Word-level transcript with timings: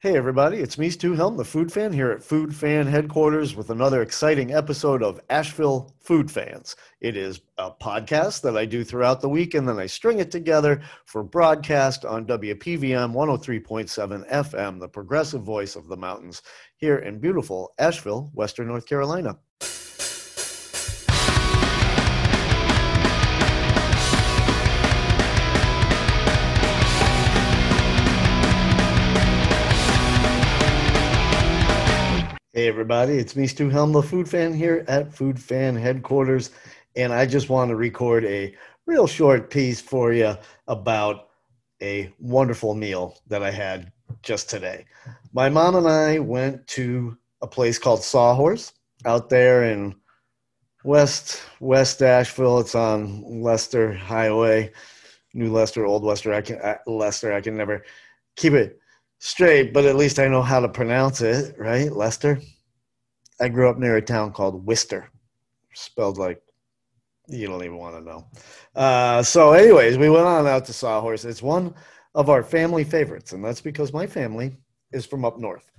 Hey 0.00 0.16
everybody, 0.16 0.58
it's 0.58 0.78
me, 0.78 0.90
Stu 0.90 1.14
Helm, 1.14 1.36
the 1.36 1.44
Food 1.44 1.72
Fan, 1.72 1.92
here 1.92 2.12
at 2.12 2.22
Food 2.22 2.54
Fan 2.54 2.86
headquarters 2.86 3.56
with 3.56 3.70
another 3.70 4.00
exciting 4.00 4.54
episode 4.54 5.02
of 5.02 5.20
Asheville 5.28 5.92
Food 5.98 6.30
Fans. 6.30 6.76
It 7.00 7.16
is 7.16 7.40
a 7.58 7.72
podcast 7.72 8.42
that 8.42 8.56
I 8.56 8.64
do 8.64 8.84
throughout 8.84 9.20
the 9.20 9.28
week 9.28 9.54
and 9.54 9.66
then 9.66 9.80
I 9.80 9.86
string 9.86 10.20
it 10.20 10.30
together 10.30 10.82
for 11.06 11.24
broadcast 11.24 12.04
on 12.04 12.26
WPVM 12.26 13.12
103.7 13.12 14.30
FM, 14.30 14.78
the 14.78 14.88
progressive 14.88 15.42
voice 15.42 15.74
of 15.74 15.88
the 15.88 15.96
mountains, 15.96 16.42
here 16.76 16.98
in 16.98 17.18
beautiful 17.18 17.74
Asheville, 17.80 18.30
Western 18.34 18.68
North 18.68 18.86
Carolina. 18.86 19.36
Everybody, 32.68 33.14
it's 33.14 33.34
me, 33.34 33.46
Stu 33.46 33.70
Helm, 33.70 33.92
the 33.92 34.02
Food 34.02 34.28
Fan 34.28 34.52
here 34.52 34.84
at 34.88 35.14
Food 35.14 35.40
Fan 35.40 35.74
headquarters, 35.74 36.50
and 36.96 37.14
I 37.14 37.24
just 37.24 37.48
want 37.48 37.70
to 37.70 37.76
record 37.76 38.26
a 38.26 38.54
real 38.84 39.06
short 39.06 39.48
piece 39.48 39.80
for 39.80 40.12
you 40.12 40.36
about 40.66 41.30
a 41.80 42.12
wonderful 42.18 42.74
meal 42.74 43.16
that 43.26 43.42
I 43.42 43.50
had 43.50 43.90
just 44.22 44.50
today. 44.50 44.84
My 45.32 45.48
mom 45.48 45.76
and 45.76 45.88
I 45.88 46.18
went 46.18 46.66
to 46.66 47.16
a 47.40 47.46
place 47.46 47.78
called 47.78 48.02
Sawhorse 48.02 48.74
out 49.06 49.30
there 49.30 49.64
in 49.64 49.94
West 50.84 51.40
West 51.60 52.02
Asheville. 52.02 52.58
It's 52.58 52.74
on 52.74 53.40
Lester 53.40 53.94
Highway, 53.94 54.72
New 55.32 55.50
Lester, 55.50 55.86
Old 55.86 56.04
Lester. 56.04 56.34
I 56.34 56.42
can 56.42 56.60
uh, 56.60 56.76
Leicester. 56.86 57.32
I 57.32 57.40
can 57.40 57.56
never 57.56 57.82
keep 58.36 58.52
it 58.52 58.78
straight, 59.20 59.72
but 59.72 59.86
at 59.86 59.96
least 59.96 60.18
I 60.18 60.28
know 60.28 60.42
how 60.42 60.60
to 60.60 60.68
pronounce 60.68 61.22
it, 61.22 61.58
right? 61.58 61.90
Leicester. 61.90 62.38
I 63.40 63.48
grew 63.48 63.68
up 63.68 63.78
near 63.78 63.96
a 63.96 64.02
town 64.02 64.32
called 64.32 64.66
Worcester, 64.66 65.10
spelled 65.74 66.18
like 66.18 66.42
you 67.28 67.46
don't 67.46 67.62
even 67.62 67.76
want 67.76 67.96
to 67.96 68.00
know. 68.00 68.26
Uh, 68.74 69.22
so, 69.22 69.52
anyways, 69.52 69.98
we 69.98 70.10
went 70.10 70.26
on 70.26 70.46
out 70.46 70.64
to 70.66 70.72
Sawhorse. 70.72 71.24
It's 71.24 71.42
one 71.42 71.74
of 72.14 72.30
our 72.30 72.42
family 72.42 72.84
favorites, 72.84 73.32
and 73.32 73.44
that's 73.44 73.60
because 73.60 73.92
my 73.92 74.06
family 74.06 74.56
is 74.92 75.06
from 75.06 75.24
up 75.24 75.38
north. 75.38 75.70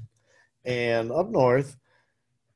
And 0.66 1.12
up 1.12 1.30
north, 1.30 1.76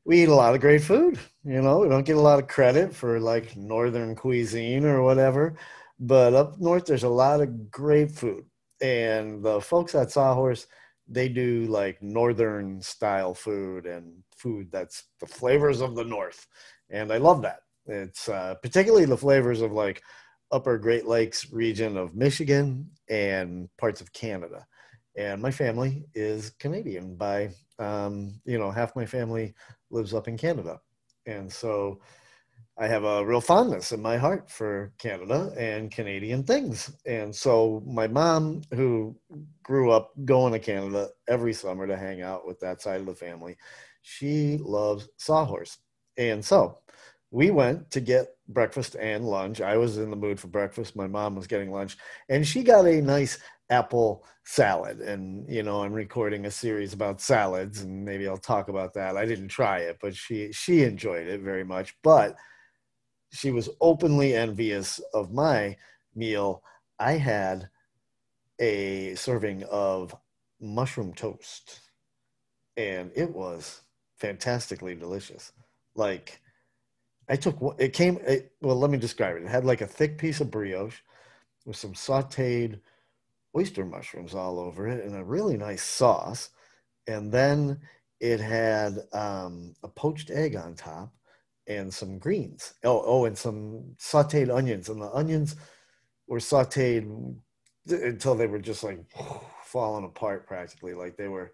we 0.06 0.24
eat 0.24 0.30
a 0.30 0.36
lot 0.36 0.54
of 0.54 0.62
great 0.62 0.84
food. 0.84 1.18
You 1.44 1.62
know, 1.62 1.80
we 1.80 1.90
don't 1.90 2.06
get 2.06 2.18
a 2.18 2.22
lot 2.22 2.40
of 2.40 2.48
credit 2.48 2.94
for 2.94 3.20
like 3.20 3.58
northern 3.58 4.16
cuisine 4.16 4.86
or 4.86 5.02
whatever, 5.02 5.56
but 6.00 6.34
up 6.34 6.60
north, 6.60 6.86
there's 6.86 7.04
a 7.04 7.10
lot 7.10 7.42
of 7.42 7.72
great 7.72 8.12
food 8.12 8.46
and 8.84 9.42
the 9.42 9.62
folks 9.62 9.96
at 9.96 10.12
Sawhorse, 10.12 10.68
they 11.08 11.30
do 11.30 11.66
like 11.66 12.02
northern 12.04 12.82
style 12.82 13.34
food 13.34 13.86
and 13.86 14.24
food 14.44 14.68
that's 14.72 15.06
the 15.20 15.28
flavors 15.40 15.80
of 15.82 15.96
the 15.96 16.04
north, 16.04 16.48
and 16.90 17.12
I 17.12 17.18
love 17.18 17.42
that. 17.44 17.62
It's 17.86 18.30
uh, 18.30 18.56
particularly 18.62 19.06
the 19.06 19.18
flavors 19.18 19.62
of 19.62 19.72
like 19.72 20.02
upper 20.52 20.78
Great 20.78 21.08
Lakes 21.08 21.52
region 21.52 21.98
of 21.98 22.16
Michigan 22.16 22.90
and 23.10 23.68
parts 23.78 24.02
of 24.02 24.14
Canada. 24.14 24.66
And 25.18 25.42
my 25.42 25.52
family 25.52 26.06
is 26.14 26.52
Canadian 26.60 27.16
by, 27.16 27.50
um, 27.80 28.40
you 28.46 28.58
know, 28.58 28.72
half 28.72 28.96
my 28.96 29.06
family 29.06 29.54
lives 29.90 30.14
up 30.14 30.28
in 30.28 30.38
Canada. 30.38 30.80
And 31.26 31.52
so 31.52 32.00
I 32.78 32.88
have 32.88 33.04
a 33.04 33.26
real 33.26 33.42
fondness 33.42 33.92
in 33.92 34.02
my 34.02 34.18
heart 34.18 34.50
for 34.50 34.94
Canada 34.98 35.54
and 35.58 35.92
Canadian 35.92 36.44
things. 36.44 36.92
And 37.06 37.36
so 37.36 37.84
my 37.86 38.08
mom, 38.08 38.62
who 38.74 39.16
grew 39.64 39.92
up 39.92 40.12
going 40.26 40.54
to 40.54 40.60
Canada 40.60 41.10
every 41.28 41.54
summer 41.54 41.86
to 41.86 41.98
hang 41.98 42.22
out 42.22 42.48
with 42.48 42.60
that 42.62 42.82
side 42.82 43.00
of 43.00 43.06
the 43.06 43.16
family, 43.16 43.56
she 44.04 44.60
loves 44.62 45.10
Sawhorse. 45.18 45.80
And 46.18 46.46
so 46.46 46.78
we 47.32 47.50
went 47.50 47.90
to 47.92 48.00
get 48.00 48.28
breakfast 48.50 48.96
and 49.00 49.26
lunch. 49.26 49.62
I 49.62 49.78
was 49.78 49.98
in 49.98 50.12
the 50.12 50.16
mood 50.16 50.40
for 50.40 50.48
breakfast. 50.48 50.96
My 50.96 51.08
mom 51.08 51.36
was 51.36 51.48
getting 51.48 51.72
lunch, 51.72 51.98
and 52.30 52.46
she 52.46 52.62
got 52.62 52.86
a 52.86 53.02
nice 53.02 53.40
apple 53.72 54.24
salad. 54.44 55.00
And, 55.00 55.50
you 55.50 55.64
know, 55.64 55.82
I'm 55.84 55.94
recording 55.94 56.46
a 56.46 56.52
series 56.52 56.94
about 56.94 57.22
salads, 57.22 57.82
and 57.82 58.06
maybe 58.06 58.28
I'll 58.28 58.38
talk 58.38 58.68
about 58.68 58.94
that. 58.94 59.18
I 59.18 59.26
didn't 59.26 59.48
try 59.48 59.80
it, 59.80 59.98
but 60.02 60.16
she 60.16 60.52
she 60.52 60.84
enjoyed 60.84 61.28
it 61.28 61.42
very 61.42 61.64
much. 61.64 61.96
But 62.04 62.36
she 63.32 63.50
was 63.52 63.70
openly 63.82 64.36
envious 64.36 65.00
of 65.14 65.34
my 65.34 65.76
meal. 66.14 66.62
I 67.00 67.14
had 67.14 67.70
a 68.60 69.16
serving 69.16 69.64
of 69.72 70.16
mushroom 70.62 71.14
toast, 71.14 71.80
and 72.78 73.12
it 73.16 73.32
was 73.34 73.82
fantastically 74.24 74.96
delicious. 74.96 75.52
Like, 75.96 76.40
I 77.30 77.36
took 77.36 77.58
it 77.78 77.92
came. 77.94 78.18
It, 78.26 78.54
well, 78.62 78.78
let 78.78 78.90
me 78.90 78.98
describe 78.98 79.36
it. 79.36 79.44
It 79.44 79.50
had 79.50 79.66
like 79.66 79.82
a 79.82 79.88
thick 79.88 80.18
piece 80.18 80.40
of 80.40 80.50
brioche 80.50 81.02
with 81.66 81.76
some 81.76 81.94
sautéed 81.94 82.80
oyster 83.56 83.86
mushrooms 83.86 84.34
all 84.34 84.60
over 84.60 84.88
it, 84.88 85.04
and 85.04 85.16
a 85.16 85.24
really 85.24 85.58
nice 85.58 85.84
sauce. 85.84 86.50
And 87.06 87.32
then 87.32 87.82
it 88.22 88.40
had 88.40 89.00
um, 89.12 89.76
a 89.84 89.90
poached 89.90 90.32
egg 90.32 90.56
on 90.56 90.74
top 90.76 91.14
and 91.68 91.94
some 91.94 92.18
greens. 92.18 92.76
Oh, 92.86 93.04
oh, 93.06 93.26
and 93.26 93.38
some 93.38 93.84
sauteed 94.00 94.54
onions. 94.54 94.88
And 94.88 95.02
the 95.02 95.12
onions 95.12 95.58
were 96.28 96.40
sauteed 96.40 97.36
until 97.88 98.36
they 98.36 98.48
were 98.48 98.60
just 98.60 98.84
like 98.86 99.00
falling 99.66 100.06
apart 100.06 100.48
practically. 100.48 100.94
Like 100.94 101.18
they 101.18 101.28
were, 101.28 101.52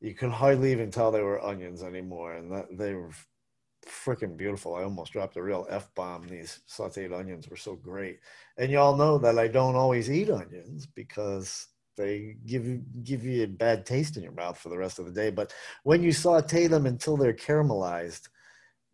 you 0.00 0.14
could 0.14 0.30
hardly 0.30 0.72
even 0.72 0.90
tell 0.90 1.10
they 1.10 1.22
were 1.22 1.44
onions 1.44 1.82
anymore. 1.82 2.34
And 2.34 2.52
that, 2.52 2.66
they 2.76 2.94
were 2.94 3.10
freaking 3.86 4.36
beautiful. 4.36 4.74
I 4.74 4.82
almost 4.82 5.12
dropped 5.12 5.36
a 5.36 5.42
real 5.42 5.66
F 5.70 5.92
bomb. 5.94 6.28
These 6.28 6.60
sauteed 6.68 7.18
onions 7.18 7.48
were 7.48 7.56
so 7.56 7.74
great. 7.74 8.20
And 8.56 8.70
y'all 8.70 8.96
know 8.96 9.18
that 9.18 9.38
I 9.38 9.48
don't 9.48 9.76
always 9.76 10.10
eat 10.10 10.30
onions 10.30 10.86
because 10.86 11.66
they 11.96 12.36
give 12.46 12.64
give 13.02 13.24
you 13.24 13.42
a 13.42 13.48
bad 13.48 13.84
taste 13.84 14.16
in 14.16 14.22
your 14.22 14.32
mouth 14.32 14.58
for 14.58 14.68
the 14.68 14.78
rest 14.78 14.98
of 14.98 15.06
the 15.06 15.12
day. 15.12 15.30
But 15.30 15.52
when 15.82 16.02
you 16.02 16.12
saute 16.12 16.68
them 16.68 16.86
until 16.86 17.16
they're 17.16 17.32
caramelized, 17.32 18.28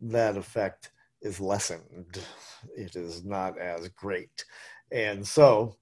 that 0.00 0.36
effect 0.36 0.90
is 1.20 1.40
lessened. 1.40 2.18
It 2.76 2.96
is 2.96 3.24
not 3.24 3.58
as 3.58 3.88
great. 3.88 4.44
And 4.90 5.26
so 5.26 5.76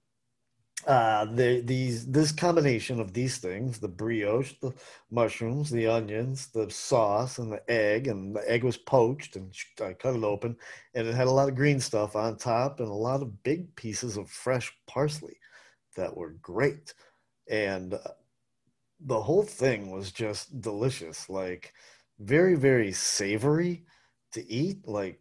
uh, 0.86 1.24
the, 1.26 1.60
these 1.60 2.06
this 2.06 2.32
combination 2.32 3.00
of 3.00 3.12
these 3.12 3.38
things 3.38 3.78
the 3.78 3.88
brioche 3.88 4.54
the 4.60 4.72
mushrooms 5.10 5.70
the 5.70 5.86
onions 5.86 6.48
the 6.48 6.68
sauce 6.70 7.38
and 7.38 7.52
the 7.52 7.70
egg 7.70 8.08
and 8.08 8.34
the 8.34 8.50
egg 8.50 8.64
was 8.64 8.76
poached 8.76 9.36
and 9.36 9.52
i 9.82 9.92
cut 9.92 10.16
it 10.16 10.24
open 10.24 10.56
and 10.94 11.06
it 11.06 11.14
had 11.14 11.26
a 11.26 11.30
lot 11.30 11.48
of 11.48 11.54
green 11.54 11.80
stuff 11.80 12.16
on 12.16 12.36
top 12.36 12.80
and 12.80 12.88
a 12.88 12.92
lot 12.92 13.22
of 13.22 13.42
big 13.42 13.74
pieces 13.76 14.16
of 14.16 14.30
fresh 14.30 14.72
parsley 14.86 15.36
that 15.96 16.16
were 16.16 16.36
great 16.42 16.94
and 17.50 17.94
uh, 17.94 17.98
the 19.06 19.20
whole 19.20 19.42
thing 19.42 19.90
was 19.90 20.12
just 20.12 20.60
delicious 20.60 21.28
like 21.28 21.72
very 22.18 22.54
very 22.54 22.92
savory 22.92 23.84
to 24.32 24.50
eat, 24.50 24.86
like 24.86 25.20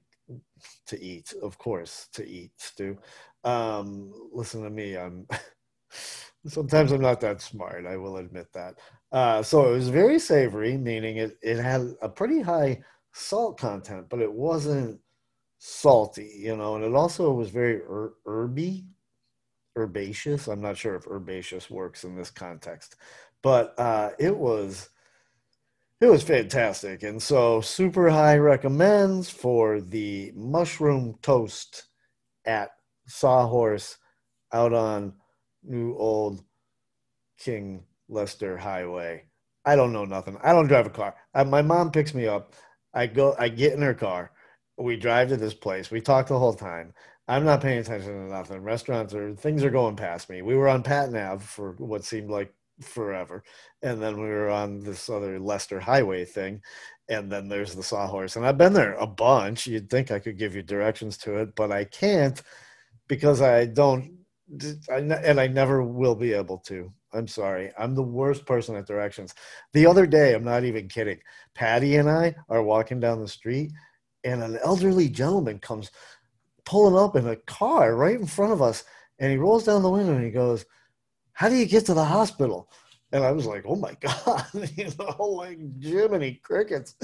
to 0.88 1.02
eat, 1.02 1.34
of 1.42 1.58
course, 1.58 2.08
to 2.14 2.28
eat, 2.28 2.52
Stu. 2.58 2.98
Um, 3.44 4.14
listen 4.32 4.64
to 4.64 4.70
me, 4.70 4.96
I'm 4.98 5.28
sometimes 6.48 6.92
I'm 6.92 7.02
not 7.02 7.22
that 7.22 7.42
smart, 7.42 7.86
I 7.86 7.98
will 7.98 8.18
admit 8.18 8.52
that. 8.54 8.76
Uh, 9.12 9.44
so 9.44 9.70
it 9.70 9.74
was 9.74 9.90
very 9.90 10.20
savory, 10.20 10.78
meaning 10.78 11.18
it, 11.18 11.38
it 11.42 11.58
had 11.58 11.96
a 12.02 12.10
pretty 12.10 12.42
high 12.42 12.82
salt 13.14 13.60
content, 13.60 14.08
but 14.10 14.22
it 14.22 14.32
wasn't 14.32 15.00
salty, 15.60 16.32
you 16.40 16.56
know, 16.56 16.76
and 16.76 16.84
it 16.84 16.96
also 16.96 17.32
was 17.32 17.50
very 17.50 17.82
er- 17.82 18.14
herby, 18.26 18.86
herbaceous. 19.78 20.48
I'm 20.48 20.62
not 20.62 20.78
sure 20.78 20.96
if 20.96 21.08
herbaceous 21.08 21.70
works 21.70 22.04
in 22.04 22.16
this 22.16 22.32
context, 22.32 22.96
but 23.42 23.78
uh, 23.80 24.12
it 24.20 24.36
was 24.36 24.90
it 26.02 26.08
was 26.08 26.24
fantastic. 26.24 27.04
And 27.04 27.22
so, 27.22 27.62
super 27.62 28.10
high 28.10 28.38
recommends 28.38 29.30
for 29.30 29.80
the 29.82 30.32
mushroom 30.36 31.16
toast 31.22 31.84
at 32.46 32.72
Sawhorse 33.12 33.98
out 34.52 34.74
on 34.74 35.14
New 35.64 35.96
Old 35.96 36.44
King 37.38 37.84
Lester 38.10 38.58
Highway. 38.58 39.26
I 39.66 39.76
don't 39.76 39.94
know 39.94 40.06
nothing. 40.06 40.38
I 40.44 40.54
don't 40.54 40.68
drive 40.68 40.88
a 40.88 40.92
car. 40.92 41.16
I, 41.34 41.44
my 41.44 41.62
mom 41.62 41.92
picks 41.92 42.14
me 42.14 42.28
up. 42.28 42.54
I 42.94 43.08
go. 43.08 43.36
I 43.38 43.50
get 43.50 43.74
in 43.74 43.82
her 43.82 43.94
car. 43.94 44.32
We 44.78 44.98
drive 44.98 45.30
to 45.30 45.38
this 45.38 45.54
place. 45.54 45.92
We 45.92 46.02
talk 46.02 46.28
the 46.28 46.40
whole 46.40 46.54
time. 46.54 46.94
I'm 47.28 47.46
not 47.46 47.62
paying 47.62 47.80
attention 47.80 48.12
to 48.12 48.34
nothing. 48.34 48.62
Restaurants 48.62 49.14
are 49.14 49.34
things 49.36 49.64
are 49.64 49.70
going 49.70 49.96
past 49.96 50.30
me. 50.30 50.42
We 50.42 50.56
were 50.56 50.68
on 50.68 50.84
Patton 50.84 51.16
Ave 51.16 51.46
for 51.46 51.74
what 51.78 52.04
seemed 52.04 52.30
like 52.30 52.54
forever. 52.82 53.44
And 53.84 54.02
then 54.02 54.16
we 54.20 54.28
were 54.28 54.50
on 54.50 54.82
this 54.82 55.10
other 55.10 55.40
Lester 55.40 55.80
Highway 55.80 56.26
thing. 56.26 56.62
And 57.10 57.32
then 57.32 57.48
there's 57.48 57.76
the 57.76 57.84
Sawhorse. 57.84 58.36
And 58.36 58.46
I've 58.46 58.58
been 58.58 58.74
there 58.74 58.96
a 58.96 59.08
bunch. 59.08 59.68
You'd 59.68 59.90
think 59.90 60.12
I 60.12 60.20
could 60.20 60.38
give 60.38 60.56
you 60.56 60.64
directions 60.64 61.18
to 61.20 61.38
it, 61.38 61.56
but 61.56 61.72
I 61.72 61.84
can't 61.86 62.42
because 63.12 63.42
I 63.42 63.66
don't 63.66 64.10
and 64.90 65.38
I 65.38 65.48
never 65.48 65.84
will 65.84 66.16
be 66.16 66.32
able 66.32 66.60
to. 66.60 66.94
I'm 67.12 67.28
sorry. 67.28 67.70
I'm 67.78 67.94
the 67.94 68.02
worst 68.02 68.46
person 68.46 68.78
at 68.78 68.88
directions. 68.88 69.36
The 69.74 69.86
other 69.86 70.08
day, 70.08 70.34
I'm 70.34 70.46
not 70.46 70.64
even 70.64 70.88
kidding. 70.88 71.20
Patty 71.54 71.98
and 71.98 72.10
I 72.10 72.34
are 72.48 72.64
walking 72.64 73.02
down 73.02 73.20
the 73.20 73.28
street, 73.28 73.72
and 74.24 74.42
an 74.42 74.60
elderly 74.64 75.10
gentleman 75.10 75.60
comes 75.60 75.92
pulling 76.64 76.98
up 76.98 77.18
in 77.18 77.28
a 77.28 77.36
car 77.36 77.98
right 77.98 78.18
in 78.18 78.26
front 78.26 78.54
of 78.54 78.62
us, 78.62 78.86
and 79.20 79.30
he 79.30 79.38
rolls 79.38 79.66
down 79.66 79.84
the 79.84 79.90
window 79.90 80.14
and 80.14 80.24
he 80.24 80.32
goes, 80.32 80.64
"How 81.34 81.50
do 81.50 81.56
you 81.56 81.66
get 81.66 81.86
to 81.88 81.94
the 81.94 82.06
hospital?" 82.06 82.70
And 83.12 83.26
I 83.26 83.34
was 83.34 83.46
like, 83.46 83.66
"Oh 83.68 83.76
my 83.76 83.94
god!" 84.00 84.46
you 84.78 84.90
know, 84.98 85.26
like 85.26 85.60
Jiminy 85.82 86.40
crickets. 86.42 86.96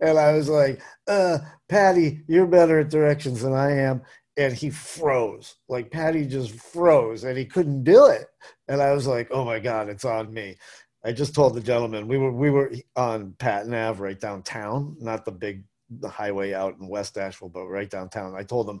And 0.00 0.16
I 0.16 0.32
was 0.34 0.48
like, 0.48 0.80
"Uh, 1.08 1.38
Patty, 1.68 2.22
you're 2.28 2.46
better 2.46 2.78
at 2.78 2.90
directions 2.90 3.42
than 3.42 3.52
I 3.52 3.72
am." 3.72 4.02
And 4.36 4.52
he 4.52 4.70
froze. 4.70 5.56
Like 5.68 5.90
Patty 5.90 6.26
just 6.26 6.52
froze 6.52 7.24
and 7.24 7.36
he 7.38 7.44
couldn't 7.44 7.84
do 7.84 8.06
it. 8.06 8.26
And 8.68 8.82
I 8.82 8.92
was 8.92 9.06
like, 9.06 9.28
oh 9.30 9.44
my 9.44 9.58
God, 9.58 9.88
it's 9.88 10.04
on 10.04 10.32
me. 10.32 10.56
I 11.04 11.12
just 11.12 11.34
told 11.34 11.54
the 11.54 11.60
gentleman 11.60 12.08
we 12.08 12.18
were 12.18 12.32
we 12.32 12.50
were 12.50 12.72
on 12.96 13.34
Patton 13.38 13.72
Ave 13.72 14.02
right 14.02 14.18
downtown, 14.18 14.96
not 15.00 15.24
the 15.24 15.32
big 15.32 15.64
the 15.88 16.08
highway 16.08 16.52
out 16.52 16.76
in 16.80 16.88
West 16.88 17.16
Asheville, 17.16 17.48
but 17.48 17.66
right 17.68 17.88
downtown. 17.88 18.34
I 18.34 18.42
told 18.42 18.68
him 18.68 18.80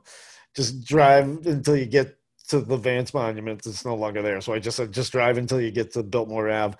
just 0.54 0.84
drive 0.84 1.46
until 1.46 1.76
you 1.76 1.86
get 1.86 2.18
to 2.48 2.60
the 2.60 2.76
Vance 2.76 3.14
Monument. 3.14 3.64
It's 3.64 3.84
no 3.84 3.94
longer 3.94 4.22
there. 4.22 4.40
So 4.40 4.52
I 4.52 4.58
just 4.58 4.76
said 4.76 4.92
just 4.92 5.12
drive 5.12 5.38
until 5.38 5.60
you 5.60 5.70
get 5.70 5.92
to 5.92 6.02
Biltmore 6.02 6.50
Ave, 6.50 6.76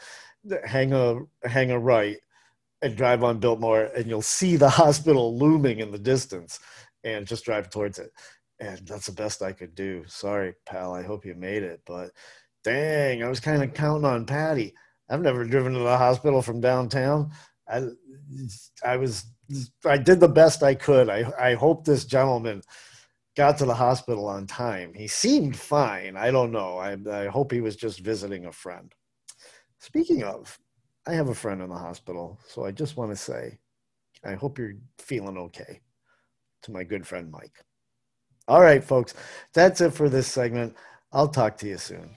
hang 0.65 0.93
a 0.93 1.21
hang 1.45 1.71
a 1.71 1.79
right 1.79 2.17
and 2.83 2.97
drive 2.97 3.23
on 3.23 3.39
Biltmore 3.39 3.85
and 3.97 4.07
you'll 4.07 4.23
see 4.23 4.57
the 4.57 4.69
hospital 4.83 5.39
looming 5.39 5.79
in 5.79 5.93
the 5.93 5.99
distance 5.99 6.59
and 7.05 7.27
just 7.27 7.45
drive 7.45 7.71
towards 7.71 7.99
it 7.99 8.11
and 8.61 8.87
that's 8.87 9.07
the 9.07 9.13
best 9.13 9.43
I 9.43 9.53
could 9.53 9.75
do. 9.75 10.05
Sorry, 10.07 10.55
pal. 10.65 10.95
I 10.95 11.03
hope 11.03 11.25
you 11.25 11.35
made 11.35 11.63
it, 11.63 11.81
but 11.87 12.11
dang, 12.65 13.23
I 13.23 13.29
was 13.29 13.41
kind 13.41 13.63
of 13.63 13.75
counting 13.75 14.05
on 14.05 14.27
Patty. 14.27 14.75
I've 15.09 15.23
never 15.23 15.45
driven 15.45 15.73
to 15.75 15.79
the 15.79 15.99
hospital 15.99 16.43
from 16.43 16.61
downtown. 16.61 17.31
I, 17.69 17.89
I 18.85 18.97
was, 18.97 19.25
I 19.85 19.99
did 19.99 20.21
the 20.21 20.29
best 20.29 20.63
I 20.63 20.75
could. 20.75 21.09
I, 21.09 21.31
I 21.39 21.55
hope 21.55 21.85
this 21.85 22.05
gentleman 22.05 22.63
got 23.37 23.59
to 23.59 23.67
the 23.67 23.75
hospital 23.75 24.27
on 24.27 24.47
time. 24.47 24.95
He 24.95 25.07
seemed 25.07 25.57
fine. 25.57 26.17
I 26.17 26.31
don't 26.31 26.51
know. 26.51 26.79
I, 26.79 26.97
I 27.11 27.27
hope 27.27 27.53
he 27.53 27.61
was 27.61 27.77
just 27.77 28.01
visiting 28.01 28.47
a 28.47 28.53
friend. 28.53 28.93
Speaking 29.79 30.25
of, 30.25 30.59
I 31.07 31.13
have 31.13 31.29
a 31.29 31.35
friend 31.35 31.63
in 31.63 31.69
the 31.69 31.77
hospital, 31.77 32.39
so 32.49 32.65
I 32.65 32.73
just 32.73 32.97
want 32.97 33.13
to 33.13 33.17
say, 33.17 33.59
I 34.25 34.35
hope 34.35 34.59
you're 34.59 34.75
feeling 34.99 35.37
okay. 35.39 35.81
To 36.63 36.73
my 36.73 36.83
good 36.83 37.07
friend 37.07 37.31
Mike. 37.31 37.63
All 38.49 38.61
right, 38.61 38.83
folks, 38.85 39.13
that's 39.55 39.81
it 39.81 39.93
for 39.93 40.09
this 40.09 40.29
segment. 40.29 40.77
I'll 41.13 41.27
talk 41.27 41.59
to 41.59 41.67
you 41.67 41.79
soon. 41.79 42.09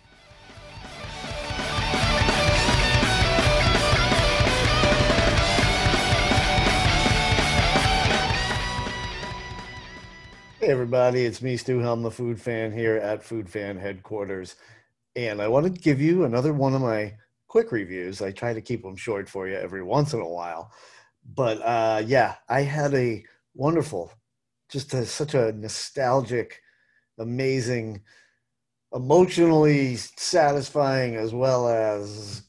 Hey, 10.59 10.67
everybody, 10.67 11.25
it's 11.25 11.41
me, 11.41 11.57
Stu 11.57 11.79
Helm, 11.79 12.03
the 12.03 12.11
food 12.11 12.39
fan 12.39 12.71
here 12.71 12.97
at 12.97 13.23
Food 13.23 13.49
Fan 13.49 13.75
headquarters. 13.75 14.55
And 15.15 15.41
I 15.41 15.47
wanted 15.47 15.73
to 15.73 15.81
give 15.81 15.99
you 15.99 16.25
another 16.25 16.53
one 16.53 16.75
of 16.75 16.81
my 16.81 17.15
quick 17.47 17.71
reviews. 17.71 18.21
I 18.21 18.31
try 18.31 18.53
to 18.53 18.61
keep 18.61 18.83
them 18.83 18.95
short 18.95 19.27
for 19.27 19.47
you 19.47 19.55
every 19.55 19.81
once 19.81 20.13
in 20.13 20.19
a 20.19 20.29
while. 20.29 20.71
But 21.33 21.59
uh, 21.63 22.03
yeah, 22.05 22.35
I 22.47 22.61
had 22.61 22.93
a 22.93 23.25
wonderful 23.55 24.11
just 24.69 24.93
a, 24.93 25.05
such 25.05 25.33
a 25.33 25.51
nostalgic, 25.53 26.61
amazing, 27.17 28.01
emotionally 28.93 29.95
satisfying 29.95 31.15
as 31.15 31.33
well 31.33 31.67
as 31.67 32.43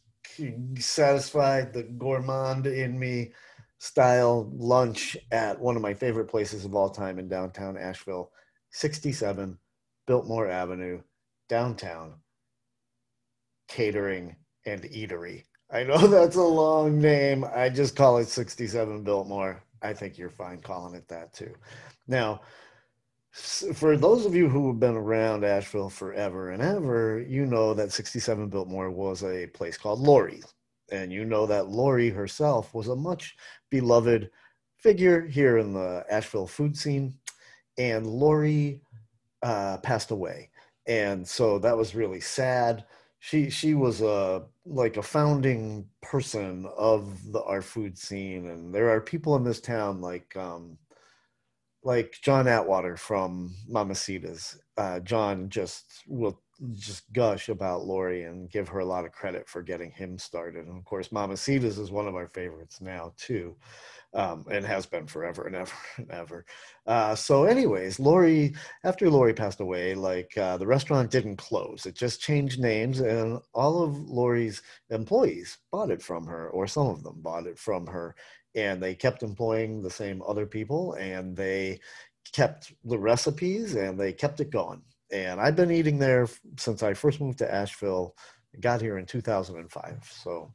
satisfied 0.78 1.72
the 1.72 1.82
gourmand 1.82 2.66
in 2.66 2.98
me 2.98 3.32
style 3.78 4.50
lunch 4.54 5.16
at 5.30 5.58
one 5.58 5.76
of 5.76 5.82
my 5.82 5.94
favorite 5.94 6.26
places 6.26 6.64
of 6.64 6.74
all 6.74 6.90
time 6.90 7.18
in 7.18 7.28
downtown 7.28 7.76
Asheville, 7.76 8.30
67 8.70 9.58
Biltmore 10.06 10.48
Avenue, 10.48 11.00
downtown, 11.48 12.14
catering 13.68 14.36
and 14.66 14.82
eatery. 14.82 15.44
I 15.70 15.84
know 15.84 15.98
that's 16.06 16.36
a 16.36 16.42
long 16.42 17.00
name. 17.00 17.44
I 17.44 17.68
just 17.68 17.96
call 17.96 18.18
it 18.18 18.28
67 18.28 19.02
Biltmore. 19.02 19.62
I 19.82 19.92
think 19.92 20.18
you're 20.18 20.30
fine 20.30 20.60
calling 20.60 20.94
it 20.94 21.08
that 21.08 21.32
too. 21.32 21.54
Now, 22.06 22.40
for 23.32 23.96
those 23.96 24.26
of 24.26 24.34
you 24.34 24.48
who 24.48 24.68
have 24.68 24.80
been 24.80 24.96
around 24.96 25.44
Asheville 25.44 25.90
forever 25.90 26.50
and 26.50 26.62
ever, 26.62 27.20
you 27.20 27.46
know 27.46 27.74
that 27.74 27.92
67 27.92 28.48
Biltmore 28.48 28.90
was 28.90 29.22
a 29.22 29.46
place 29.48 29.78
called 29.78 30.00
Laurey. 30.00 30.42
And 30.90 31.12
you 31.12 31.24
know 31.24 31.46
that 31.46 31.68
Laurey 31.68 32.10
herself 32.10 32.74
was 32.74 32.88
a 32.88 32.96
much 32.96 33.36
beloved 33.70 34.30
figure 34.76 35.26
here 35.26 35.58
in 35.58 35.72
the 35.72 36.04
Asheville 36.10 36.48
food 36.48 36.76
scene. 36.76 37.14
And 37.78 38.06
Laurey 38.06 38.82
uh, 39.42 39.78
passed 39.78 40.10
away. 40.10 40.50
And 40.86 41.26
so 41.26 41.58
that 41.60 41.76
was 41.76 41.94
really 41.94 42.20
sad. 42.20 42.84
She 43.20 43.50
she 43.50 43.74
was 43.74 44.00
a 44.00 44.46
like 44.64 44.96
a 44.96 45.02
founding 45.02 45.86
person 46.02 46.66
of 46.76 47.32
the 47.32 47.42
our 47.42 47.62
food 47.62 47.98
scene, 47.98 48.48
and 48.48 48.74
there 48.74 48.90
are 48.90 49.00
people 49.00 49.36
in 49.36 49.44
this 49.44 49.60
town 49.60 50.00
like 50.00 50.34
um, 50.36 50.78
like 51.82 52.18
John 52.22 52.48
Atwater 52.48 52.96
from 52.96 53.54
Mamacita's. 53.68 54.58
Uh, 54.76 55.00
John 55.00 55.48
just 55.50 56.02
will 56.06 56.40
just 56.72 57.10
gush 57.12 57.48
about 57.48 57.84
Laurey 57.86 58.24
and 58.24 58.50
give 58.50 58.68
her 58.68 58.80
a 58.80 58.84
lot 58.84 59.04
of 59.04 59.12
credit 59.12 59.48
for 59.48 59.62
getting 59.62 59.90
him 59.90 60.18
started. 60.18 60.66
And 60.66 60.76
of 60.76 60.84
course, 60.84 61.08
Mamacita's 61.08 61.78
is 61.78 61.90
one 61.90 62.06
of 62.08 62.14
our 62.14 62.28
favorites 62.28 62.80
now 62.80 63.12
too, 63.16 63.56
um, 64.12 64.44
and 64.50 64.64
has 64.64 64.86
been 64.86 65.06
forever 65.06 65.46
and 65.46 65.56
ever 65.56 65.72
and 65.98 66.10
ever. 66.10 66.44
Uh, 66.86 67.14
so, 67.14 67.44
anyways, 67.44 68.00
Laurey, 68.00 68.54
after 68.84 69.08
Laurey 69.10 69.34
passed 69.34 69.60
away, 69.60 69.94
like 69.94 70.36
uh, 70.36 70.56
the 70.56 70.66
restaurant 70.66 71.10
didn't 71.10 71.36
close; 71.36 71.86
it 71.86 71.94
just 71.94 72.20
changed 72.20 72.60
names, 72.60 73.00
and 73.00 73.38
all 73.54 73.82
of 73.82 73.96
Laurey's 73.96 74.62
employees 74.90 75.58
bought 75.70 75.90
it 75.90 76.02
from 76.02 76.26
her, 76.26 76.50
or 76.50 76.66
some 76.66 76.88
of 76.88 77.02
them 77.02 77.20
bought 77.20 77.46
it 77.46 77.58
from 77.58 77.86
her, 77.86 78.14
and 78.54 78.82
they 78.82 78.94
kept 78.94 79.22
employing 79.22 79.82
the 79.82 79.90
same 79.90 80.22
other 80.26 80.46
people 80.46 80.94
and 80.94 81.36
they 81.36 81.78
kept 82.32 82.72
the 82.84 82.98
recipes 82.98 83.74
and 83.74 83.98
they 83.98 84.12
kept 84.12 84.40
it 84.40 84.50
going 84.50 84.82
and 85.12 85.40
i've 85.40 85.56
been 85.56 85.70
eating 85.70 85.98
there 85.98 86.28
since 86.58 86.82
i 86.82 86.94
first 86.94 87.20
moved 87.20 87.38
to 87.38 87.54
asheville 87.54 88.14
got 88.60 88.80
here 88.80 88.98
in 88.98 89.06
2005 89.06 90.12
so 90.22 90.52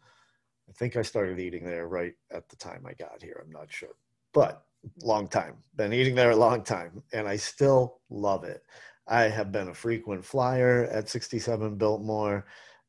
i 0.69 0.73
think 0.73 0.95
i 0.95 1.01
started 1.01 1.39
eating 1.39 1.63
there 1.65 1.88
right 1.88 2.13
at 2.31 2.50
the 2.50 2.56
time 2.56 2.85
i 2.88 2.94
got 2.94 3.21
here. 3.21 3.42
I'm 3.44 3.51
not 3.51 3.71
sure. 3.71 3.95
But 4.33 4.63
long 5.01 5.28
time. 5.28 5.56
Been 5.75 5.94
eating 5.94 6.16
there 6.16 6.31
a 6.31 6.35
long 6.35 6.63
time 6.63 7.01
and 7.13 7.28
i 7.28 7.35
still 7.35 7.99
love 8.09 8.44
it. 8.44 8.63
I 9.07 9.23
have 9.23 9.51
been 9.51 9.69
a 9.69 9.73
frequent 9.73 10.25
flyer 10.25 10.85
at 10.85 11.09
67 11.09 11.75
biltmore. 11.75 12.45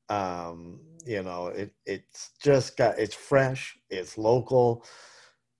Um, 0.08 0.80
you 1.04 1.22
know, 1.22 1.48
it 1.48 1.72
it's 1.84 2.30
just 2.42 2.76
got 2.76 2.98
it's 2.98 3.14
fresh, 3.14 3.76
it's 3.90 4.16
local, 4.18 4.84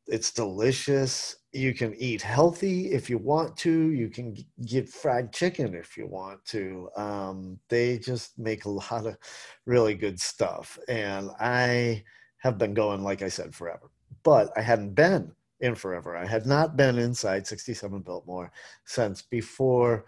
it's 0.07 0.33
delicious. 0.33 1.37
You 1.57 1.73
can 1.75 1.95
eat 1.95 2.23
healthy 2.23 2.93
if 2.93 3.09
you 3.09 3.19
want 3.19 3.57
to. 3.59 3.91
You 3.91 4.09
can 4.09 4.37
get 4.67 4.89
fried 4.89 5.33
chicken 5.33 5.75
if 5.75 5.97
you 5.97 6.07
want 6.07 6.45
to. 6.47 6.91
Um, 6.97 7.59
they 7.69 7.99
just 7.99 8.39
make 8.39 8.65
a 8.65 8.71
lot 8.93 9.07
of 9.07 9.17
really 9.65 9.95
good 9.95 10.21
stuff, 10.21 10.79
and 10.89 11.31
I 11.41 12.05
have 12.39 12.59
been 12.59 12.75
going, 12.75 13.03
like 13.03 13.23
I 13.23 13.29
said, 13.29 13.55
forever. 13.55 13.91
But 14.23 14.53
I 14.57 14.61
hadn't 14.61 14.95
been 14.95 15.33
in 15.61 15.75
forever. 15.75 16.17
I 16.17 16.27
had 16.27 16.47
not 16.47 16.77
been 16.77 16.99
inside 16.99 17.47
67 17.47 18.01
Biltmore 18.01 18.53
since 18.85 19.23
before 19.23 20.05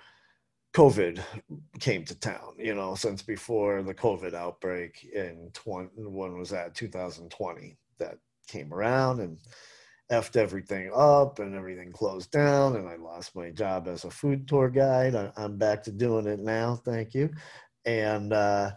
COVID 0.74 1.20
came 1.80 2.04
to 2.04 2.14
town, 2.14 2.54
you 2.58 2.74
know, 2.74 2.94
since 2.94 3.22
before 3.22 3.82
the 3.82 3.94
COVID 3.94 4.34
outbreak 4.34 5.08
in 5.14 5.50
20, 5.54 5.88
when 5.96 6.38
was 6.38 6.50
that, 6.50 6.74
2020, 6.74 7.76
that 7.98 8.18
came 8.46 8.72
around 8.72 9.20
and 9.20 9.38
effed 10.10 10.36
everything 10.36 10.90
up 10.94 11.38
and 11.38 11.54
everything 11.54 11.92
closed 11.92 12.30
down 12.30 12.76
and 12.76 12.88
I 12.88 12.96
lost 12.96 13.36
my 13.36 13.50
job 13.50 13.88
as 13.88 14.04
a 14.04 14.10
food 14.10 14.48
tour 14.48 14.70
guide. 14.70 15.14
I, 15.14 15.32
am 15.36 15.56
back 15.58 15.82
to 15.84 15.92
doing 15.92 16.26
it 16.26 16.40
now, 16.40 16.76
thank 16.76 17.14
you. 17.14 17.30
And, 17.84 18.32
uh, 18.32 18.72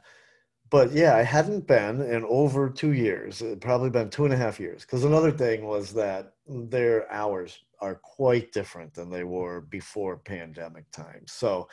but 0.69 0.91
yeah, 0.91 1.15
I 1.15 1.21
hadn't 1.21 1.67
been 1.67 2.01
in 2.01 2.23
over 2.25 2.69
two 2.69 2.93
years, 2.93 3.41
it 3.41 3.61
probably 3.61 3.89
been 3.89 4.09
two 4.09 4.25
and 4.25 4.33
a 4.33 4.37
half 4.37 4.59
years. 4.59 4.81
Because 4.81 5.03
another 5.03 5.31
thing 5.31 5.65
was 5.65 5.93
that 5.93 6.33
their 6.47 7.11
hours 7.11 7.59
are 7.79 7.95
quite 7.95 8.51
different 8.51 8.93
than 8.93 9.09
they 9.09 9.23
were 9.23 9.61
before 9.61 10.17
pandemic 10.17 10.89
times. 10.91 11.31
So 11.31 11.67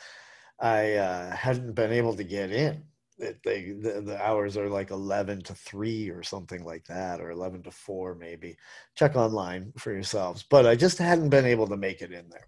I 0.59 0.93
uh, 0.93 1.35
hadn't 1.35 1.73
been 1.73 1.93
able 1.93 2.15
to 2.15 2.23
get 2.23 2.51
in. 2.51 2.83
It, 3.19 3.39
they 3.43 3.71
the, 3.71 4.01
the, 4.01 4.25
hours 4.25 4.55
are 4.55 4.69
like 4.69 4.91
11 4.91 5.41
to 5.43 5.53
3 5.53 6.09
or 6.09 6.23
something 6.23 6.63
like 6.63 6.85
that 6.85 7.19
or 7.19 7.31
11 7.31 7.63
to 7.63 7.71
4 7.71 8.15
maybe 8.15 8.57
check 8.95 9.17
online 9.17 9.73
for 9.77 9.91
yourselves 9.91 10.45
but 10.49 10.65
i 10.65 10.73
just 10.73 10.97
hadn't 10.97 11.27
been 11.27 11.45
able 11.45 11.67
to 11.67 11.75
make 11.75 12.01
it 12.01 12.13
in 12.13 12.29
there 12.29 12.47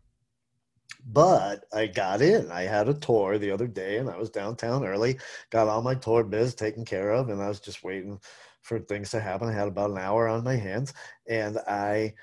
but 1.06 1.66
I 1.74 1.88
got 1.88 2.22
in. 2.22 2.52
I 2.52 2.64
had 2.64 2.88
a 2.88 2.94
tour 2.94 3.38
the 3.38 3.52
other 3.52 3.68
day 3.68 3.98
and 3.98 4.10
I 4.10 4.18
was 4.18 4.30
downtown 4.30 4.86
early, 4.86 5.20
got 5.50 5.68
all 5.68 5.82
my 5.82 5.96
tour 5.96 6.24
biz 6.24 6.54
taken 6.54 6.86
care 6.86 7.12
of, 7.12 7.30
and 7.30 7.42
I 7.42 7.48
was 7.48 7.60
just 7.60 7.84
waiting 7.84 8.20
for 8.62 8.80
things 8.80 9.10
to 9.12 9.20
happen. 9.20 9.50
I 9.50 9.54
had 9.54 9.68
about 9.68 9.92
an 9.92 9.98
hour 9.98 10.28
on 10.28 10.44
my 10.44 10.56
hands 10.56 10.94
and 11.28 11.58
I 11.68 12.14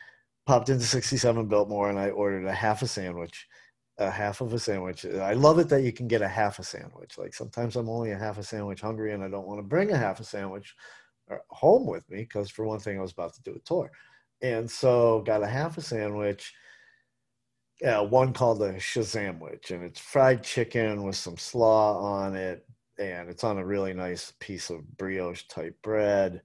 popped 0.47 0.69
into 0.69 0.85
67 0.85 1.49
Biltmore 1.49 1.91
and 1.91 1.99
I 1.99 2.11
ordered 2.11 2.47
a 2.47 2.53
half 2.53 2.83
a 2.83 2.87
sandwich. 2.87 3.47
A 3.99 4.11
half 4.11 4.41
of 4.41 4.53
a 4.53 4.59
sandwich. 4.59 5.05
I 5.05 5.33
love 5.33 5.59
it 5.59 5.69
that 5.71 5.83
you 5.83 5.93
can 5.93 6.07
get 6.07 6.23
a 6.23 6.29
half 6.29 6.59
a 6.59 6.63
sandwich. 6.63 7.19
Like 7.19 7.35
sometimes 7.35 7.75
I'm 7.77 7.89
only 7.89 8.13
a 8.13 8.19
half 8.19 8.39
a 8.39 8.43
sandwich 8.45 8.81
hungry 8.81 9.13
and 9.13 9.25
I 9.25 9.29
don't 9.29 9.47
want 9.47 9.59
to 9.59 9.67
bring 9.67 9.91
a 9.91 9.97
half 9.97 10.21
a 10.21 10.25
sandwich 10.25 10.75
uh, 11.31 11.37
home 11.51 11.87
with 11.87 12.09
me 12.09 12.19
because, 12.19 12.51
for 12.51 12.65
one 12.65 12.79
thing, 12.79 12.99
I 12.99 13.03
was 13.03 13.13
about 13.13 13.35
to 13.35 13.43
do 13.43 13.57
a 13.57 13.61
tour. 13.61 13.91
And 14.41 14.71
so 14.71 15.23
got 15.23 15.43
a 15.43 15.49
half 15.49 15.79
a 15.79 15.81
sandwich 15.81 16.55
uh, 17.85 18.05
one 18.05 18.33
called 18.33 18.63
a 18.63 18.75
Shazamwich, 18.75 19.71
and 19.71 19.85
it's 19.85 20.01
fried 20.01 20.43
chicken 20.43 21.05
with 21.05 21.17
some 21.17 21.37
slaw 21.37 21.99
on 22.01 22.35
it, 22.35 22.67
and 22.99 23.29
it's 23.29 23.45
on 23.45 23.59
a 23.59 23.65
really 23.65 23.95
nice 23.95 24.33
piece 24.41 24.71
of 24.71 24.97
brioche 24.97 25.45
type 25.49 25.81
bread, 25.83 26.43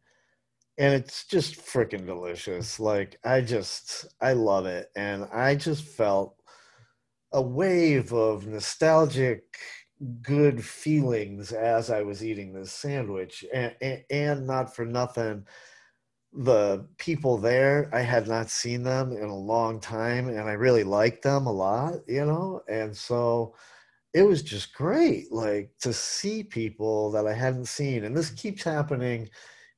and 0.77 0.93
it's 0.93 1.25
just 1.25 1.55
freaking 1.55 2.05
delicious. 2.05 2.79
Like 2.79 3.17
I 3.23 3.41
just, 3.41 4.05
I 4.21 4.33
love 4.33 4.65
it, 4.65 4.91
and 4.95 5.25
I 5.33 5.55
just 5.55 5.83
felt 5.83 6.35
a 7.33 7.41
wave 7.41 8.13
of 8.13 8.47
nostalgic 8.47 9.57
good 10.21 10.63
feelings 10.63 11.51
as 11.51 11.89
I 11.89 12.01
was 12.01 12.23
eating 12.23 12.53
this 12.53 12.71
sandwich, 12.71 13.45
and, 13.53 13.75
and, 13.81 14.03
and 14.09 14.47
not 14.47 14.75
for 14.75 14.85
nothing 14.85 15.45
the 16.35 16.87
people 16.97 17.37
there 17.37 17.89
i 17.93 18.01
had 18.01 18.27
not 18.27 18.49
seen 18.49 18.81
them 18.81 19.11
in 19.11 19.25
a 19.25 19.35
long 19.35 19.79
time 19.79 20.29
and 20.29 20.49
i 20.49 20.53
really 20.53 20.83
liked 20.83 21.21
them 21.23 21.45
a 21.45 21.51
lot 21.51 21.93
you 22.07 22.25
know? 22.25 22.61
And 22.67 22.95
so 22.95 23.55
it 24.13 24.23
was 24.23 24.41
just 24.41 24.73
great 24.73 25.31
like 25.31 25.71
to 25.81 25.93
see 25.93 26.43
people 26.43 27.11
that 27.11 27.27
i 27.27 27.33
hadn't 27.33 27.65
seen 27.67 28.03
and 28.03 28.17
this 28.17 28.31
keeps 28.31 28.63
happening 28.63 29.29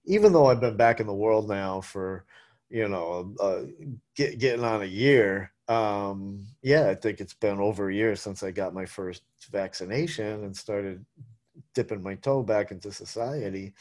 even 0.06 0.32
though 0.32 0.46
i've 0.46 0.62
been 0.62 0.78
back 0.78 1.02
in 1.02 1.08
the 1.08 1.14
world 1.14 1.50
now 1.50 1.82
for 1.82 2.26
you 2.70 2.88
know 2.88 3.34
uh, 3.40 3.62
get, 4.16 4.40
getting 4.40 4.66
on 4.66 4.82
a 4.82 4.86
year 4.86 5.52
um 5.68 6.46
yeah 6.62 6.90
i 6.90 6.96
think 6.96 7.20
it's 7.20 7.34
been 7.34 7.60
over 7.60 7.90
a 7.90 7.96
year 7.96 8.16
since 8.16 8.44
i 8.44 8.52
got 8.52 8.74
my 8.74 8.86
first 8.86 9.24
vaccination 9.52 10.44
and 10.44 10.56
started 10.56 11.04
dipping 11.74 12.04
my 12.04 12.16
toe 12.16 12.44
back 12.44 12.72
into 12.72 12.92
society 12.92 13.74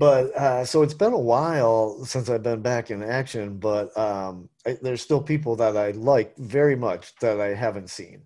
but 0.00 0.34
uh, 0.34 0.64
so 0.64 0.80
it's 0.80 0.94
been 0.94 1.12
a 1.12 1.18
while 1.18 2.02
since 2.06 2.30
I've 2.30 2.42
been 2.42 2.62
back 2.62 2.90
in 2.90 3.02
action, 3.02 3.58
but 3.58 3.94
um, 3.98 4.48
I, 4.66 4.78
there's 4.80 5.02
still 5.02 5.20
people 5.20 5.56
that 5.56 5.76
I 5.76 5.90
like 5.90 6.34
very 6.38 6.74
much 6.74 7.14
that 7.16 7.38
I 7.38 7.48
haven't 7.48 7.90
seen. 7.90 8.22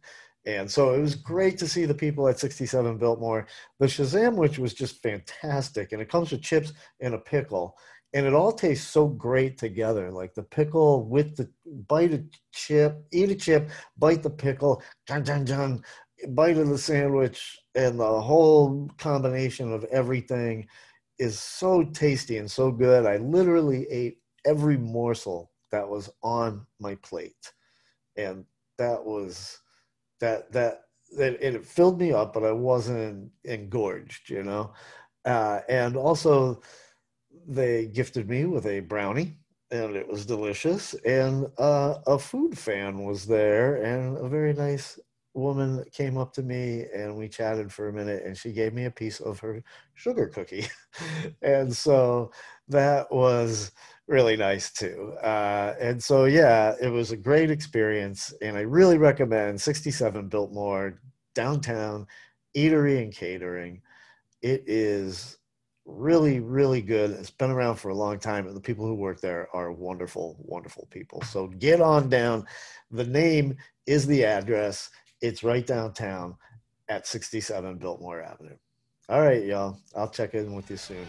And 0.46 0.70
so 0.70 0.94
it 0.94 1.00
was 1.00 1.16
great 1.16 1.58
to 1.58 1.66
see 1.66 1.84
the 1.84 1.94
people 1.94 2.28
at 2.28 2.38
67 2.38 2.96
Biltmore. 2.98 3.48
The 3.80 3.86
Shazam, 3.86 4.36
which 4.36 4.56
was 4.56 4.72
just 4.72 5.02
fantastic. 5.02 5.90
And 5.90 6.00
it 6.00 6.08
comes 6.08 6.30
with 6.30 6.42
chips 6.42 6.74
and 7.00 7.14
a 7.14 7.18
pickle. 7.18 7.76
And 8.14 8.26
it 8.26 8.32
all 8.32 8.52
tastes 8.52 8.86
so 8.86 9.08
great 9.08 9.58
together. 9.58 10.10
Like 10.10 10.34
the 10.34 10.44
pickle 10.44 11.04
with 11.04 11.36
the 11.36 11.50
bite 11.88 12.14
a 12.14 12.24
chip, 12.52 13.04
eat 13.12 13.30
a 13.30 13.34
chip, 13.34 13.70
bite 13.98 14.22
the 14.22 14.30
pickle, 14.30 14.82
dun, 15.06 15.24
dun, 15.24 15.44
dun, 15.44 15.82
bite 16.28 16.56
of 16.56 16.68
the 16.68 16.78
sandwich, 16.78 17.58
and 17.74 17.98
the 17.98 18.20
whole 18.20 18.88
combination 18.98 19.72
of 19.72 19.84
everything 19.84 20.66
is 21.18 21.38
so 21.38 21.82
tasty 21.82 22.38
and 22.38 22.50
so 22.50 22.70
good. 22.70 23.04
I 23.04 23.16
literally 23.16 23.86
ate 23.90 24.18
every 24.46 24.76
morsel 24.78 25.50
that 25.72 25.88
was 25.88 26.08
on 26.22 26.66
my 26.78 26.94
plate. 26.96 27.52
And 28.16 28.44
that 28.78 29.04
was 29.04 29.58
that 30.20 30.52
that 30.52 30.82
that 31.16 31.34
it 31.44 31.64
filled 31.66 32.00
me 32.00 32.12
up, 32.12 32.32
but 32.32 32.44
I 32.44 32.52
wasn't 32.52 33.30
engorged, 33.44 34.30
you 34.30 34.42
know. 34.42 34.72
Uh, 35.24 35.60
and 35.68 35.96
also, 35.96 36.62
they 37.46 37.86
gifted 37.86 38.28
me 38.28 38.44
with 38.44 38.66
a 38.66 38.80
brownie, 38.80 39.36
and 39.70 39.96
it 39.96 40.08
was 40.08 40.26
delicious. 40.26 40.94
And 41.04 41.46
uh, 41.58 41.96
a 42.06 42.18
food 42.18 42.56
fan 42.58 43.04
was 43.04 43.26
there, 43.26 43.82
and 43.82 44.16
a 44.18 44.28
very 44.28 44.52
nice 44.52 44.98
woman 45.34 45.84
came 45.92 46.16
up 46.16 46.32
to 46.32 46.42
me 46.42 46.86
and 46.94 47.16
we 47.16 47.28
chatted 47.28 47.72
for 47.72 47.88
a 47.88 47.92
minute 47.92 48.22
and 48.24 48.36
she 48.38 48.52
gave 48.52 48.72
me 48.72 48.84
a 48.84 48.90
piece 48.90 49.18
of 49.18 49.40
her 49.40 49.62
sugar 49.94 50.28
cookie 50.28 50.64
and 51.42 51.76
so 51.76 52.30
that 52.68 53.10
was 53.10 53.72
really 54.06 54.36
nice 54.36 54.72
too 54.72 55.12
uh, 55.24 55.74
and 55.80 56.02
so 56.02 56.24
yeah 56.24 56.74
it 56.80 56.88
was 56.88 57.10
a 57.10 57.16
great 57.16 57.50
experience 57.50 58.32
and 58.42 58.56
i 58.56 58.60
really 58.60 58.96
recommend 58.96 59.60
67 59.60 60.28
biltmore 60.28 61.00
downtown 61.34 62.06
eatery 62.56 63.02
and 63.02 63.12
catering 63.12 63.82
it 64.40 64.62
is 64.68 65.38
really 65.86 66.40
really 66.40 66.80
good 66.80 67.10
it's 67.10 67.30
been 67.30 67.50
around 67.50 67.76
for 67.76 67.90
a 67.90 67.94
long 67.94 68.18
time 68.18 68.46
and 68.46 68.56
the 68.56 68.60
people 68.60 68.86
who 68.86 68.94
work 68.94 69.20
there 69.20 69.48
are 69.52 69.70
wonderful 69.70 70.34
wonderful 70.38 70.88
people 70.90 71.20
so 71.22 71.46
get 71.46 71.80
on 71.82 72.08
down 72.08 72.42
the 72.90 73.04
name 73.04 73.54
is 73.86 74.06
the 74.06 74.24
address 74.24 74.88
it's 75.20 75.42
right 75.42 75.66
downtown 75.66 76.36
at 76.88 77.06
67 77.06 77.78
Biltmore 77.78 78.22
Avenue. 78.22 78.56
All 79.08 79.22
right, 79.22 79.44
y'all. 79.44 79.78
I'll 79.96 80.10
check 80.10 80.34
in 80.34 80.54
with 80.54 80.70
you 80.70 80.76
soon. 80.76 81.06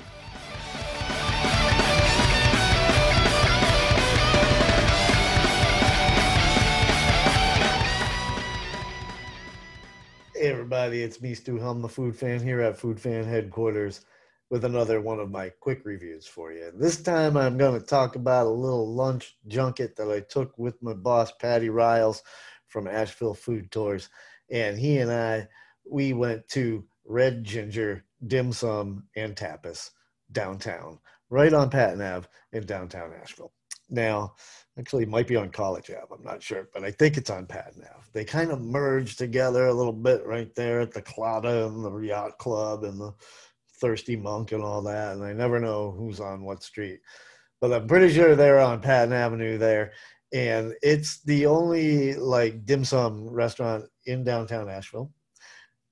Hey 10.33 10.51
everybody, 10.51 11.01
it's 11.01 11.21
me, 11.21 11.33
Stu 11.33 11.57
Helm, 11.57 11.81
the 11.81 11.89
food 11.89 12.15
fan 12.15 12.39
here 12.39 12.61
at 12.61 12.77
Food 12.77 12.99
Fan 12.99 13.23
Headquarters 13.23 14.01
with 14.49 14.65
another 14.65 15.01
one 15.01 15.19
of 15.19 15.31
my 15.31 15.49
quick 15.59 15.81
reviews 15.85 16.27
for 16.27 16.51
you. 16.51 16.71
This 16.75 17.01
time 17.01 17.35
I'm 17.35 17.57
going 17.57 17.79
to 17.79 17.85
talk 17.85 18.15
about 18.15 18.47
a 18.47 18.49
little 18.49 18.93
lunch 18.93 19.37
junket 19.47 19.95
that 19.95 20.11
I 20.11 20.19
took 20.19 20.57
with 20.57 20.81
my 20.81 20.93
boss, 20.93 21.31
Patty 21.31 21.69
Riles 21.69 22.21
from 22.67 22.87
Asheville 22.87 23.33
Food 23.33 23.71
Tours, 23.71 24.09
and 24.51 24.77
he 24.77 24.99
and 24.99 25.11
I 25.11 25.47
we 25.89 26.13
went 26.13 26.47
to 26.49 26.83
Red 27.05 27.43
Ginger 27.43 28.05
Dim 28.25 28.51
Sum 28.51 29.03
and 29.15 29.35
Tapas 29.35 29.91
downtown, 30.31 30.99
right 31.29 31.53
on 31.53 31.69
Patton 31.69 32.01
Ave 32.01 32.27
in 32.53 32.65
downtown 32.65 33.13
Asheville. 33.13 33.53
Now, 33.89 34.33
actually, 34.79 35.05
might 35.05 35.27
be 35.27 35.35
on 35.35 35.51
College 35.51 35.91
Ave. 35.91 36.07
I'm 36.11 36.23
not 36.23 36.41
sure, 36.41 36.69
but 36.73 36.83
I 36.83 36.89
think 36.89 37.17
it's 37.17 37.29
on 37.29 37.45
Patton 37.45 37.83
Ave. 37.83 38.07
They 38.13 38.25
kind 38.25 38.51
of 38.51 38.61
merge 38.61 39.15
together 39.15 39.67
a 39.67 39.73
little 39.73 39.93
bit 39.93 40.25
right 40.25 40.53
there 40.55 40.79
at 40.79 40.91
the 40.91 41.03
Claddagh 41.03 41.67
and 41.67 41.85
the 41.85 41.95
Yacht 41.99 42.39
Club 42.39 42.83
and 42.83 42.99
the 42.99 43.13
Thirsty 43.79 44.15
Monk 44.15 44.51
and 44.51 44.63
all 44.63 44.81
that. 44.83 45.15
And 45.15 45.23
I 45.23 45.33
never 45.33 45.59
know 45.59 45.91
who's 45.91 46.19
on 46.19 46.43
what 46.43 46.63
street, 46.63 47.01
but 47.61 47.73
I'm 47.73 47.87
pretty 47.87 48.13
sure 48.13 48.35
they're 48.35 48.59
on 48.59 48.81
Patton 48.81 49.13
Avenue 49.13 49.57
there 49.57 49.93
and 50.35 50.73
it's 50.81 51.21
the 51.23 51.45
only 51.45 52.13
like 52.15 52.65
dim 52.65 52.83
sum 52.83 53.29
restaurant 53.29 53.85
in 54.05 54.23
downtown 54.23 54.69
Asheville. 54.69 55.11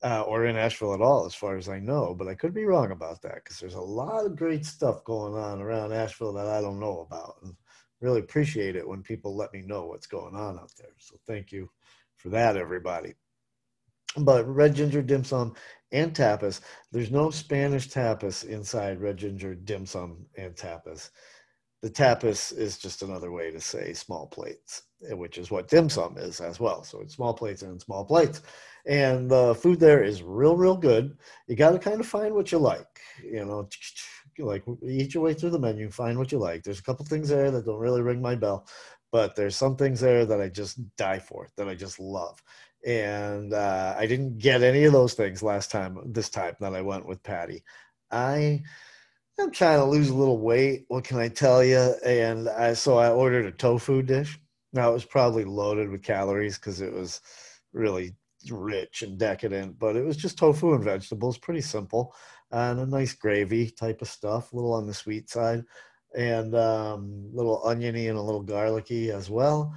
Uh, 0.03 0.21
or 0.23 0.47
in 0.47 0.57
Asheville 0.57 0.93
at 0.93 0.99
all, 0.99 1.25
as 1.25 1.33
far 1.33 1.55
as 1.55 1.69
I 1.69 1.79
know, 1.79 2.13
but 2.13 2.27
I 2.27 2.35
could 2.35 2.53
be 2.53 2.65
wrong 2.65 2.91
about 2.91 3.21
that 3.21 3.35
because 3.35 3.57
there's 3.57 3.75
a 3.75 3.81
lot 3.81 4.25
of 4.25 4.35
great 4.35 4.65
stuff 4.65 5.01
going 5.05 5.33
on 5.33 5.61
around 5.61 5.93
Asheville 5.93 6.33
that 6.33 6.47
I 6.47 6.59
don't 6.59 6.81
know 6.81 7.07
about. 7.09 7.37
And 7.41 7.55
really 8.01 8.19
appreciate 8.19 8.75
it 8.75 8.85
when 8.85 9.01
people 9.01 9.33
let 9.33 9.53
me 9.53 9.61
know 9.61 9.85
what's 9.85 10.07
going 10.07 10.35
on 10.35 10.59
out 10.59 10.71
there. 10.77 10.91
So 10.97 11.15
thank 11.25 11.53
you 11.53 11.69
for 12.17 12.27
that, 12.29 12.57
everybody. 12.57 13.13
But 14.17 14.45
Red 14.45 14.75
Ginger 14.75 15.01
Dim 15.01 15.23
Sum 15.23 15.55
and 15.93 16.13
Tapas, 16.13 16.59
there's 16.91 17.11
no 17.11 17.29
Spanish 17.29 17.89
tapas 17.89 18.43
inside 18.43 18.99
Red 18.99 19.17
Ginger 19.17 19.55
Dim 19.55 19.85
Sum 19.85 20.25
and 20.35 20.53
Tapas 20.55 21.11
the 21.83 21.89
tapas 21.89 22.57
is 22.57 22.77
just 22.77 23.03
another 23.03 23.29
way 23.29 23.51
to 23.51 23.59
say 23.59 23.91
small 23.91 24.25
plates, 24.27 24.83
eh, 25.09 25.13
which 25.13 25.37
is 25.37 25.51
what 25.51 25.67
dim 25.67 25.89
sum 25.89 26.17
is 26.17 26.39
as 26.39 26.57
well. 26.57 26.81
So 26.81 27.01
it's 27.01 27.15
small 27.15 27.33
plates 27.33 27.61
and 27.61 27.79
small 27.79 28.05
plates. 28.05 28.41
And 28.85 29.29
the 29.29 29.53
food 29.53 29.81
there 29.81 30.01
is 30.01 30.23
real, 30.23 30.55
real 30.55 30.77
good. 30.77 31.17
You 31.47 31.57
got 31.57 31.71
to 31.71 31.79
kind 31.79 31.99
of 31.99 32.07
find 32.07 32.33
what 32.33 32.53
you 32.53 32.57
like, 32.57 33.01
you 33.21 33.43
know, 33.43 33.67
like 34.39 34.63
eat 34.81 35.13
your 35.13 35.23
way 35.23 35.33
through 35.33 35.49
the 35.49 35.59
menu, 35.59 35.89
find 35.89 36.17
what 36.17 36.31
you 36.31 36.37
like. 36.37 36.63
There's 36.63 36.79
a 36.79 36.83
couple 36.83 37.05
things 37.05 37.27
there 37.27 37.51
that 37.51 37.65
don't 37.65 37.79
really 37.79 38.01
ring 38.01 38.21
my 38.21 38.35
bell, 38.35 38.65
but 39.11 39.35
there's 39.35 39.57
some 39.57 39.75
things 39.75 39.99
there 39.99 40.25
that 40.25 40.39
I 40.39 40.47
just 40.47 40.79
die 40.95 41.19
for, 41.19 41.49
that 41.57 41.67
I 41.67 41.75
just 41.75 41.99
love. 41.99 42.41
And 42.85 43.53
uh, 43.53 43.95
I 43.97 44.05
didn't 44.05 44.39
get 44.39 44.61
any 44.61 44.83
of 44.83 44.93
those 44.93 45.13
things 45.13 45.41
last 45.41 45.71
time, 45.71 45.99
this 46.05 46.29
time 46.29 46.55
that 46.59 46.75
I 46.75 46.81
went 46.81 47.07
with 47.07 47.23
Patty. 47.23 47.63
I 48.11 48.61
I'm 49.39 49.51
trying 49.51 49.79
to 49.79 49.85
lose 49.85 50.09
a 50.09 50.15
little 50.15 50.39
weight. 50.39 50.85
What 50.89 51.03
can 51.03 51.17
I 51.17 51.27
tell 51.27 51.63
you? 51.63 51.95
And 52.05 52.49
I 52.49 52.73
so 52.73 52.97
I 52.97 53.09
ordered 53.09 53.45
a 53.45 53.51
tofu 53.51 54.03
dish. 54.03 54.39
Now 54.73 54.91
it 54.91 54.93
was 54.93 55.05
probably 55.05 55.43
loaded 55.43 55.89
with 55.89 56.03
calories 56.03 56.57
because 56.57 56.81
it 56.81 56.93
was 56.93 57.21
really 57.73 58.15
rich 58.51 59.01
and 59.01 59.17
decadent, 59.17 59.79
but 59.79 59.95
it 59.95 60.03
was 60.03 60.17
just 60.17 60.37
tofu 60.37 60.73
and 60.73 60.83
vegetables, 60.83 61.37
pretty 61.37 61.61
simple, 61.61 62.13
and 62.51 62.79
a 62.79 62.85
nice 62.85 63.13
gravy 63.13 63.69
type 63.69 64.01
of 64.01 64.07
stuff, 64.07 64.51
a 64.51 64.55
little 64.55 64.73
on 64.73 64.85
the 64.85 64.93
sweet 64.93 65.29
side, 65.29 65.63
and 66.15 66.55
um, 66.55 67.29
a 67.33 67.35
little 67.35 67.61
oniony 67.65 68.07
and 68.07 68.17
a 68.17 68.21
little 68.21 68.43
garlicky 68.43 69.11
as 69.11 69.29
well. 69.29 69.75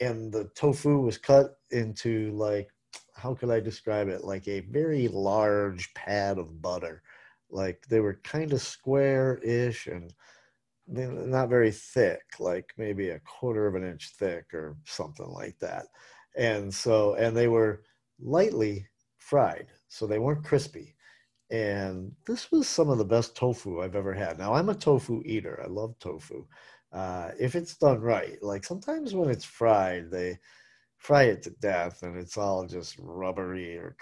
And 0.00 0.32
the 0.32 0.50
tofu 0.54 1.00
was 1.00 1.18
cut 1.18 1.56
into 1.70 2.30
like 2.32 2.70
how 3.16 3.34
could 3.34 3.50
I 3.50 3.60
describe 3.60 4.08
it? 4.08 4.24
Like 4.24 4.46
a 4.46 4.60
very 4.60 5.08
large 5.08 5.92
pad 5.94 6.38
of 6.38 6.60
butter. 6.60 7.02
Like 7.50 7.82
they 7.88 8.00
were 8.00 8.20
kind 8.24 8.52
of 8.52 8.60
square-ish 8.60 9.86
and 9.86 10.12
not 10.86 11.48
very 11.48 11.70
thick, 11.70 12.22
like 12.38 12.72
maybe 12.76 13.10
a 13.10 13.20
quarter 13.20 13.66
of 13.66 13.74
an 13.74 13.84
inch 13.84 14.10
thick 14.18 14.52
or 14.52 14.76
something 14.84 15.28
like 15.28 15.58
that. 15.60 15.86
And 16.36 16.72
so, 16.72 17.14
and 17.14 17.36
they 17.36 17.48
were 17.48 17.82
lightly 18.20 18.86
fried, 19.18 19.68
so 19.88 20.06
they 20.06 20.18
weren't 20.18 20.44
crispy. 20.44 20.94
And 21.50 22.12
this 22.26 22.50
was 22.52 22.68
some 22.68 22.90
of 22.90 22.98
the 22.98 23.04
best 23.04 23.36
tofu 23.36 23.80
I've 23.80 23.96
ever 23.96 24.12
had. 24.12 24.38
Now, 24.38 24.54
I'm 24.54 24.68
a 24.68 24.74
tofu 24.74 25.22
eater. 25.24 25.60
I 25.64 25.68
love 25.68 25.98
tofu. 25.98 26.44
Uh, 26.96 27.30
if 27.38 27.54
it's 27.54 27.76
done 27.76 28.00
right, 28.00 28.42
like 28.42 28.64
sometimes 28.64 29.14
when 29.14 29.28
it's 29.28 29.44
fried, 29.44 30.10
they 30.10 30.38
fry 30.96 31.24
it 31.24 31.42
to 31.42 31.50
death 31.50 32.02
and 32.02 32.16
it's 32.16 32.38
all 32.38 32.66
just 32.66 32.96
rubbery 32.98 33.76
or 33.76 33.96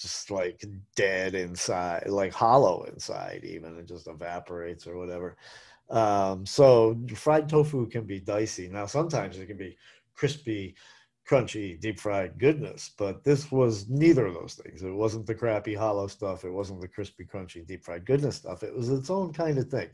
just 0.00 0.30
like 0.32 0.64
dead 0.96 1.34
inside, 1.36 2.08
like 2.08 2.32
hollow 2.32 2.84
inside, 2.92 3.42
even 3.44 3.78
it 3.78 3.86
just 3.86 4.08
evaporates 4.08 4.86
or 4.88 4.96
whatever. 4.96 5.36
Um, 5.90 6.44
so 6.44 6.98
fried 7.14 7.48
tofu 7.48 7.86
can 7.88 8.04
be 8.04 8.18
dicey. 8.18 8.68
Now, 8.68 8.86
sometimes 8.86 9.38
it 9.38 9.46
can 9.46 9.56
be 9.58 9.76
crispy, 10.16 10.74
crunchy, 11.28 11.80
deep 11.80 11.98
fried 11.98 12.38
goodness, 12.38 12.90
but 12.98 13.24
this 13.24 13.50
was 13.50 13.88
neither 13.88 14.26
of 14.26 14.34
those 14.34 14.54
things. 14.54 14.82
It 14.82 14.90
wasn't 14.90 15.26
the 15.26 15.34
crappy 15.34 15.74
hollow 15.74 16.06
stuff. 16.06 16.44
It 16.44 16.50
wasn't 16.50 16.80
the 16.80 16.88
crispy, 16.88 17.24
crunchy, 17.24 17.66
deep 17.66 17.84
fried 17.84 18.04
goodness 18.04 18.36
stuff. 18.36 18.62
It 18.62 18.74
was 18.74 18.90
its 18.90 19.10
own 19.10 19.32
kind 19.32 19.58
of 19.58 19.68
thing. 19.68 19.88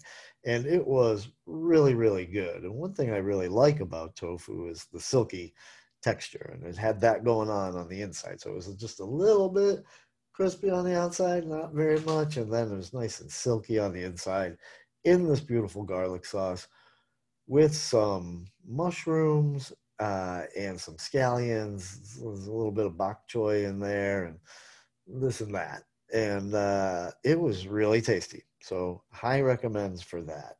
And 0.44 0.66
it 0.66 0.84
was 0.84 1.28
really, 1.46 1.94
really 1.94 2.26
good. 2.26 2.64
And 2.64 2.74
one 2.74 2.94
thing 2.94 3.12
I 3.12 3.18
really 3.18 3.48
like 3.48 3.80
about 3.80 4.16
tofu 4.16 4.68
is 4.68 4.86
the 4.92 5.00
silky 5.00 5.54
texture 6.02 6.50
and 6.54 6.64
it 6.64 6.76
had 6.76 7.00
that 7.00 7.24
going 7.24 7.50
on 7.50 7.76
on 7.76 7.88
the 7.88 8.00
inside 8.00 8.40
so 8.40 8.50
it 8.50 8.54
was 8.54 8.74
just 8.76 9.00
a 9.00 9.04
little 9.04 9.48
bit 9.48 9.84
crispy 10.32 10.70
on 10.70 10.84
the 10.84 10.98
outside 10.98 11.46
not 11.46 11.72
very 11.72 12.00
much 12.00 12.36
and 12.36 12.52
then 12.52 12.72
it 12.72 12.76
was 12.76 12.94
nice 12.94 13.20
and 13.20 13.30
silky 13.30 13.78
on 13.78 13.92
the 13.92 14.02
inside 14.02 14.56
in 15.04 15.28
this 15.28 15.40
beautiful 15.40 15.82
garlic 15.82 16.24
sauce 16.24 16.68
with 17.46 17.74
some 17.74 18.46
mushrooms 18.66 19.72
uh, 20.00 20.42
and 20.56 20.80
some 20.80 20.96
scallions 20.96 22.18
there's 22.20 22.46
a 22.46 22.52
little 22.52 22.72
bit 22.72 22.86
of 22.86 22.96
bok 22.96 23.28
choy 23.28 23.68
in 23.68 23.78
there 23.78 24.24
and 24.24 24.38
this 25.06 25.40
and 25.40 25.54
that 25.54 25.82
and 26.12 26.54
uh, 26.54 27.10
it 27.24 27.38
was 27.38 27.66
really 27.66 28.00
tasty 28.00 28.42
so 28.60 29.02
high 29.12 29.40
recommends 29.40 30.02
for 30.02 30.22
that 30.22 30.56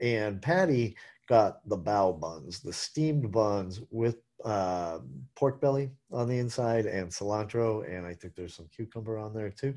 and 0.00 0.40
patty 0.40 0.96
got 1.28 1.68
the 1.68 1.76
bao 1.76 2.18
buns 2.18 2.60
the 2.60 2.72
steamed 2.72 3.30
buns 3.30 3.80
with 3.90 4.16
uh, 4.44 4.98
pork 5.34 5.60
belly 5.60 5.90
on 6.12 6.28
the 6.28 6.38
inside 6.38 6.86
and 6.86 7.10
cilantro, 7.10 7.88
and 7.88 8.06
I 8.06 8.14
think 8.14 8.34
there's 8.34 8.54
some 8.54 8.68
cucumber 8.74 9.18
on 9.18 9.34
there 9.34 9.50
too. 9.50 9.74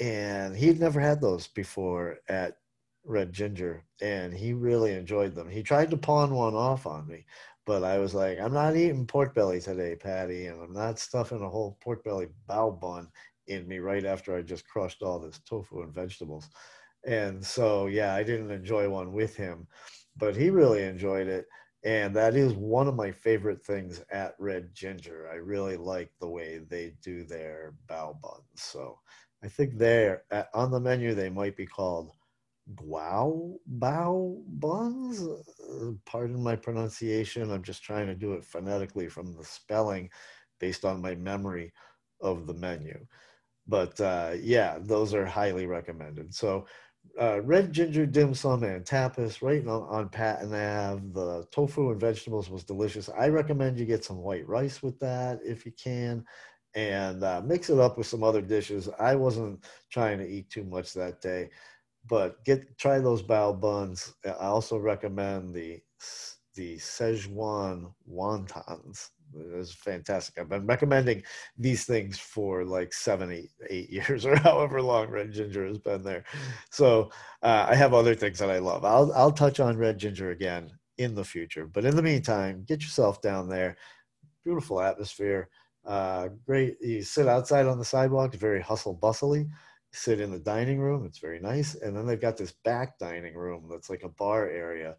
And 0.00 0.56
he'd 0.56 0.80
never 0.80 1.00
had 1.00 1.20
those 1.20 1.46
before 1.48 2.18
at 2.28 2.58
Red 3.04 3.32
Ginger, 3.32 3.84
and 4.00 4.32
he 4.34 4.52
really 4.52 4.92
enjoyed 4.92 5.34
them. 5.34 5.48
He 5.48 5.62
tried 5.62 5.90
to 5.90 5.96
pawn 5.96 6.34
one 6.34 6.54
off 6.54 6.86
on 6.86 7.06
me, 7.06 7.24
but 7.68 7.84
I 7.84 7.98
was 7.98 8.14
like, 8.14 8.40
I'm 8.40 8.54
not 8.54 8.76
eating 8.76 9.06
pork 9.06 9.34
belly 9.34 9.60
today, 9.60 9.94
Patty, 9.94 10.46
and 10.46 10.62
I'm 10.62 10.72
not 10.72 10.98
stuffing 10.98 11.42
a 11.42 11.50
whole 11.50 11.76
pork 11.82 12.02
belly 12.02 12.28
bao 12.48 12.80
bun 12.80 13.08
in 13.46 13.68
me 13.68 13.78
right 13.78 14.06
after 14.06 14.34
I 14.34 14.40
just 14.40 14.66
crushed 14.66 15.02
all 15.02 15.18
this 15.18 15.38
tofu 15.46 15.82
and 15.82 15.94
vegetables. 15.94 16.48
And 17.06 17.44
so, 17.44 17.86
yeah, 17.86 18.14
I 18.14 18.22
didn't 18.22 18.50
enjoy 18.50 18.88
one 18.88 19.12
with 19.12 19.36
him, 19.36 19.66
but 20.16 20.34
he 20.34 20.48
really 20.48 20.82
enjoyed 20.82 21.28
it 21.28 21.46
and 21.84 22.16
that 22.16 22.34
is 22.34 22.54
one 22.54 22.88
of 22.88 22.96
my 22.96 23.12
favorite 23.12 23.64
things 23.64 24.02
at 24.10 24.34
Red 24.38 24.74
Ginger. 24.74 25.28
I 25.32 25.36
really 25.36 25.76
like 25.76 26.10
the 26.20 26.28
way 26.28 26.58
they 26.58 26.94
do 27.02 27.24
their 27.24 27.74
bao 27.88 28.20
buns. 28.20 28.44
So 28.56 28.98
I 29.44 29.48
think 29.48 29.78
they're 29.78 30.24
uh, 30.32 30.44
on 30.54 30.72
the 30.72 30.80
menu. 30.80 31.14
They 31.14 31.30
might 31.30 31.56
be 31.56 31.66
called 31.66 32.10
guao 32.74 33.56
bao 33.78 34.42
buns. 34.46 35.22
Uh, 35.22 35.92
pardon 36.04 36.42
my 36.42 36.56
pronunciation. 36.56 37.50
I'm 37.50 37.62
just 37.62 37.82
trying 37.82 38.06
to 38.06 38.14
do 38.14 38.34
it 38.34 38.44
phonetically 38.44 39.08
from 39.08 39.34
the 39.34 39.44
spelling, 39.44 40.10
based 40.60 40.84
on 40.84 41.02
my 41.02 41.14
memory 41.14 41.72
of 42.20 42.46
the 42.46 42.54
menu. 42.54 42.98
But 43.66 44.00
uh, 44.00 44.32
yeah, 44.40 44.78
those 44.80 45.14
are 45.14 45.26
highly 45.26 45.66
recommended. 45.66 46.34
So 46.34 46.66
uh, 47.20 47.40
red 47.42 47.72
ginger 47.72 48.06
dim 48.06 48.34
sum 48.34 48.62
and 48.62 48.84
tapas 48.84 49.42
right 49.42 49.66
on, 49.66 49.82
on 49.82 50.08
Patton 50.08 50.54
Ave. 50.54 51.02
The 51.12 51.46
tofu 51.52 51.90
and 51.90 52.00
vegetables 52.00 52.50
was 52.50 52.64
delicious. 52.64 53.08
I 53.08 53.28
recommend 53.28 53.78
you 53.78 53.86
get 53.86 54.04
some 54.04 54.18
white 54.18 54.46
rice 54.48 54.82
with 54.82 54.98
that 55.00 55.40
if 55.44 55.66
you 55.66 55.72
can 55.72 56.24
and 56.74 57.24
uh, 57.24 57.42
mix 57.44 57.70
it 57.70 57.78
up 57.78 57.98
with 57.98 58.06
some 58.06 58.22
other 58.22 58.42
dishes. 58.42 58.88
I 58.98 59.14
wasn't 59.14 59.64
trying 59.90 60.18
to 60.18 60.28
eat 60.28 60.50
too 60.50 60.64
much 60.64 60.92
that 60.94 61.20
day, 61.20 61.50
but 62.08 62.44
get 62.44 62.78
try 62.78 62.98
those 62.98 63.22
bao 63.22 63.58
buns. 63.58 64.14
I 64.24 64.46
also 64.46 64.78
recommend 64.78 65.54
the 65.54 65.80
the 66.54 66.76
Szechuan 66.76 67.92
wontons. 68.10 69.10
It's 69.54 69.72
fantastic. 69.72 70.38
I've 70.38 70.48
been 70.48 70.66
recommending 70.66 71.22
these 71.56 71.84
things 71.84 72.18
for 72.18 72.64
like 72.64 72.92
seven, 72.92 73.30
eight, 73.30 73.50
eight 73.68 73.90
years 73.98 74.24
or 74.24 74.36
however 74.36 74.80
long 74.82 75.08
Red 75.08 75.32
Ginger 75.32 75.66
has 75.66 75.78
been 75.78 76.02
there. 76.02 76.24
So 76.70 77.10
uh, 77.42 77.66
I 77.68 77.74
have 77.74 77.94
other 77.94 78.14
things 78.14 78.38
that 78.38 78.50
I 78.50 78.58
love. 78.58 78.84
I'll 78.84 79.12
I'll 79.14 79.32
touch 79.32 79.60
on 79.60 79.76
Red 79.76 79.98
Ginger 79.98 80.30
again 80.30 80.70
in 80.96 81.14
the 81.14 81.24
future. 81.24 81.66
But 81.66 81.84
in 81.84 81.94
the 81.94 82.02
meantime, 82.02 82.64
get 82.66 82.82
yourself 82.82 83.20
down 83.22 83.48
there. 83.48 83.76
Beautiful 84.44 84.80
atmosphere. 84.80 85.48
Uh, 85.86 86.28
great. 86.46 86.76
You 86.80 87.02
sit 87.02 87.28
outside 87.28 87.66
on 87.66 87.78
the 87.78 87.84
sidewalk. 87.84 88.34
Very 88.34 88.60
hustle 88.60 88.94
bustly. 88.94 89.46
Sit 89.92 90.20
in 90.20 90.30
the 90.30 90.38
dining 90.38 90.80
room. 90.80 91.04
It's 91.06 91.18
very 91.18 91.40
nice. 91.40 91.74
And 91.74 91.96
then 91.96 92.06
they've 92.06 92.20
got 92.20 92.36
this 92.36 92.52
back 92.64 92.98
dining 92.98 93.34
room 93.34 93.68
that's 93.70 93.90
like 93.90 94.02
a 94.02 94.08
bar 94.08 94.48
area 94.48 94.96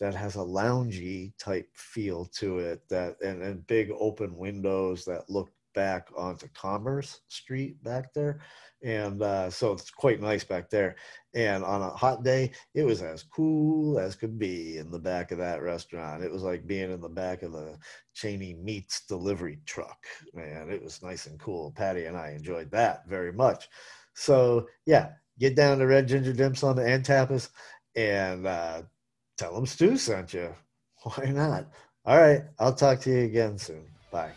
that 0.00 0.14
has 0.14 0.36
a 0.36 0.38
loungy 0.38 1.32
type 1.38 1.68
feel 1.74 2.24
to 2.24 2.58
it 2.58 2.88
that 2.88 3.16
and, 3.20 3.42
and 3.42 3.66
big 3.66 3.90
open 3.98 4.36
windows 4.36 5.04
that 5.04 5.28
look 5.28 5.50
back 5.74 6.08
onto 6.16 6.48
commerce 6.48 7.20
street 7.28 7.82
back 7.84 8.12
there 8.12 8.40
and 8.82 9.22
uh, 9.22 9.48
so 9.50 9.72
it's 9.72 9.90
quite 9.90 10.20
nice 10.20 10.42
back 10.42 10.68
there 10.68 10.96
and 11.34 11.62
on 11.62 11.82
a 11.82 11.90
hot 11.90 12.24
day 12.24 12.50
it 12.74 12.82
was 12.82 13.02
as 13.02 13.22
cool 13.22 13.98
as 13.98 14.16
could 14.16 14.38
be 14.38 14.78
in 14.78 14.90
the 14.90 14.98
back 14.98 15.30
of 15.30 15.38
that 15.38 15.62
restaurant 15.62 16.24
it 16.24 16.32
was 16.32 16.42
like 16.42 16.66
being 16.66 16.90
in 16.90 17.00
the 17.00 17.08
back 17.08 17.42
of 17.42 17.52
the 17.52 17.78
cheney 18.14 18.54
meats 18.54 19.02
delivery 19.06 19.60
truck 19.64 20.06
man 20.34 20.68
it 20.70 20.82
was 20.82 21.02
nice 21.02 21.26
and 21.26 21.38
cool 21.38 21.70
patty 21.76 22.06
and 22.06 22.16
i 22.16 22.30
enjoyed 22.30 22.70
that 22.70 23.06
very 23.06 23.32
much 23.32 23.68
so 24.14 24.66
yeah 24.86 25.10
get 25.38 25.56
down 25.56 25.78
to 25.78 25.86
red 25.86 26.06
ginger 26.06 26.32
dim 26.32 26.54
sum 26.54 26.78
and 26.78 27.04
tapas 27.04 27.48
and 27.96 28.46
uh, 28.46 28.82
tell 29.36 29.54
them 29.54 29.66
Stu 29.66 29.96
sent 29.96 30.34
you. 30.34 30.54
Why 31.02 31.26
not? 31.26 31.68
All 32.04 32.18
right. 32.18 32.42
I'll 32.58 32.74
talk 32.74 33.00
to 33.00 33.10
you 33.10 33.24
again 33.24 33.58
soon. 33.58 33.84
Bye. 34.10 34.32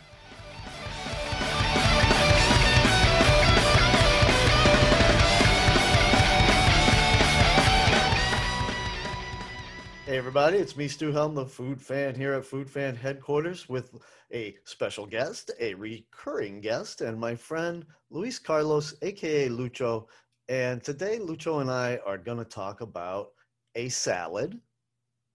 Hey 10.06 10.18
everybody, 10.18 10.58
it's 10.58 10.76
me, 10.76 10.86
Stu 10.86 11.12
Helm, 11.12 11.34
the 11.34 11.46
food 11.46 11.80
fan 11.80 12.14
here 12.14 12.34
at 12.34 12.44
Food 12.44 12.70
Fan 12.70 12.94
Headquarters 12.94 13.68
with 13.70 13.90
a 14.34 14.56
special 14.64 15.06
guest, 15.06 15.50
a 15.60 15.74
recurring 15.74 16.60
guest, 16.60 17.00
and 17.00 17.18
my 17.18 17.34
friend 17.34 17.86
Luis 18.10 18.38
Carlos, 18.38 18.94
aka 19.02 19.48
Lucho. 19.48 20.06
And 20.48 20.82
today, 20.82 21.18
Lucho 21.18 21.60
and 21.60 21.70
I 21.70 21.98
are 22.04 22.18
going 22.18 22.38
to 22.38 22.44
talk 22.44 22.80
about 22.80 23.30
a 23.76 23.88
salad 23.88 24.60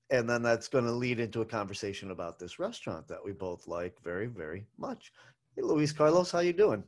and 0.09 0.29
then 0.29 0.41
that's 0.41 0.67
going 0.67 0.85
to 0.85 0.91
lead 0.91 1.19
into 1.19 1.41
a 1.41 1.45
conversation 1.45 2.11
about 2.11 2.39
this 2.39 2.59
restaurant 2.59 3.07
that 3.07 3.23
we 3.23 3.31
both 3.31 3.67
like 3.67 3.95
very 4.03 4.27
very 4.27 4.65
much. 4.77 5.11
Hey 5.55 5.61
luis 5.61 5.91
carlos 5.91 6.31
how 6.31 6.39
you 6.39 6.53
doing? 6.53 6.83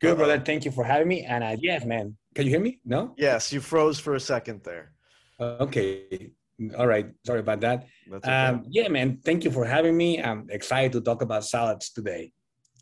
Good 0.00 0.16
brother. 0.16 0.38
Thank 0.38 0.64
you 0.64 0.70
for 0.70 0.84
having 0.84 1.08
me 1.08 1.24
and 1.24 1.42
uh, 1.42 1.56
yes 1.58 1.84
man. 1.84 2.16
Can 2.34 2.44
you 2.44 2.50
hear 2.50 2.60
me? 2.60 2.80
No? 2.84 3.14
Yes 3.16 3.52
you 3.52 3.60
froze 3.60 3.98
for 3.98 4.14
a 4.14 4.20
second 4.20 4.62
there. 4.64 4.92
Okay 5.40 6.32
all 6.76 6.86
right 6.86 7.06
sorry 7.24 7.40
about 7.40 7.60
that 7.60 7.86
okay. 8.12 8.30
um, 8.30 8.64
yeah 8.68 8.88
man 8.88 9.18
thank 9.24 9.44
you 9.44 9.50
for 9.50 9.64
having 9.64 9.96
me 9.96 10.22
i'm 10.22 10.46
excited 10.50 10.92
to 10.92 11.00
talk 11.00 11.22
about 11.22 11.44
salads 11.44 11.90
today 11.90 12.32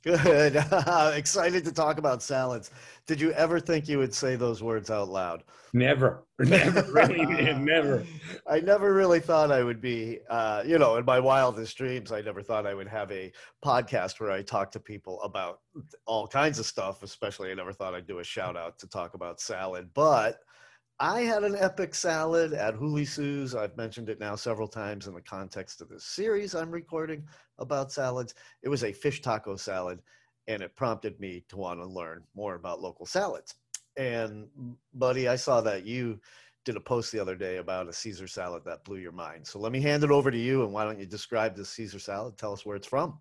Good. 0.07 0.55
Excited 1.17 1.65
to 1.65 1.73
talk 1.73 1.99
about 1.99 2.23
salads. 2.23 2.71
Did 3.09 3.21
you 3.21 3.33
ever 3.33 3.59
think 3.59 3.89
you 3.89 3.99
would 3.99 4.15
say 4.15 4.37
those 4.37 4.63
words 4.63 4.89
out 4.89 5.09
loud? 5.09 5.43
Never. 5.73 6.25
Never. 6.39 6.83
really, 6.93 7.25
never. 7.55 8.05
I 8.47 8.61
never 8.61 8.93
really 8.93 9.19
thought 9.19 9.51
I 9.51 9.65
would 9.65 9.81
be, 9.81 10.21
uh, 10.31 10.63
you 10.65 10.79
know, 10.79 10.97
in 10.97 11.05
my 11.05 11.19
wildest 11.19 11.77
dreams, 11.77 12.13
I 12.13 12.21
never 12.21 12.41
thought 12.41 12.67
I 12.67 12.75
would 12.75 12.87
have 12.87 13.11
a 13.11 13.33
podcast 13.65 14.21
where 14.21 14.31
I 14.31 14.43
talk 14.43 14.71
to 14.73 14.81
people 14.81 15.21
about 15.23 15.59
all 16.07 16.29
kinds 16.29 16.61
of 16.61 16.67
stuff, 16.67 17.03
especially 17.03 17.51
I 17.51 17.55
never 17.55 17.73
thought 17.73 17.95
I'd 17.95 18.07
do 18.07 18.21
a 18.21 18.25
shout 18.25 18.57
out 18.57 18.79
to 18.79 18.87
talk 18.87 19.15
about 19.15 19.41
salad. 19.41 19.91
But 19.93 20.39
I 20.99 21.21
had 21.21 21.45
an 21.45 21.57
epic 21.59 21.95
salad 21.95 22.55
at 22.55 22.75
Huli 22.75 23.07
Sue's. 23.07 23.55
I've 23.55 23.77
mentioned 23.77 24.09
it 24.09 24.19
now 24.19 24.35
several 24.35 24.67
times 24.67 25.07
in 25.07 25.13
the 25.13 25.21
context 25.21 25.83
of 25.83 25.91
this 25.91 26.05
series 26.05 26.55
I'm 26.55 26.71
recording 26.71 27.23
about 27.59 27.93
salads. 27.93 28.35
It 28.63 28.71
was 28.71 28.83
a 28.83 28.95
fish 28.95 29.21
taco 29.21 29.57
salad, 29.57 30.01
and 30.47 30.63
it 30.63 30.75
prompted 30.75 31.21
me 31.21 31.45
to 31.51 31.59
want 31.59 31.81
to 31.81 31.87
learn 31.87 32.23
more 32.35 32.55
about 32.55 32.81
local 32.81 33.05
salads. 33.05 33.57
And, 33.99 34.47
buddy, 34.95 35.29
I 35.29 35.37
saw 35.37 35.61
that 35.61 35.85
you 35.85 36.19
did 36.65 36.77
a 36.77 36.81
post 36.81 37.13
the 37.13 37.21
other 37.21 37.37
day 37.37 37.59
about 37.59 37.89
a 37.89 37.93
Caesar 37.93 38.27
salad 38.27 38.63
that 38.65 38.83
blew 38.85 38.97
your 38.97 39.13
mind. 39.13 39.47
So 39.47 39.59
let 39.59 39.73
me 39.73 39.83
hand 39.83 40.03
it 40.03 40.11
over 40.11 40.31
to 40.31 40.39
you, 40.39 40.65
and 40.65 40.73
why 40.73 40.85
don't 40.85 40.99
you 40.99 41.05
describe 41.05 41.55
this 41.55 41.69
Caesar 41.71 41.99
salad? 41.99 42.39
Tell 42.39 42.55
us 42.55 42.65
where 42.65 42.77
it's 42.77 42.89
from. 42.89 43.19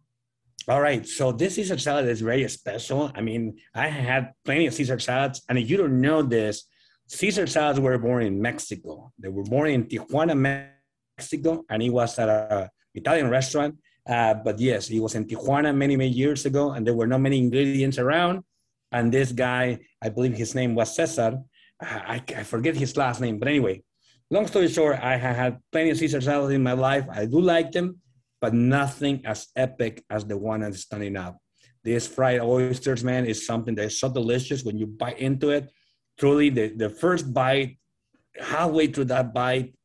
All 0.70 0.80
right. 0.80 1.06
So 1.06 1.34
this 1.34 1.56
Caesar 1.56 1.78
salad 1.78 2.08
is 2.08 2.22
very 2.22 2.48
special. 2.48 3.12
I 3.14 3.20
mean, 3.20 3.58
I 3.74 3.90
had 3.90 4.34
plenty 4.46 4.66
of 4.66 4.74
Caesar 4.74 4.98
salads, 4.98 5.42
and 5.50 5.58
if 5.58 5.70
you 5.70 5.76
don't 5.76 6.00
know 6.00 6.22
this, 6.22 6.64
Caesar 7.08 7.46
salads 7.46 7.80
were 7.80 7.98
born 7.98 8.24
in 8.24 8.42
Mexico. 8.42 9.12
They 9.20 9.30
were 9.30 9.44
born 9.44 9.70
in 9.70 9.86
Tijuana, 9.86 10.36
Mexico, 11.18 11.64
and 11.70 11.84
it 11.84 11.90
was 11.90 12.18
at 12.18 12.30
an 12.30 12.70
Italian 12.94 13.30
restaurant. 13.30 13.76
Uh, 14.08 14.34
but 14.34 14.60
yes, 14.60 14.90
it 14.90 15.00
was 15.00 15.16
in 15.16 15.26
Tijuana 15.26 15.76
many, 15.76 15.96
many 15.98 16.10
years 16.12 16.46
ago, 16.46 16.72
and 16.72 16.86
there 16.86 16.96
were 16.96 17.08
not 17.08 17.22
many 17.22 17.38
ingredients 17.38 17.98
around. 17.98 18.44
And 18.92 19.12
this 19.12 19.32
guy, 19.32 19.80
I 20.02 20.10
believe 20.10 20.36
his 20.36 20.56
name 20.56 20.76
was 20.76 20.96
Cesar. 20.96 21.40
I, 21.82 22.24
I 22.36 22.44
forget 22.44 22.76
his 22.76 22.96
last 22.98 23.20
name, 23.22 23.38
but 23.38 23.48
anyway, 23.50 23.84
long 24.32 24.48
story 24.48 24.68
short, 24.68 25.00
I 25.02 25.18
have 25.18 25.36
had 25.36 25.60
plenty 25.72 25.90
of 25.90 25.98
Caesar 25.98 26.22
salads 26.22 26.54
in 26.54 26.64
my 26.64 26.74
life. 26.74 27.06
I 27.12 27.26
do 27.26 27.40
like 27.40 27.72
them, 27.72 28.00
but 28.40 28.54
nothing 28.54 29.26
as 29.26 29.48
epic 29.56 30.04
as 30.10 30.26
the 30.26 30.38
one 30.38 30.62
that's 30.62 30.82
standing 30.82 31.18
up. 31.18 31.38
This 31.84 32.08
fried 32.08 32.42
oysters, 32.42 33.04
man, 33.04 33.26
is 33.26 33.46
something 33.46 33.76
that 33.76 33.86
is 33.86 34.00
so 34.00 34.12
delicious 34.12 34.64
when 34.64 34.78
you 34.78 34.88
bite 34.88 35.20
into 35.20 35.50
it 35.50 35.70
truly 36.18 36.50
the, 36.50 36.70
the 36.70 36.90
first 36.90 37.34
bite, 37.34 37.78
halfway 38.40 38.88
through 38.88 39.06
that 39.06 39.34
bite, 39.34 39.76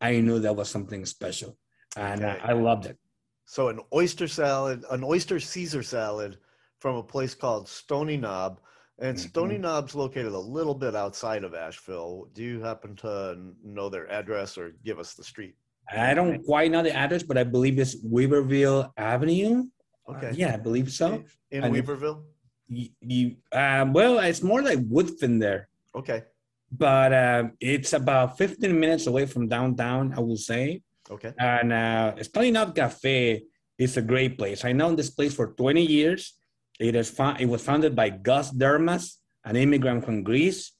I 0.00 0.20
knew 0.20 0.38
that 0.40 0.54
was 0.54 0.68
something 0.68 1.04
special. 1.06 1.56
And 1.96 2.24
okay. 2.24 2.40
I, 2.42 2.50
I 2.50 2.52
loved 2.54 2.86
it. 2.86 2.98
So 3.46 3.68
an 3.68 3.80
oyster 3.94 4.28
salad, 4.28 4.84
an 4.90 5.04
oyster 5.04 5.40
Caesar 5.40 5.82
salad 5.82 6.38
from 6.80 6.96
a 6.96 7.02
place 7.02 7.34
called 7.34 7.68
Stoney 7.68 8.16
Knob. 8.16 8.60
And 8.98 9.16
mm-hmm. 9.16 9.28
Stoney 9.28 9.58
Knob's 9.58 9.94
located 9.94 10.32
a 10.32 10.38
little 10.38 10.74
bit 10.74 10.94
outside 10.94 11.44
of 11.44 11.54
Asheville. 11.54 12.28
Do 12.34 12.42
you 12.42 12.60
happen 12.60 12.96
to 12.96 13.38
know 13.64 13.88
their 13.88 14.10
address 14.10 14.58
or 14.58 14.74
give 14.84 14.98
us 14.98 15.14
the 15.14 15.24
street? 15.24 15.54
I 15.94 16.14
don't 16.14 16.42
quite 16.44 16.72
know 16.72 16.82
the 16.82 16.94
address, 16.94 17.22
but 17.22 17.38
I 17.38 17.44
believe 17.44 17.78
it's 17.78 18.04
Weaverville 18.04 18.90
Avenue. 18.96 19.64
Okay. 20.08 20.28
Uh, 20.28 20.32
yeah, 20.34 20.54
I 20.54 20.56
believe 20.56 20.90
so. 20.90 21.22
In 21.50 21.62
and 21.62 21.74
Weaverville? 21.74 22.24
You, 22.68 22.88
you 23.00 23.36
um, 23.52 23.92
well, 23.92 24.18
it's 24.18 24.42
more 24.42 24.62
like 24.62 24.78
Woodfin 24.88 25.38
there. 25.38 25.68
Okay. 25.96 26.24
But 26.70 27.12
uh, 27.12 27.44
it's 27.60 27.92
about 27.92 28.38
15 28.38 28.78
minutes 28.78 29.06
away 29.06 29.26
from 29.26 29.48
downtown, 29.48 30.14
I 30.16 30.20
will 30.20 30.36
say. 30.36 30.82
Okay. 31.10 31.32
And 31.38 31.72
uh, 31.72 32.14
Knob 32.34 32.74
Cafe 32.74 33.42
is 33.78 33.96
a 33.96 34.02
great 34.02 34.36
place. 34.36 34.64
I 34.64 34.72
know 34.72 34.94
this 34.94 35.10
place 35.10 35.34
for 35.34 35.52
20 35.54 35.82
years. 35.82 36.34
It, 36.78 36.94
is 36.94 37.08
fo- 37.08 37.36
it 37.38 37.46
was 37.46 37.62
founded 37.62 37.94
by 37.94 38.10
Gus 38.10 38.52
Dermas, 38.52 39.16
an 39.44 39.56
immigrant 39.56 40.04
from 40.04 40.22
Greece. 40.22 40.72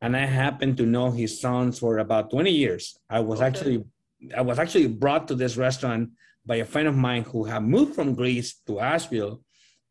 And 0.00 0.16
I 0.16 0.26
happened 0.26 0.76
to 0.78 0.86
know 0.86 1.10
his 1.10 1.40
sons 1.40 1.78
for 1.78 1.98
about 1.98 2.30
20 2.30 2.50
years. 2.50 2.98
I 3.08 3.20
was 3.20 3.40
okay. 3.40 3.46
actually 3.46 3.84
I 4.36 4.40
was 4.40 4.58
actually 4.58 4.86
brought 4.86 5.28
to 5.28 5.34
this 5.34 5.56
restaurant 5.56 6.10
by 6.46 6.56
a 6.56 6.64
friend 6.64 6.88
of 6.88 6.96
mine 6.96 7.24
who 7.24 7.44
had 7.44 7.62
moved 7.62 7.94
from 7.94 8.14
Greece 8.14 8.60
to 8.66 8.80
Asheville. 8.80 9.42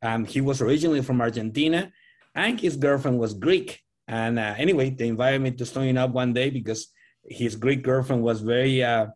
Um, 0.02 0.26
he 0.26 0.42
was 0.42 0.62
originally 0.62 1.02
from 1.02 1.22
Argentina, 1.22 1.92
and 2.34 2.60
his 2.60 2.76
girlfriend 2.76 3.20
was 3.20 3.34
Greek. 3.34 3.83
And 4.08 4.40
uh, 4.40 4.56
anyway, 4.58 4.90
they 4.90 5.08
invited 5.08 5.42
me 5.42 5.52
to 5.52 5.66
Stoney 5.66 5.94
Knob 5.94 6.14
one 6.14 6.34
day 6.34 6.50
because 6.50 6.88
his 7.26 7.56
Greek 7.56 7.84
girlfriend 7.84 8.22
was 8.22 8.42
very 8.42 8.84
uh, 8.84 9.08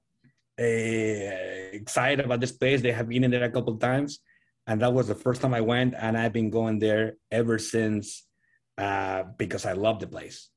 uh, 0.59 0.63
excited 1.73 2.25
about 2.25 2.39
this 2.39 2.51
place. 2.51 2.81
They 2.81 2.91
have 2.91 3.09
been 3.09 3.23
in 3.23 3.31
there 3.31 3.43
a 3.43 3.51
couple 3.51 3.77
times. 3.77 4.19
And 4.65 4.81
that 4.81 4.93
was 4.93 5.07
the 5.07 5.15
first 5.15 5.41
time 5.41 5.53
I 5.53 5.61
went. 5.61 5.93
And 5.97 6.17
I've 6.17 6.33
been 6.33 6.49
going 6.49 6.79
there 6.79 7.15
ever 7.31 7.57
since 7.57 8.25
uh, 8.77 9.23
because 9.37 9.65
I 9.65 9.73
love 9.73 9.99
the 9.99 10.07
place. 10.07 10.49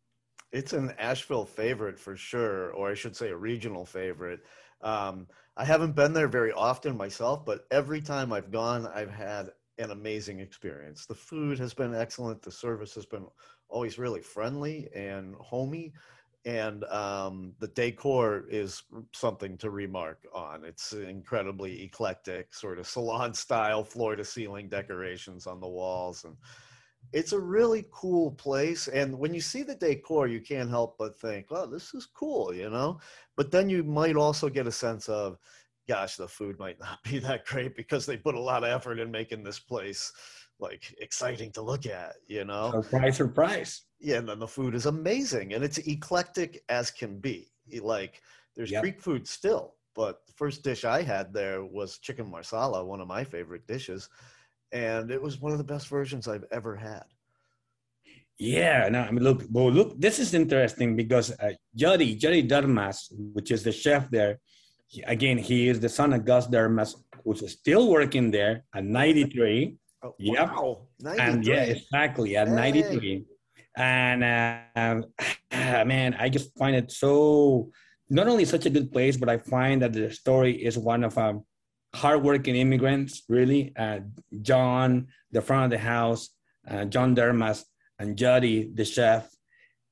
It's 0.52 0.72
an 0.72 0.92
Asheville 0.98 1.46
favorite 1.46 1.98
for 1.98 2.16
sure, 2.16 2.72
or 2.72 2.90
I 2.90 2.94
should 2.94 3.14
say 3.14 3.30
a 3.30 3.36
regional 3.36 3.86
favorite. 3.86 4.40
Um, 4.82 5.28
I 5.56 5.64
haven't 5.64 5.94
been 5.94 6.12
there 6.12 6.28
very 6.28 6.52
often 6.52 6.96
myself, 6.96 7.44
but 7.44 7.66
every 7.70 8.00
time 8.00 8.32
I've 8.32 8.50
gone, 8.50 8.86
I've 8.86 9.10
had 9.10 9.50
an 9.78 9.90
amazing 9.90 10.40
experience. 10.40 11.06
The 11.06 11.14
food 11.14 11.58
has 11.58 11.72
been 11.72 11.94
excellent. 11.94 12.42
The 12.42 12.50
service 12.50 12.94
has 12.94 13.06
been 13.06 13.26
always 13.70 13.98
really 13.98 14.20
friendly 14.20 14.88
and 14.94 15.34
homey. 15.36 15.92
And 16.46 16.84
um, 16.84 17.52
the 17.58 17.68
decor 17.68 18.44
is 18.48 18.82
something 19.12 19.58
to 19.58 19.70
remark 19.70 20.26
on. 20.34 20.64
It's 20.64 20.92
incredibly 20.92 21.82
eclectic, 21.82 22.54
sort 22.54 22.78
of 22.78 22.86
salon 22.86 23.34
style, 23.46 23.84
floor 23.84 24.16
to 24.16 24.24
ceiling 24.24 24.68
decorations 24.68 25.46
on 25.46 25.60
the 25.60 25.68
walls. 25.68 26.24
And 26.24 26.36
it's 27.12 27.32
a 27.32 27.38
really 27.38 27.86
cool 27.90 28.32
place. 28.32 28.88
And 28.88 29.18
when 29.18 29.34
you 29.34 29.40
see 29.40 29.62
the 29.62 29.74
decor, 29.74 30.28
you 30.28 30.40
can't 30.40 30.70
help 30.70 30.96
but 30.98 31.18
think, 31.18 31.46
oh, 31.50 31.66
this 31.66 31.92
is 31.92 32.06
cool, 32.06 32.54
you 32.54 32.70
know? 32.70 33.00
But 33.36 33.50
then 33.50 33.68
you 33.68 33.82
might 33.82 34.16
also 34.16 34.48
get 34.48 34.66
a 34.66 34.72
sense 34.72 35.08
of, 35.08 35.38
gosh, 35.88 36.16
the 36.16 36.28
food 36.28 36.58
might 36.58 36.80
not 36.80 37.02
be 37.02 37.18
that 37.18 37.44
great 37.44 37.76
because 37.76 38.06
they 38.06 38.16
put 38.16 38.34
a 38.34 38.40
lot 38.40 38.64
of 38.64 38.70
effort 38.70 38.98
in 38.98 39.10
making 39.10 39.42
this 39.42 39.58
place 39.58 40.12
like 40.60 40.94
exciting 41.00 41.50
to 41.52 41.62
look 41.62 41.86
at, 41.86 42.16
you 42.26 42.44
know? 42.44 42.82
Surprise, 42.82 43.16
surprise. 43.16 43.82
Yeah, 43.98 44.16
and 44.16 44.28
then 44.28 44.38
the 44.38 44.46
food 44.46 44.74
is 44.74 44.86
amazing 44.86 45.54
and 45.54 45.64
it's 45.64 45.78
eclectic 45.78 46.62
as 46.68 46.90
can 46.90 47.18
be. 47.18 47.48
Like 47.80 48.22
there's 48.56 48.70
yep. 48.70 48.82
Greek 48.82 49.00
food 49.00 49.26
still, 49.26 49.74
but 49.94 50.26
the 50.26 50.32
first 50.32 50.62
dish 50.62 50.84
I 50.84 51.02
had 51.02 51.32
there 51.32 51.64
was 51.64 51.98
chicken 51.98 52.30
marsala, 52.30 52.84
one 52.84 53.00
of 53.00 53.08
my 53.08 53.24
favorite 53.24 53.66
dishes, 53.66 54.08
and 54.72 55.10
it 55.10 55.20
was 55.20 55.40
one 55.40 55.52
of 55.52 55.58
the 55.58 55.64
best 55.64 55.88
versions 55.88 56.28
I've 56.28 56.46
ever 56.50 56.76
had. 56.76 57.04
Yeah, 58.38 58.88
no, 58.88 59.02
I 59.02 59.10
mean, 59.10 59.22
look, 59.22 59.44
well, 59.50 59.70
look, 59.70 60.00
this 60.00 60.18
is 60.18 60.32
interesting 60.32 60.96
because 60.96 61.30
uh, 61.38 61.52
Jody, 61.76 62.14
Jody 62.14 62.42
Dermas, 62.42 63.12
which 63.34 63.50
is 63.50 63.62
the 63.62 63.70
chef 63.70 64.10
there, 64.10 64.40
he, 64.86 65.02
again, 65.02 65.36
he 65.36 65.68
is 65.68 65.78
the 65.78 65.90
son 65.90 66.14
of 66.14 66.24
Gus 66.24 66.46
Dermas, 66.46 66.96
who's 67.22 67.52
still 67.52 67.90
working 67.90 68.30
there 68.30 68.64
at 68.74 68.84
93. 68.84 69.76
Oh, 70.02 70.14
yep. 70.18 70.48
Wow. 70.48 70.86
93. 71.00 71.26
And 71.26 71.46
yeah, 71.46 71.62
exactly, 71.62 72.36
at 72.36 72.48
hey. 72.48 72.54
93. 72.54 73.24
And 73.76 74.24
uh, 74.24 75.02
man, 75.84 76.16
I 76.18 76.28
just 76.28 76.56
find 76.58 76.74
it 76.74 76.90
so, 76.90 77.70
not 78.08 78.28
only 78.28 78.44
such 78.44 78.66
a 78.66 78.70
good 78.70 78.90
place, 78.92 79.16
but 79.16 79.28
I 79.28 79.38
find 79.38 79.82
that 79.82 79.92
the 79.92 80.10
story 80.10 80.52
is 80.64 80.78
one 80.78 81.04
of 81.04 81.16
um, 81.18 81.44
hardworking 81.94 82.56
immigrants, 82.56 83.22
really. 83.28 83.72
Uh, 83.76 84.00
John, 84.42 85.08
the 85.32 85.42
front 85.42 85.64
of 85.64 85.70
the 85.70 85.78
house, 85.78 86.30
uh, 86.68 86.84
John 86.86 87.14
Dermas, 87.14 87.64
and 87.98 88.16
Jody, 88.16 88.70
the 88.74 88.84
chef. 88.84 89.28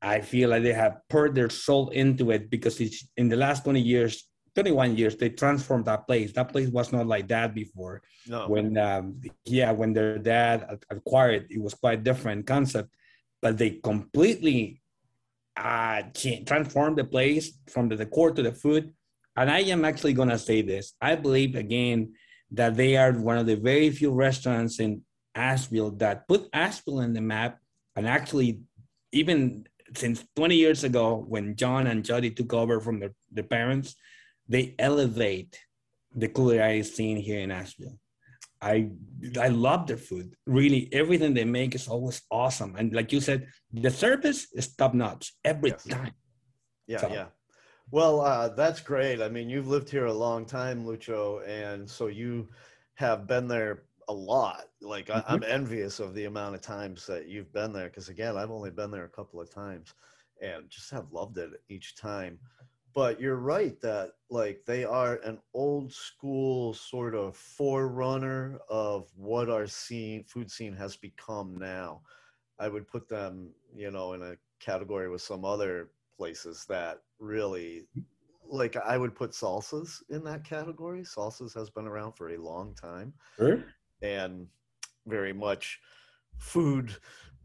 I 0.01 0.21
feel 0.21 0.51
like 0.51 0.63
they 0.63 0.73
have 0.73 0.99
poured 1.11 1.35
their 1.35 1.51
soul 1.51 1.89
into 1.89 2.31
it 2.31 2.51
because 2.51 2.81
it's 2.81 3.07
in 3.17 3.29
the 3.29 3.37
last 3.37 3.65
20 3.65 3.81
years, 3.81 4.28
21 4.59 4.97
years, 4.97 5.15
they 5.15 5.29
transformed 5.29 5.85
that 5.85 6.05
place. 6.09 6.33
That 6.33 6.51
place 6.51 6.69
was 6.69 6.93
not 6.93 7.07
like 7.07 7.29
that 7.29 7.55
before. 7.55 8.03
No. 8.27 8.49
When, 8.49 8.77
um, 8.77 9.21
yeah, 9.45 9.71
when 9.71 9.93
their 9.93 10.19
dad 10.19 10.81
acquired, 10.91 11.47
it 11.49 11.63
was 11.63 11.75
quite 11.75 12.03
different 12.03 12.45
concept, 12.45 12.89
but 13.41 13.57
they 13.57 13.79
completely 13.85 14.83
uh, 15.57 16.03
transformed 16.45 16.99
the 16.99 17.05
place 17.05 17.57
from 17.69 17.89
the 17.89 17.95
decor 17.95 18.33
to 18.33 18.43
the 18.43 18.51
food. 18.51 18.93
And 19.37 19.49
I 19.49 19.61
am 19.61 19.85
actually 19.85 20.13
going 20.13 20.31
to 20.31 20.39
say 20.39 20.63
this. 20.63 20.93
I 21.01 21.15
believe 21.15 21.55
again 21.55 22.15
that 22.51 22.75
they 22.75 22.97
are 22.97 23.13
one 23.13 23.39
of 23.39 23.47
the 23.47 23.55
very 23.55 23.91
few 23.91 24.11
restaurants 24.11 24.81
in 24.81 25.03
Asheville 25.37 25.93
that 26.03 26.27
put 26.27 26.49
Asheville 26.53 27.03
in 27.03 27.13
the 27.13 27.21
map 27.21 27.61
and 27.95 28.09
actually 28.09 28.59
even 29.13 29.69
since 29.95 30.25
20 30.35 30.57
years 30.57 30.83
ago 30.83 31.25
when 31.29 31.55
John 31.55 31.87
and 31.87 32.05
Jody 32.05 32.33
took 32.33 32.53
over 32.53 32.81
from 32.81 32.99
their, 32.99 33.13
their 33.31 33.45
parents, 33.45 33.95
they 34.49 34.75
elevate 34.79 35.59
the 36.15 36.29
culinary 36.29 36.83
scene 36.83 37.17
here 37.17 37.41
in 37.41 37.51
Asheville. 37.51 37.99
I 38.61 38.91
I 39.41 39.49
love 39.49 39.87
their 39.87 39.97
food. 39.97 40.35
Really, 40.47 40.89
everything 40.93 41.35
they 41.35 41.45
make 41.45 41.75
is 41.75 41.87
always 41.87 42.23
awesome. 42.31 42.75
And 42.77 42.93
like 42.93 43.13
you 43.13 43.21
said, 43.21 43.47
the 43.73 43.91
service 43.91 44.49
is 44.53 44.75
top 44.75 44.95
notch 44.95 45.33
every 45.45 45.71
yes. 45.71 45.85
time. 45.85 46.13
Yeah, 46.87 46.99
so. 46.99 47.09
yeah. 47.09 47.27
Well, 47.91 48.21
uh, 48.21 48.49
that's 48.49 48.81
great. 48.81 49.23
I 49.23 49.29
mean, 49.29 49.49
you've 49.49 49.69
lived 49.69 49.89
here 49.89 50.07
a 50.07 50.13
long 50.13 50.45
time, 50.45 50.85
Lucho, 50.85 51.47
and 51.49 51.89
so 51.89 52.09
you 52.09 52.49
have 52.95 53.27
been 53.27 53.49
there 53.49 53.85
a 54.09 54.13
lot. 54.13 54.65
Like 54.83 55.07
mm-hmm. 55.07 55.31
I, 55.31 55.35
am 55.35 55.45
envious 55.47 56.01
of 56.01 56.15
the 56.15 56.25
amount 56.25 56.55
of 56.55 56.61
times 56.61 57.07
that 57.07 57.29
you've 57.29 57.53
been 57.53 57.73
there, 57.73 57.89
because 57.89 58.09
again, 58.09 58.37
I've 58.37 58.51
only 58.51 58.71
been 58.71 58.91
there 58.91 59.05
a 59.05 59.09
couple 59.09 59.41
of 59.41 59.51
times, 59.51 59.95
and 60.43 60.69
just 60.69 60.91
have 60.91 61.13
loved 61.13 61.39
it 61.39 61.51
each 61.69 61.97
time 61.97 62.39
but 62.99 63.21
you're 63.21 63.37
right 63.37 63.81
that 63.81 64.11
like 64.29 64.65
they 64.67 64.85
are 64.85 65.21
an 65.25 65.39
old 65.55 65.93
school 65.93 66.75
sort 66.75 67.15
of 67.15 67.37
forerunner 67.37 68.59
of 68.69 69.09
what 69.15 69.49
our 69.49 69.69
scene 69.69 70.25
food 70.25 70.51
scene 70.51 70.75
has 70.75 70.97
become 70.97 71.57
now 71.57 72.01
i 72.59 72.69
would 72.69 72.89
put 72.89 73.09
them 73.09 73.51
you 73.73 73.93
know 73.93 74.15
in 74.15 74.23
a 74.23 74.35
category 74.59 75.09
with 75.09 75.23
some 75.23 75.45
other 75.45 75.91
places 76.17 76.67
that 76.69 76.99
really 77.21 77.87
like 78.51 78.77
I 78.77 78.97
would 78.97 79.15
put 79.15 79.33
salsas 79.33 80.03
in 80.09 80.25
that 80.25 80.43
category. 80.43 81.03
Salsas 81.03 81.55
has 81.55 81.69
been 81.69 81.87
around 81.87 82.13
for 82.15 82.31
a 82.31 82.39
long 82.39 82.75
time 82.75 83.13
Sure. 83.37 83.63
and 84.01 84.47
very 85.07 85.35
much 85.35 85.81
food 86.39 86.97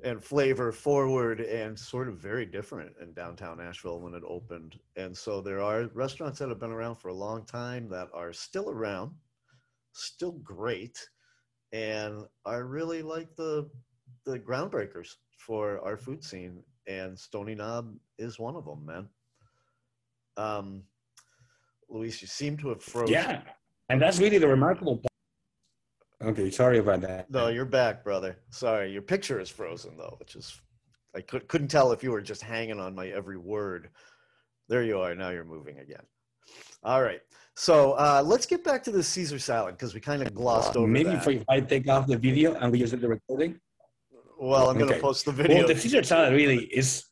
and 0.03 0.21
flavor 0.21 0.71
forward 0.71 1.39
and 1.39 1.77
sort 1.79 2.09
of 2.09 2.17
very 2.17 2.45
different 2.45 2.91
in 3.01 3.13
downtown 3.13 3.61
Asheville 3.61 4.01
when 4.01 4.13
it 4.13 4.23
opened. 4.27 4.77
And 4.97 5.15
so 5.15 5.41
there 5.41 5.61
are 5.61 5.89
restaurants 5.93 6.39
that 6.39 6.49
have 6.49 6.59
been 6.59 6.71
around 6.71 6.95
for 6.95 7.07
a 7.07 7.13
long 7.13 7.45
time 7.45 7.87
that 7.89 8.09
are 8.13 8.33
still 8.33 8.69
around, 8.69 9.11
still 9.93 10.33
great, 10.43 10.99
and 11.71 12.25
are 12.45 12.65
really 12.65 13.01
like 13.01 13.35
the 13.35 13.69
the 14.25 14.39
groundbreakers 14.39 15.15
for 15.37 15.79
our 15.83 15.97
food 15.97 16.23
scene. 16.23 16.61
And 16.85 17.17
Stoney 17.17 17.55
Knob 17.55 17.95
is 18.17 18.39
one 18.39 18.55
of 18.55 18.65
them, 18.65 18.85
man. 18.85 19.09
Um, 20.35 20.83
Luis, 21.89 22.21
you 22.21 22.27
seem 22.27 22.57
to 22.57 22.69
have 22.69 22.83
frozen. 22.83 23.13
Yeah, 23.13 23.41
and 23.89 24.01
that's 24.01 24.19
really 24.19 24.37
the 24.37 24.47
remarkable. 24.47 25.01
Okay, 26.23 26.49
sorry 26.49 26.77
about 26.77 27.01
that. 27.01 27.29
No, 27.29 27.49
you're 27.49 27.65
back, 27.65 28.03
brother. 28.03 28.37
Sorry, 28.49 28.91
your 28.91 29.01
picture 29.01 29.39
is 29.39 29.49
frozen 29.49 29.97
though, 29.97 30.15
which 30.19 30.35
is 30.35 30.59
I 31.15 31.21
could, 31.21 31.47
couldn't 31.47 31.67
tell 31.67 31.91
if 31.91 32.03
you 32.03 32.11
were 32.11 32.21
just 32.21 32.41
hanging 32.41 32.79
on 32.79 32.95
my 32.95 33.07
every 33.09 33.37
word. 33.37 33.89
There 34.69 34.83
you 34.83 34.99
are. 34.99 35.13
Now 35.13 35.29
you're 35.29 35.43
moving 35.43 35.79
again. 35.79 36.03
All 36.83 37.01
right. 37.01 37.21
So 37.55 37.93
uh, 37.93 38.23
let's 38.25 38.45
get 38.45 38.63
back 38.63 38.83
to 38.83 38.91
the 38.91 39.03
Caesar 39.03 39.37
salad 39.37 39.75
because 39.75 39.93
we 39.93 39.99
kind 39.99 40.21
of 40.21 40.33
glossed 40.33 40.75
over 40.75 40.87
Maybe 40.87 41.09
that. 41.11 41.27
if 41.27 41.43
I 41.49 41.59
take 41.59 41.87
off 41.87 42.07
the 42.07 42.17
video 42.17 42.55
and 42.55 42.71
we 42.71 42.79
just 42.79 42.93
do 42.93 42.99
the 42.99 43.09
recording. 43.09 43.59
well, 44.39 44.69
I'm 44.69 44.77
going 44.77 44.91
to 44.91 44.99
post 44.99 45.25
the 45.25 45.31
video. 45.31 45.59
Well, 45.59 45.67
the 45.67 45.75
Caesar 45.75 46.03
salad 46.03 46.33
really 46.33 46.65
is. 46.65 47.05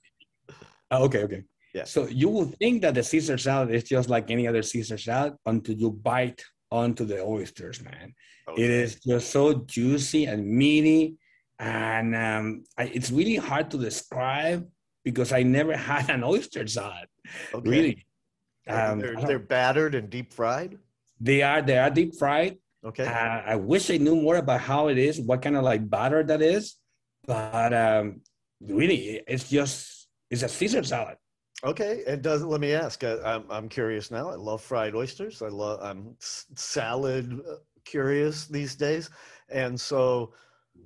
Oh, 0.89 1.06
okay, 1.06 1.24
okay. 1.24 1.43
Yeah. 1.74 1.84
So 1.84 2.08
you 2.08 2.30
would 2.30 2.58
think 2.58 2.82
that 2.82 2.95
the 2.95 3.04
Caesar 3.04 3.38
salad 3.38 3.71
is 3.71 3.84
just 3.84 4.10
like 4.10 4.32
any 4.32 4.47
other 4.47 4.62
Caesar 4.62 4.97
salad 4.97 5.36
until 5.45 5.76
you 5.76 5.91
bite 5.91 6.43
onto 6.71 7.05
the 7.05 7.21
oysters, 7.21 7.81
man. 7.81 8.13
Okay. 8.47 8.63
It 8.63 8.69
is 8.71 8.95
just 8.95 9.31
so 9.31 9.53
juicy 9.65 10.25
and 10.25 10.47
meaty, 10.47 11.17
and 11.60 12.15
um, 12.15 12.63
I, 12.77 12.84
it's 12.86 13.12
really 13.12 13.36
hard 13.36 13.69
to 13.71 13.77
describe 13.77 14.67
because 15.03 15.31
I 15.31 15.43
never 15.43 15.75
had 15.91 16.10
an 16.10 16.23
oyster 16.23 16.65
salad. 16.67 17.07
Okay. 17.53 17.69
Really, 17.69 18.05
um, 18.67 18.99
they're, 18.99 19.15
they're 19.15 19.39
battered 19.39 19.95
and 19.95 20.10
deep 20.10 20.34
fried. 20.34 20.77
they 21.19 21.41
are 21.41 21.62
they 21.62 21.77
are 21.77 21.89
deep 21.89 22.15
fried. 22.17 22.57
Okay. 22.84 23.05
Uh, 23.05 23.41
I 23.45 23.55
wish 23.57 23.91
I 23.91 23.97
knew 23.97 24.15
more 24.15 24.38
about 24.38 24.62
how 24.62 24.88
it 24.88 24.97
is, 24.97 25.21
what 25.21 25.41
kind 25.41 25.55
of 25.55 25.63
like 25.63 25.88
batter 25.88 26.23
that 26.23 26.41
is, 26.41 26.77
but 27.27 27.73
um, 27.73 28.21
really, 28.60 29.21
it's 29.27 29.49
just 29.49 30.07
it's 30.31 30.43
a 30.43 30.49
Caesar 30.49 30.84
salad. 30.84 31.17
Okay, 31.63 32.03
and 32.07 32.21
does 32.23 32.43
let 32.43 32.59
me 32.59 32.73
ask. 32.73 33.03
Uh, 33.03 33.17
I'm 33.23 33.43
I'm 33.49 33.69
curious 33.69 34.09
now. 34.09 34.29
I 34.29 34.35
love 34.35 34.61
fried 34.61 34.95
oysters. 34.95 35.41
I 35.41 35.49
love 35.49 35.79
I'm 35.81 36.15
s- 36.19 36.47
salad 36.55 37.31
uh, 37.47 37.55
curious 37.85 38.47
these 38.47 38.75
days, 38.75 39.09
and 39.49 39.79
so 39.79 40.33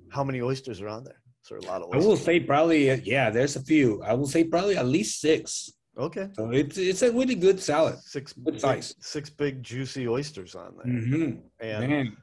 how 0.08 0.22
many 0.22 0.42
oysters 0.42 0.80
are 0.82 0.88
on 0.88 1.04
there? 1.04 1.20
Is 1.42 1.48
there 1.48 1.58
a 1.58 1.64
lot 1.64 1.80
of 1.82 1.94
I 1.94 1.96
will 1.98 2.16
say 2.16 2.40
probably 2.40 2.90
uh, 2.90 2.98
yeah, 3.02 3.30
there's 3.30 3.56
a 3.56 3.62
few. 3.64 4.02
I 4.02 4.12
will 4.12 4.26
say 4.26 4.44
probably 4.44 4.76
at 4.76 4.86
least 4.86 5.20
six. 5.20 5.72
Okay, 5.96 6.28
So 6.34 6.50
it's 6.50 6.76
it's 6.76 7.00
a 7.00 7.10
really 7.10 7.36
good 7.36 7.58
salad. 7.58 7.96
six 8.04 8.34
Good 8.34 8.54
big, 8.54 8.60
size. 8.60 8.94
six 9.00 9.30
big 9.30 9.62
juicy 9.62 10.06
oysters 10.06 10.54
on 10.54 10.76
there. 10.76 10.92
hmm 10.92 11.30
And 11.58 11.88
Man, 11.88 12.16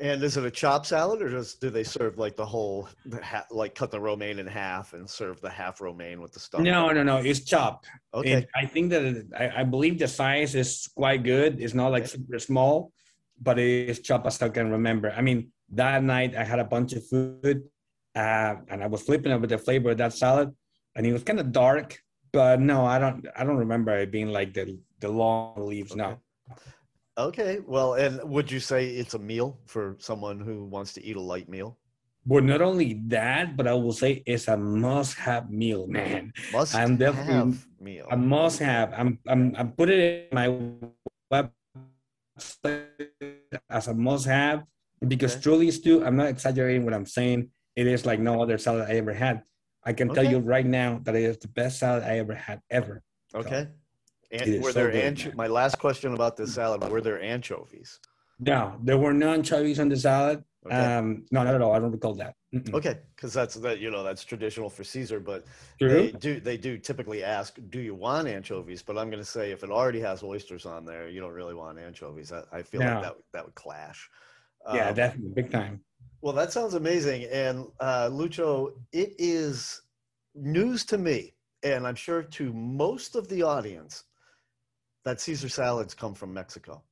and 0.00 0.22
is 0.22 0.36
it 0.36 0.44
a 0.44 0.50
chop 0.50 0.84
salad 0.86 1.22
or 1.22 1.28
just 1.30 1.60
do 1.60 1.70
they 1.70 1.82
serve 1.84 2.18
like 2.18 2.36
the 2.36 2.44
whole 2.44 2.88
the 3.06 3.22
ha- 3.24 3.46
like 3.50 3.74
cut 3.74 3.90
the 3.90 4.00
romaine 4.00 4.38
in 4.38 4.46
half 4.46 4.92
and 4.92 5.08
serve 5.08 5.40
the 5.40 5.48
half 5.50 5.80
romaine 5.80 6.20
with 6.20 6.32
the 6.32 6.40
stuff? 6.40 6.60
no, 6.60 6.90
no, 6.90 7.02
no, 7.02 7.16
it's 7.18 7.40
chopped. 7.40 7.86
Okay. 8.14 8.32
And 8.32 8.46
I 8.54 8.66
think 8.66 8.90
that 8.90 9.02
it- 9.02 9.26
I, 9.36 9.60
I 9.60 9.64
believe 9.64 9.98
the 9.98 10.08
size 10.08 10.54
is 10.54 10.88
quite 10.94 11.22
good. 11.24 11.60
It's 11.60 11.74
not 11.74 11.88
like 11.92 12.04
Okay. 12.04 12.12
super 12.18 12.38
small, 12.38 12.92
but 13.40 13.58
it 13.58 13.88
is 13.90 14.00
chopped 14.00 14.26
as 14.26 14.40
I 14.42 14.48
can 14.50 14.70
remember. 14.70 15.10
I 15.16 15.22
mean, 15.22 15.50
that 15.70 16.02
night 16.02 16.36
I 16.36 16.44
had 16.44 16.58
a 16.58 16.64
bunch 16.64 16.92
of 16.92 17.06
food, 17.06 17.62
uh, 18.14 18.54
and 18.68 18.82
I 18.82 18.86
was 18.86 19.02
flipping 19.02 19.32
over 19.32 19.46
the 19.46 19.58
flavor 19.58 19.90
of 19.90 19.98
that 19.98 20.12
salad, 20.12 20.50
and 20.94 21.06
it 21.06 21.12
was 21.12 21.22
kind 21.22 21.40
of 21.40 21.52
dark. 21.52 21.98
But 22.32 22.60
no, 22.60 22.84
I 22.84 22.98
don't. 22.98 23.26
I 23.34 23.44
don't 23.44 23.56
remember 23.56 23.96
it 23.96 24.10
being 24.10 24.28
like 24.28 24.52
the 24.52 24.78
the 25.00 25.08
long 25.08 25.66
leaves. 25.66 25.96
No. 25.96 26.18
Okay. 27.18 27.60
Well, 27.66 27.94
and 27.94 28.20
would 28.28 28.50
you 28.50 28.60
say 28.60 28.88
it's 28.90 29.14
a 29.14 29.18
meal 29.18 29.58
for 29.66 29.96
someone 29.98 30.38
who 30.40 30.64
wants 30.64 30.92
to 30.94 31.04
eat 31.04 31.16
a 31.16 31.20
light 31.20 31.48
meal? 31.48 31.78
But 32.26 32.42
not 32.44 32.60
only 32.60 33.00
that, 33.06 33.56
but 33.56 33.66
I 33.68 33.72
will 33.74 33.92
say 33.92 34.22
it's 34.26 34.48
a 34.48 34.56
must-have 34.56 35.48
meal, 35.50 35.86
man. 35.86 36.32
Must 36.52 36.74
I'm 36.74 36.96
definitely- 36.96 37.32
have 37.34 37.66
meal. 37.80 38.06
A 38.10 38.16
must-have. 38.16 38.92
I'm 38.96 39.18
I'm 39.28 39.54
I'm 39.56 39.72
putting 39.72 39.98
it 40.00 40.28
in 40.30 40.34
my 40.34 40.48
website 41.32 42.80
as 43.70 43.86
a 43.88 43.94
must-have 43.94 44.64
because 45.06 45.34
Okay. 45.34 45.42
truly, 45.42 45.70
Stu, 45.70 46.04
I'm 46.04 46.16
not 46.16 46.26
exaggerating 46.26 46.84
what 46.84 46.94
I'm 46.94 47.06
saying. 47.06 47.48
It 47.76 47.86
is 47.86 48.04
like 48.04 48.18
no 48.18 48.42
other 48.42 48.58
salad 48.58 48.90
I 48.90 48.94
ever 48.96 49.12
had. 49.14 49.42
I 49.84 49.92
can 49.92 50.08
tell 50.08 50.24
you 50.24 50.38
right 50.38 50.66
now 50.66 50.98
that 51.04 51.14
it 51.14 51.22
is 51.22 51.38
the 51.38 51.48
best 51.48 51.78
salad 51.78 52.02
I 52.02 52.18
ever 52.18 52.34
had 52.34 52.60
ever. 52.70 53.02
Okay. 53.34 53.68
It 53.70 53.70
And 54.32 54.62
were 54.62 54.72
so 54.72 54.80
there 54.80 54.90
good, 54.90 55.14
ancho- 55.16 55.34
my 55.34 55.46
last 55.46 55.78
question 55.78 56.14
about 56.14 56.36
this 56.36 56.54
salad? 56.54 56.82
Were 56.90 57.00
there 57.00 57.20
anchovies? 57.22 58.00
No, 58.38 58.76
there 58.82 58.98
were 58.98 59.14
no 59.14 59.32
anchovies 59.32 59.78
on 59.80 59.88
the 59.88 59.96
salad. 59.96 60.44
Okay. 60.66 60.74
Um, 60.74 61.24
no, 61.30 61.44
not 61.44 61.54
at 61.54 61.62
all. 61.62 61.72
I 61.72 61.78
don't 61.78 61.92
recall 61.92 62.14
that. 62.14 62.34
Mm-mm. 62.52 62.74
Okay, 62.74 62.98
because 63.14 63.32
that's 63.32 63.54
that 63.54 63.78
you 63.78 63.90
know 63.90 64.02
that's 64.02 64.24
traditional 64.24 64.68
for 64.68 64.82
Caesar, 64.82 65.20
but 65.20 65.44
True. 65.78 65.88
they 65.88 66.10
do 66.10 66.40
they 66.40 66.56
do 66.56 66.76
typically 66.76 67.22
ask, 67.22 67.56
"Do 67.70 67.78
you 67.80 67.94
want 67.94 68.26
anchovies?" 68.26 68.82
But 68.82 68.98
I'm 68.98 69.08
going 69.08 69.22
to 69.22 69.28
say 69.28 69.52
if 69.52 69.62
it 69.62 69.70
already 69.70 70.00
has 70.00 70.24
oysters 70.24 70.66
on 70.66 70.84
there, 70.84 71.08
you 71.08 71.20
don't 71.20 71.32
really 71.32 71.54
want 71.54 71.78
anchovies. 71.78 72.32
I, 72.32 72.42
I 72.52 72.62
feel 72.62 72.80
No. 72.80 72.94
like 72.94 73.02
that 73.02 73.16
that 73.32 73.44
would 73.44 73.54
clash. 73.54 74.10
yeah, 74.74 74.88
Um, 74.88 74.94
definitely, 74.94 75.30
big 75.42 75.52
time. 75.52 75.80
Well, 76.20 76.32
that 76.34 76.52
sounds 76.52 76.74
amazing. 76.74 77.24
And 77.24 77.66
uh, 77.78 78.08
Lucho, 78.10 78.72
it 78.92 79.14
is 79.18 79.82
news 80.34 80.84
to 80.86 80.98
me, 80.98 81.34
and 81.62 81.86
I'm 81.86 81.94
sure 81.94 82.22
to 82.22 82.52
most 82.52 83.14
of 83.14 83.28
the 83.28 83.42
audience, 83.42 84.04
that 85.06 85.20
Caesar 85.20 85.48
salads 85.48 85.94
come 85.94 86.14
from 86.14 86.34
Mexico. 86.34 86.82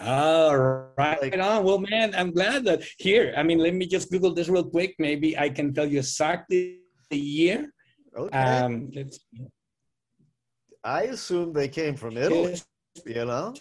All 0.00 0.56
right 0.98 1.22
Like- 1.22 1.38
on. 1.38 1.62
Well, 1.64 1.78
man, 1.78 2.14
I'm 2.16 2.32
glad 2.32 2.64
that 2.64 2.82
here. 2.98 3.32
I 3.36 3.42
mean, 3.44 3.58
let 3.58 3.74
me 3.74 3.86
just 3.86 4.10
Google 4.10 4.34
this 4.34 4.48
real 4.48 4.68
quick. 4.68 4.96
Maybe 4.98 5.38
I 5.38 5.48
can 5.48 5.72
tell 5.72 5.86
you 5.86 5.98
exactly 5.98 6.80
the 7.10 7.18
year. 7.18 7.72
Okay. 8.16 8.36
Um, 8.36 8.90
let's 8.92 9.20
I 10.82 11.02
assume 11.14 11.52
they 11.52 11.68
came 11.68 11.94
from 11.94 12.16
Italy, 12.16 12.56
you 13.06 13.24
know? 13.30 13.54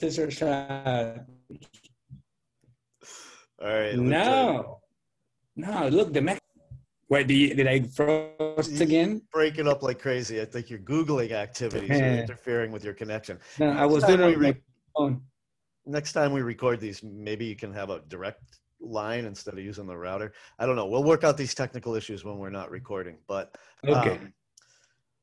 Caesar 0.00 0.30
salad. 0.30 1.26
All 3.60 3.68
right. 3.68 3.96
No, 3.98 4.80
no. 5.56 5.88
Look, 5.88 6.14
the 6.14 6.22
Mex. 6.22 6.40
Wait, 7.10 7.26
did, 7.26 7.34
you, 7.34 7.54
did 7.54 7.66
I 7.66 7.80
froze 7.80 8.80
again? 8.80 9.20
Break 9.32 9.58
it 9.58 9.66
up 9.66 9.82
like 9.82 9.98
crazy. 9.98 10.40
I 10.40 10.44
think 10.44 10.70
your 10.70 10.78
Googling 10.78 11.32
activities 11.32 11.90
are 11.90 12.04
interfering 12.20 12.70
with 12.70 12.84
your 12.84 12.94
connection. 12.94 13.36
No, 13.58 13.70
I 13.70 13.84
was 13.84 14.04
Next 14.04 14.16
doing 14.16 14.20
it 14.20 14.26
we 14.28 14.34
on 14.36 14.42
my 14.42 14.48
re- 14.50 14.62
phone. 14.96 15.22
Next 15.86 16.12
time 16.12 16.32
we 16.32 16.40
record 16.42 16.78
these, 16.78 17.02
maybe 17.02 17.44
you 17.46 17.56
can 17.56 17.72
have 17.72 17.90
a 17.90 17.98
direct 18.06 18.60
line 18.80 19.24
instead 19.24 19.54
of 19.54 19.60
using 19.60 19.88
the 19.88 19.96
router. 19.96 20.32
I 20.60 20.66
don't 20.66 20.76
know. 20.76 20.86
We'll 20.86 21.02
work 21.02 21.24
out 21.24 21.36
these 21.36 21.52
technical 21.52 21.96
issues 21.96 22.24
when 22.24 22.38
we're 22.38 22.48
not 22.48 22.70
recording. 22.70 23.16
But 23.26 23.56
Okay. 23.84 24.12
Um, 24.12 24.32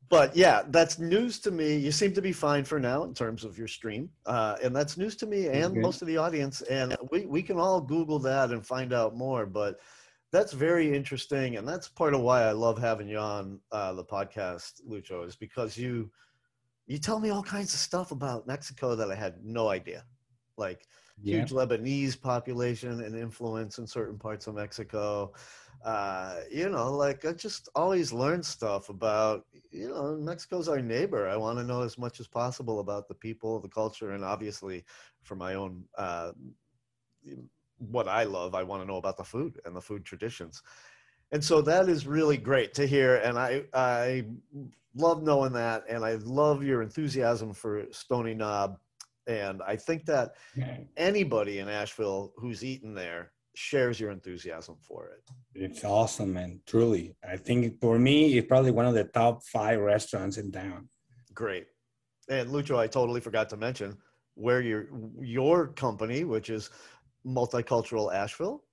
but 0.09 0.35
yeah, 0.35 0.63
that's 0.69 0.99
news 0.99 1.39
to 1.39 1.51
me. 1.51 1.77
You 1.77 1.91
seem 1.91 2.13
to 2.13 2.21
be 2.21 2.31
fine 2.33 2.63
for 2.65 2.79
now 2.79 3.03
in 3.03 3.13
terms 3.13 3.43
of 3.43 3.57
your 3.57 3.67
stream, 3.67 4.09
uh, 4.25 4.55
and 4.63 4.73
that's 4.75 4.97
news 4.97 5.15
to 5.17 5.25
me 5.25 5.47
and 5.47 5.71
Okay. 5.71 5.79
most 5.81 6.01
of 6.01 6.07
the 6.07 6.15
audience. 6.17 6.61
And 6.63 6.95
we 7.11 7.25
we 7.25 7.41
can 7.41 7.59
all 7.59 7.81
Google 7.81 8.19
that 8.19 8.51
and 8.51 8.65
find 8.65 8.93
out 8.93 9.17
more. 9.17 9.45
But 9.45 9.79
that's 10.31 10.53
very 10.53 10.93
interesting, 10.93 11.57
and 11.57 11.67
that's 11.67 11.87
part 11.87 12.13
of 12.13 12.21
why 12.21 12.43
I 12.43 12.51
love 12.51 12.77
having 12.77 13.07
you 13.07 13.17
on 13.17 13.59
uh, 13.71 13.93
the 13.93 14.03
podcast, 14.03 14.81
Lucho, 14.87 15.25
is 15.25 15.35
because 15.35 15.77
you 15.77 16.11
you 16.85 16.97
tell 16.97 17.19
me 17.19 17.29
all 17.29 17.43
kinds 17.43 17.73
of 17.73 17.79
stuff 17.79 18.11
about 18.11 18.47
Mexico 18.47 18.95
that 18.95 19.11
I 19.11 19.15
had 19.15 19.43
no 19.43 19.69
idea, 19.69 20.05
like 20.57 20.87
yeah. 21.21 21.39
huge 21.39 21.51
Lebanese 21.51 22.19
population 22.19 23.01
and 23.01 23.15
influence 23.15 23.77
in 23.77 23.87
certain 23.87 24.17
parts 24.17 24.47
of 24.47 24.55
Mexico. 24.55 25.33
Uh, 25.85 26.37
you 26.51 26.69
know, 26.69 26.91
like 26.91 27.25
I 27.25 27.33
just 27.33 27.69
always 27.75 28.11
learn 28.11 28.41
stuff 28.41 28.89
about, 28.89 29.45
you 29.71 29.89
know, 29.89 30.17
Mexico's 30.17 30.67
our 30.67 30.81
neighbor. 30.81 31.27
I 31.27 31.37
want 31.37 31.59
to 31.59 31.63
know 31.63 31.81
as 31.81 31.97
much 31.97 32.19
as 32.19 32.27
possible 32.27 32.79
about 32.79 33.07
the 33.07 33.13
people, 33.13 33.59
the 33.59 33.69
culture, 33.69 34.11
and 34.11 34.23
obviously 34.23 34.83
for 35.23 35.35
my 35.35 35.53
own, 35.53 35.83
uh, 35.97 36.31
what 37.77 38.07
I 38.07 38.23
love, 38.23 38.55
I 38.55 38.63
want 38.63 38.81
to 38.81 38.87
know 38.87 38.97
about 38.97 39.17
the 39.17 39.23
food 39.23 39.59
and 39.65 39.75
the 39.75 39.81
food 39.81 40.05
traditions. 40.05 40.61
And 41.31 41.43
so 41.43 41.61
that 41.61 41.89
is 41.89 42.07
really 42.07 42.37
great 42.37 42.73
to 42.75 42.87
hear. 42.87 43.17
And 43.17 43.37
I, 43.37 43.63
I 43.73 44.25
love 44.95 45.23
knowing 45.23 45.53
that. 45.53 45.83
And 45.89 46.03
I 46.03 46.15
love 46.15 46.63
your 46.63 46.81
enthusiasm 46.81 47.53
for 47.53 47.85
Stoney 47.91 48.33
Knob. 48.33 48.77
And 49.27 49.61
I 49.67 49.75
think 49.75 50.05
that 50.05 50.35
anybody 50.95 51.59
in 51.59 51.67
Asheville 51.67 52.33
who's 52.37 52.63
eaten 52.63 52.93
there 52.93 53.31
shares 53.55 53.99
your 53.99 54.11
enthusiasm 54.11 54.77
for 54.79 55.07
it. 55.07 55.23
It's 55.53 55.83
awesome, 55.83 56.33
man. 56.33 56.61
Truly. 56.65 57.15
I 57.27 57.35
think 57.37 57.81
for 57.81 57.99
me, 57.99 58.37
it's 58.37 58.47
probably 58.47 58.71
one 58.71 58.85
of 58.85 58.93
the 58.93 59.05
top 59.05 59.43
five 59.43 59.79
restaurants 59.79 60.37
in 60.37 60.51
town. 60.51 60.87
Great. 61.33 61.65
And 62.29 62.49
Lucho, 62.49 62.77
I 62.77 62.87
totally 62.87 63.19
forgot 63.19 63.49
to 63.49 63.57
mention 63.57 63.97
where 64.35 64.61
your 64.61 64.87
your 65.19 65.67
company, 65.67 66.23
which 66.23 66.49
is 66.49 66.69
Multicultural 67.27 68.13
Asheville. 68.13 68.63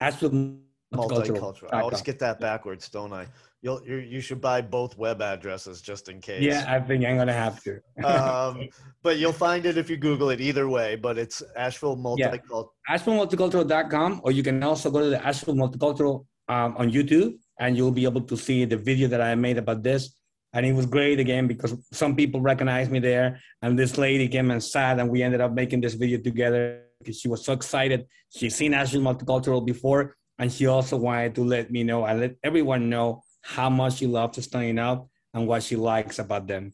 Asheville 0.00 0.58
Multicultural. 0.94 1.68
I 1.72 1.80
always 1.80 2.02
get 2.02 2.18
that 2.18 2.38
backwards, 2.38 2.88
don't 2.88 3.12
I? 3.12 3.26
You'll, 3.62 3.80
you 3.86 3.96
you 3.96 4.20
should 4.20 4.40
buy 4.40 4.60
both 4.60 4.98
web 4.98 5.22
addresses 5.22 5.80
just 5.80 6.08
in 6.08 6.20
case. 6.20 6.42
Yeah, 6.42 6.64
I 6.66 6.80
think 6.80 7.04
I'm 7.04 7.16
gonna 7.16 7.32
have 7.32 7.62
to. 7.62 7.80
um, 8.04 8.68
but 9.02 9.18
you'll 9.18 9.32
find 9.32 9.64
it 9.64 9.78
if 9.78 9.88
you 9.88 9.96
Google 9.96 10.30
it 10.30 10.40
either 10.40 10.68
way. 10.68 10.96
But 10.96 11.16
it's 11.16 11.42
Asheville 11.56 11.96
Multicultural. 11.96 12.68
Yeah. 12.88 12.96
AshevilleMulticultural.com, 12.96 14.20
or 14.24 14.32
you 14.32 14.42
can 14.42 14.62
also 14.62 14.90
go 14.90 15.00
to 15.00 15.10
the 15.10 15.24
Asheville 15.24 15.54
Multicultural 15.54 16.26
um, 16.48 16.76
on 16.76 16.90
YouTube, 16.90 17.38
and 17.60 17.76
you'll 17.76 17.92
be 17.92 18.04
able 18.04 18.22
to 18.22 18.36
see 18.36 18.64
the 18.64 18.76
video 18.76 19.08
that 19.08 19.20
I 19.20 19.34
made 19.36 19.58
about 19.58 19.82
this. 19.82 20.14
And 20.54 20.66
it 20.66 20.74
was 20.74 20.84
great 20.84 21.18
again 21.18 21.46
because 21.46 21.74
some 21.92 22.14
people 22.14 22.40
recognized 22.40 22.90
me 22.90 22.98
there, 22.98 23.40
and 23.62 23.78
this 23.78 23.96
lady 23.96 24.28
came 24.28 24.50
and 24.50 24.62
sat, 24.62 24.98
and 24.98 25.08
we 25.08 25.22
ended 25.22 25.40
up 25.40 25.52
making 25.52 25.80
this 25.80 25.94
video 25.94 26.18
together 26.18 26.82
because 27.02 27.20
she 27.20 27.28
was 27.28 27.44
so 27.44 27.52
excited. 27.52 28.06
She's 28.30 28.54
seen 28.54 28.74
Asheville 28.74 29.02
Multicultural 29.02 29.64
before, 29.64 30.16
and 30.38 30.50
she 30.52 30.66
also 30.66 30.96
wanted 30.96 31.34
to 31.36 31.44
let 31.44 31.70
me 31.70 31.82
know 31.82 32.04
and 32.04 32.20
let 32.20 32.36
everyone 32.42 32.88
know 32.88 33.22
how 33.42 33.68
much 33.68 33.96
she 33.96 34.06
loves 34.06 34.36
to 34.36 34.42
Stoney 34.42 34.72
Knob 34.72 35.08
and 35.34 35.46
what 35.46 35.62
she 35.62 35.76
likes 35.76 36.18
about 36.18 36.46
them. 36.46 36.72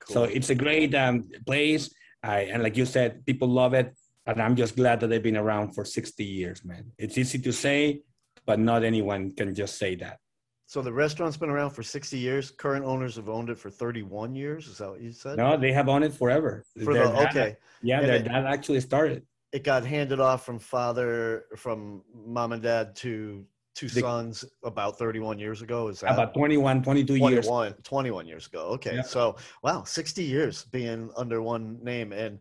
Cool. 0.00 0.14
So 0.14 0.22
it's 0.24 0.50
a 0.50 0.54
great 0.54 0.94
um, 0.94 1.28
place. 1.46 1.94
I, 2.22 2.40
and 2.40 2.62
like 2.62 2.76
you 2.76 2.86
said, 2.86 3.24
people 3.26 3.48
love 3.48 3.74
it. 3.74 3.94
And 4.26 4.42
I'm 4.42 4.56
just 4.56 4.76
glad 4.76 5.00
that 5.00 5.08
they've 5.08 5.22
been 5.22 5.36
around 5.36 5.72
for 5.72 5.84
60 5.84 6.22
years, 6.22 6.64
man. 6.64 6.92
It's 6.98 7.16
easy 7.16 7.38
to 7.38 7.52
say, 7.52 8.02
but 8.46 8.58
not 8.58 8.84
anyone 8.84 9.30
can 9.30 9.54
just 9.54 9.78
say 9.78 9.94
that. 9.96 10.18
So 10.66 10.82
the 10.82 10.92
restaurant's 10.92 11.38
been 11.38 11.48
around 11.48 11.70
for 11.70 11.82
60 11.82 12.18
years. 12.18 12.50
Current 12.50 12.84
owners 12.84 13.16
have 13.16 13.30
owned 13.30 13.48
it 13.48 13.58
for 13.58 13.70
31 13.70 14.34
years. 14.34 14.66
Is 14.66 14.76
that 14.78 14.90
what 14.90 15.00
you 15.00 15.12
said? 15.12 15.38
No, 15.38 15.56
they 15.56 15.72
have 15.72 15.88
owned 15.88 16.04
it 16.04 16.12
forever. 16.12 16.62
For 16.84 16.92
the, 16.92 17.04
dad, 17.04 17.28
okay. 17.28 17.56
Yeah, 17.82 18.00
and 18.00 18.08
their 18.08 18.16
it, 18.16 18.24
dad 18.24 18.44
actually 18.44 18.80
started. 18.80 19.22
It 19.52 19.64
got 19.64 19.84
handed 19.84 20.20
off 20.20 20.44
from 20.44 20.58
father, 20.58 21.44
from 21.56 22.02
mom 22.14 22.52
and 22.52 22.62
dad 22.62 22.94
to 22.96 23.46
two 23.78 23.88
sons 23.88 24.44
about 24.64 24.98
31 24.98 25.38
years 25.38 25.62
ago 25.62 25.86
is 25.86 26.00
that 26.00 26.12
about 26.12 26.34
21 26.34 26.82
22 26.82 27.18
21, 27.18 27.32
years 27.32 27.74
21 27.84 28.26
years 28.26 28.46
ago 28.48 28.62
okay 28.62 28.96
yeah. 28.96 29.02
so 29.02 29.36
wow 29.62 29.84
60 29.84 30.24
years 30.24 30.64
being 30.72 31.08
under 31.16 31.42
one 31.42 31.78
name 31.80 32.12
and 32.12 32.40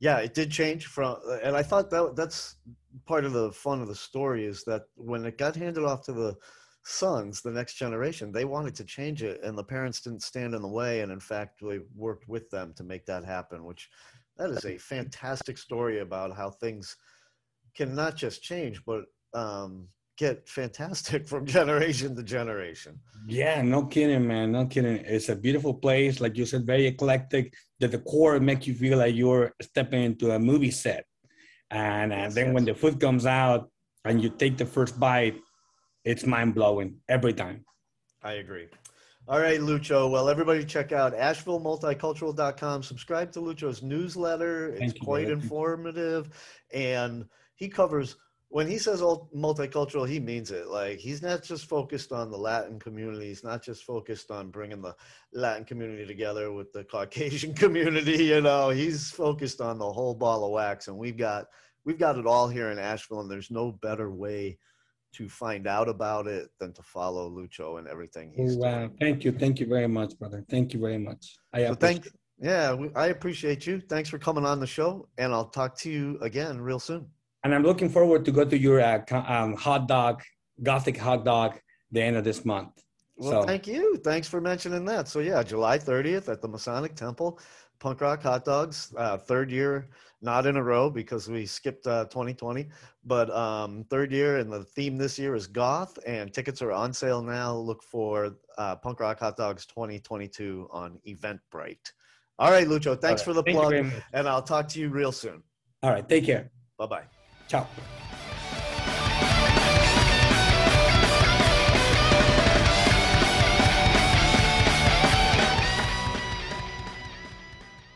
yeah 0.00 0.16
it 0.16 0.32
did 0.32 0.50
change 0.50 0.86
from 0.86 1.18
and 1.42 1.54
i 1.54 1.62
thought 1.62 1.90
that 1.90 2.16
that's 2.16 2.56
part 3.04 3.26
of 3.26 3.34
the 3.34 3.52
fun 3.52 3.82
of 3.82 3.88
the 3.88 3.94
story 3.94 4.46
is 4.46 4.64
that 4.64 4.84
when 4.94 5.26
it 5.26 5.36
got 5.36 5.54
handed 5.54 5.84
off 5.84 6.02
to 6.02 6.12
the 6.14 6.34
sons 6.84 7.42
the 7.42 7.50
next 7.50 7.74
generation 7.74 8.32
they 8.32 8.46
wanted 8.46 8.74
to 8.74 8.82
change 8.82 9.22
it 9.22 9.42
and 9.42 9.58
the 9.58 9.64
parents 9.64 10.00
didn't 10.00 10.22
stand 10.22 10.54
in 10.54 10.62
the 10.62 10.68
way 10.68 11.02
and 11.02 11.12
in 11.12 11.20
fact 11.20 11.60
we 11.60 11.80
worked 11.94 12.26
with 12.28 12.48
them 12.48 12.72
to 12.74 12.82
make 12.82 13.04
that 13.04 13.26
happen 13.26 13.62
which 13.62 13.90
that 14.38 14.50
is 14.50 14.64
a 14.64 14.78
fantastic 14.78 15.58
story 15.58 16.00
about 16.00 16.34
how 16.36 16.50
things 16.50 16.96
can 17.76 17.94
not 17.94 18.16
just 18.16 18.42
change 18.42 18.82
but 18.84 19.04
um, 19.34 19.88
get 20.18 20.48
fantastic 20.48 21.26
from 21.26 21.46
generation 21.58 22.14
to 22.16 22.22
generation. 22.22 22.98
Yeah, 23.26 23.62
no 23.62 23.86
kidding, 23.86 24.26
man. 24.26 24.52
No 24.52 24.66
kidding. 24.66 24.96
It's 25.04 25.28
a 25.28 25.36
beautiful 25.36 25.74
place, 25.74 26.20
like 26.20 26.36
you 26.36 26.44
said, 26.44 26.66
very 26.66 26.86
eclectic. 26.86 27.54
That 27.80 27.92
The 27.92 27.98
decor 27.98 28.40
make 28.40 28.66
you 28.66 28.74
feel 28.74 28.98
like 28.98 29.14
you're 29.14 29.52
stepping 29.62 30.02
into 30.02 30.32
a 30.32 30.38
movie 30.38 30.72
set. 30.72 31.04
And, 31.70 32.12
and 32.12 32.32
then 32.32 32.52
when 32.52 32.64
the 32.64 32.74
food 32.74 32.98
comes 32.98 33.26
out 33.26 33.70
and 34.04 34.22
you 34.22 34.30
take 34.30 34.56
the 34.56 34.66
first 34.66 34.98
bite, 34.98 35.36
it's 36.04 36.26
mind 36.26 36.54
blowing 36.54 36.96
every 37.08 37.34
time. 37.34 37.64
I 38.22 38.32
agree. 38.32 38.68
All 39.28 39.40
right, 39.40 39.60
Lucho. 39.60 40.10
Well, 40.10 40.30
everybody 40.30 40.64
check 40.64 40.90
out 40.90 41.14
AshevilleMulticultural.com. 41.14 42.82
Subscribe 42.82 43.30
to 43.32 43.40
Lucho's 43.40 43.82
newsletter. 43.82 44.68
It's 44.68 44.94
you, 44.94 45.00
quite 45.02 45.28
informative. 45.28 46.30
And 46.72 47.26
he 47.54 47.68
covers 47.68 48.16
when 48.48 48.66
he 48.66 48.78
says 48.78 49.02
multicultural, 49.02 50.08
he 50.08 50.18
means 50.18 50.50
it. 50.50 50.68
Like 50.68 50.98
he's 50.98 51.20
not 51.20 51.42
just 51.42 51.68
focused 51.68 52.10
on 52.10 52.30
the 52.30 52.38
Latin 52.38 52.78
community. 52.78 53.26
He's 53.26 53.44
not 53.44 53.62
just 53.62 53.84
focused 53.84 54.30
on 54.30 54.48
bringing 54.48 54.80
the 54.80 54.96
Latin 55.34 55.66
community 55.66 56.06
together 56.06 56.50
with 56.50 56.72
the 56.72 56.84
Caucasian 56.84 57.52
community. 57.62 58.24
You 58.24 58.40
know, 58.40 58.70
he's 58.70 59.10
focused 59.10 59.60
on 59.60 59.78
the 59.78 59.92
whole 59.92 60.14
ball 60.14 60.46
of 60.46 60.52
wax, 60.52 60.88
and 60.88 60.96
we've 60.96 61.18
got 61.18 61.48
we've 61.84 61.98
got 61.98 62.16
it 62.16 62.26
all 62.26 62.48
here 62.48 62.70
in 62.70 62.78
Asheville. 62.78 63.20
And 63.20 63.30
there's 63.30 63.50
no 63.50 63.72
better 63.72 64.10
way 64.10 64.56
to 65.18 65.28
find 65.28 65.66
out 65.66 65.88
about 65.88 66.26
it 66.26 66.48
than 66.58 66.72
to 66.72 66.82
follow 66.82 67.30
Lucho 67.30 67.78
and 67.78 67.86
everything 67.86 68.32
he's 68.34 68.56
oh, 68.56 68.60
wow. 68.60 68.78
doing. 68.78 68.96
Thank 68.98 69.24
you, 69.24 69.32
thank 69.32 69.60
you 69.60 69.66
very 69.66 69.88
much, 69.88 70.18
brother. 70.18 70.44
Thank 70.50 70.72
you 70.72 70.80
very 70.80 70.98
much. 70.98 71.36
I 71.52 71.66
so 71.66 71.74
thank. 71.74 72.08
Yeah, 72.40 72.76
I 72.94 73.06
appreciate 73.08 73.66
you. 73.66 73.80
Thanks 73.80 74.08
for 74.08 74.18
coming 74.18 74.46
on 74.46 74.60
the 74.60 74.66
show, 74.66 75.08
and 75.18 75.32
I'll 75.32 75.50
talk 75.50 75.76
to 75.78 75.90
you 75.90 76.18
again 76.22 76.60
real 76.60 76.78
soon 76.78 77.10
and 77.44 77.54
I'm 77.54 77.62
looking 77.62 77.88
forward 77.88 78.24
to 78.24 78.32
go 78.32 78.44
to 78.44 78.58
your 78.58 78.80
uh, 78.80 79.00
um, 79.10 79.54
hot 79.54 79.86
dog, 79.88 80.22
Gothic 80.62 80.96
hot 80.96 81.24
dog, 81.24 81.58
the 81.92 82.02
end 82.02 82.16
of 82.16 82.24
this 82.24 82.44
month. 82.44 82.70
Well, 83.16 83.42
so. 83.42 83.46
thank 83.46 83.66
you. 83.66 83.96
Thanks 83.96 84.28
for 84.28 84.40
mentioning 84.40 84.84
that. 84.86 85.08
So 85.08 85.20
yeah, 85.20 85.42
July 85.42 85.78
30th 85.78 86.28
at 86.28 86.40
the 86.40 86.48
Masonic 86.48 86.94
Temple, 86.94 87.40
Punk 87.80 88.00
Rock 88.00 88.22
Hot 88.22 88.44
Dogs, 88.44 88.92
uh, 88.96 89.16
third 89.16 89.50
year, 89.50 89.88
not 90.20 90.46
in 90.46 90.56
a 90.56 90.62
row 90.62 90.90
because 90.90 91.28
we 91.28 91.46
skipped 91.46 91.86
uh, 91.86 92.04
2020, 92.06 92.68
but 93.04 93.30
um, 93.30 93.84
third 93.88 94.12
year, 94.12 94.38
and 94.38 94.52
the 94.52 94.64
theme 94.64 94.96
this 94.96 95.18
year 95.18 95.34
is 95.34 95.46
goth, 95.46 95.98
and 96.06 96.32
tickets 96.32 96.60
are 96.60 96.72
on 96.72 96.92
sale 96.92 97.22
now. 97.22 97.54
Look 97.54 97.82
for 97.82 98.36
uh, 98.56 98.76
Punk 98.76 99.00
Rock 99.00 99.20
Hot 99.20 99.36
Dogs 99.36 99.66
2022 99.66 100.68
on 100.70 100.98
Eventbrite. 101.06 101.92
All 102.38 102.50
right, 102.50 102.66
Lucho, 102.66 103.00
thanks 103.00 103.20
right. 103.20 103.24
for 103.24 103.32
the 103.32 103.42
Thank 103.42 103.58
plug, 103.58 103.86
and 104.12 104.28
I'll 104.28 104.42
talk 104.42 104.68
to 104.68 104.80
you 104.80 104.88
real 104.88 105.12
soon. 105.12 105.42
All 105.82 105.90
right, 105.90 106.08
take 106.08 106.24
care. 106.24 106.50
Bye 106.78 106.86
bye. 106.86 107.04
Ciao. 107.48 107.66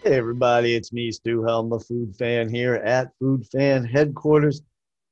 Hey 0.05 0.17
everybody, 0.17 0.75
it's 0.75 0.93
me, 0.93 1.13
Stu 1.13 1.45
Helm, 1.45 1.71
the 1.71 1.79
food 1.79 2.17
fan 2.17 2.49
here 2.49 2.75
at 2.75 3.13
Food 3.21 3.47
Fan 3.53 3.85
Headquarters 3.85 4.61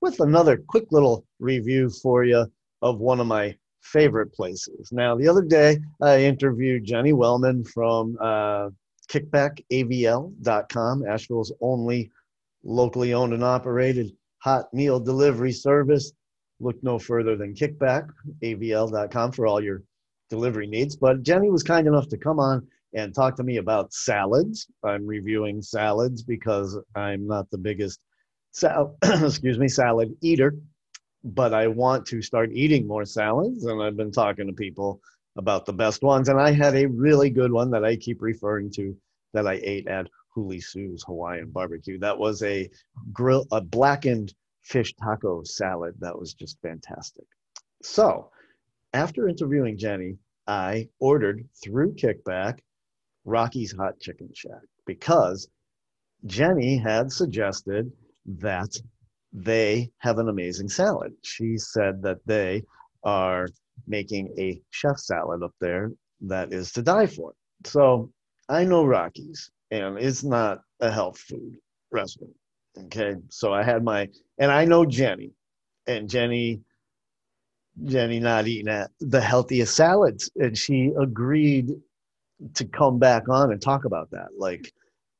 with 0.00 0.18
another 0.18 0.56
quick 0.56 0.86
little 0.90 1.24
review 1.38 1.90
for 2.02 2.24
you 2.24 2.44
of 2.82 2.98
one 2.98 3.20
of 3.20 3.28
my 3.28 3.56
favorite 3.82 4.34
places. 4.34 4.90
Now, 4.90 5.14
the 5.14 5.28
other 5.28 5.44
day 5.44 5.78
I 6.02 6.24
interviewed 6.24 6.82
Jenny 6.82 7.12
Wellman 7.12 7.62
from 7.66 8.18
uh, 8.20 8.70
kickbackavl.com, 9.08 11.06
Asheville's 11.06 11.52
only 11.60 12.10
locally 12.64 13.14
owned 13.14 13.32
and 13.32 13.44
operated 13.44 14.10
hot 14.38 14.74
meal 14.74 14.98
delivery 14.98 15.52
service. 15.52 16.10
Look 16.58 16.82
no 16.82 16.98
further 16.98 17.36
than 17.36 17.54
kickbackavl.com 17.54 19.32
for 19.32 19.46
all 19.46 19.62
your 19.62 19.84
delivery 20.30 20.66
needs. 20.66 20.96
But 20.96 21.22
Jenny 21.22 21.48
was 21.48 21.62
kind 21.62 21.86
enough 21.86 22.08
to 22.08 22.18
come 22.18 22.40
on 22.40 22.66
and 22.94 23.14
talk 23.14 23.36
to 23.36 23.42
me 23.42 23.58
about 23.58 23.92
salads. 23.92 24.66
I'm 24.84 25.06
reviewing 25.06 25.62
salads 25.62 26.22
because 26.22 26.78
I'm 26.94 27.26
not 27.26 27.50
the 27.50 27.58
biggest 27.58 28.00
sal- 28.52 28.96
excuse 29.04 29.58
me 29.58 29.68
salad 29.68 30.14
eater, 30.20 30.56
but 31.24 31.54
I 31.54 31.66
want 31.68 32.06
to 32.06 32.22
start 32.22 32.50
eating 32.52 32.86
more 32.86 33.04
salads 33.04 33.64
and 33.64 33.82
I've 33.82 33.96
been 33.96 34.12
talking 34.12 34.46
to 34.46 34.52
people 34.52 35.00
about 35.36 35.66
the 35.66 35.72
best 35.72 36.02
ones 36.02 36.28
and 36.28 36.40
I 36.40 36.52
had 36.52 36.74
a 36.74 36.86
really 36.86 37.30
good 37.30 37.52
one 37.52 37.70
that 37.70 37.84
I 37.84 37.96
keep 37.96 38.20
referring 38.20 38.70
to 38.72 38.96
that 39.32 39.46
I 39.46 39.60
ate 39.62 39.86
at 39.86 40.08
Huli 40.36 40.62
Sue's 40.62 41.04
Hawaiian 41.06 41.50
barbecue. 41.50 41.98
That 41.98 42.18
was 42.18 42.42
a 42.42 42.68
grill, 43.12 43.46
a 43.52 43.60
blackened 43.60 44.34
fish 44.62 44.94
taco 44.94 45.42
salad. 45.44 45.94
That 46.00 46.18
was 46.18 46.34
just 46.34 46.60
fantastic. 46.60 47.24
So, 47.82 48.30
after 48.92 49.28
interviewing 49.28 49.78
Jenny, 49.78 50.16
I 50.46 50.88
ordered 50.98 51.48
through 51.62 51.94
Kickback 51.94 52.58
Rocky's 53.30 53.72
Hot 53.72 53.98
Chicken 54.00 54.28
Shack 54.34 54.66
because 54.86 55.48
Jenny 56.26 56.76
had 56.76 57.12
suggested 57.12 57.90
that 58.26 58.76
they 59.32 59.90
have 59.98 60.18
an 60.18 60.28
amazing 60.28 60.68
salad. 60.68 61.12
She 61.22 61.56
said 61.56 62.02
that 62.02 62.18
they 62.26 62.64
are 63.04 63.46
making 63.86 64.34
a 64.36 64.60
chef 64.70 64.98
salad 64.98 65.42
up 65.42 65.54
there 65.60 65.92
that 66.22 66.52
is 66.52 66.72
to 66.72 66.82
die 66.82 67.06
for. 67.06 67.32
So 67.64 68.10
I 68.48 68.64
know 68.64 68.84
Rocky's 68.84 69.50
and 69.70 69.96
it's 69.98 70.24
not 70.24 70.62
a 70.80 70.90
health 70.90 71.18
food 71.18 71.56
restaurant. 71.92 72.34
Okay, 72.76 73.14
so 73.28 73.52
I 73.52 73.62
had 73.62 73.84
my, 73.84 74.08
and 74.38 74.50
I 74.50 74.64
know 74.64 74.84
Jenny, 74.84 75.32
and 75.86 76.08
Jenny, 76.08 76.60
Jenny 77.84 78.20
not 78.20 78.46
eating 78.46 78.68
at 78.68 78.90
the 79.00 79.20
healthiest 79.20 79.74
salads, 79.74 80.30
and 80.36 80.56
she 80.56 80.92
agreed 81.00 81.70
to 82.54 82.64
come 82.64 82.98
back 82.98 83.28
on 83.28 83.52
and 83.52 83.60
talk 83.60 83.84
about 83.84 84.10
that. 84.10 84.28
Like 84.36 84.72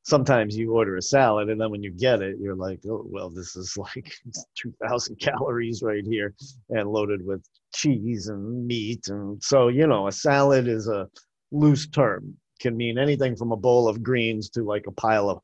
sometimes 0.03 0.57
you 0.57 0.73
order 0.73 0.97
a 0.97 1.01
salad 1.01 1.49
and 1.49 1.61
then 1.61 1.69
when 1.69 1.83
you 1.83 1.91
get 1.91 2.23
it 2.23 2.35
you're 2.39 2.55
like 2.55 2.79
oh 2.89 3.05
well 3.07 3.29
this 3.29 3.55
is 3.55 3.77
like 3.77 4.11
2000 4.57 5.15
calories 5.17 5.83
right 5.83 6.03
here 6.03 6.33
and 6.69 6.89
loaded 6.89 7.23
with 7.25 7.43
cheese 7.73 8.27
and 8.27 8.65
meat. 8.65 9.07
And 9.07 9.41
so 9.43 9.67
you 9.67 9.87
know 9.87 10.07
a 10.07 10.11
salad 10.11 10.67
is 10.67 10.87
a 10.87 11.07
loose 11.51 11.87
term. 11.87 12.35
Can 12.59 12.77
mean 12.77 12.97
anything 12.97 13.35
from 13.35 13.51
a 13.51 13.57
bowl 13.57 13.87
of 13.87 14.03
greens 14.03 14.49
to 14.51 14.63
like 14.63 14.85
a 14.87 14.91
pile 14.91 15.29
of 15.29 15.39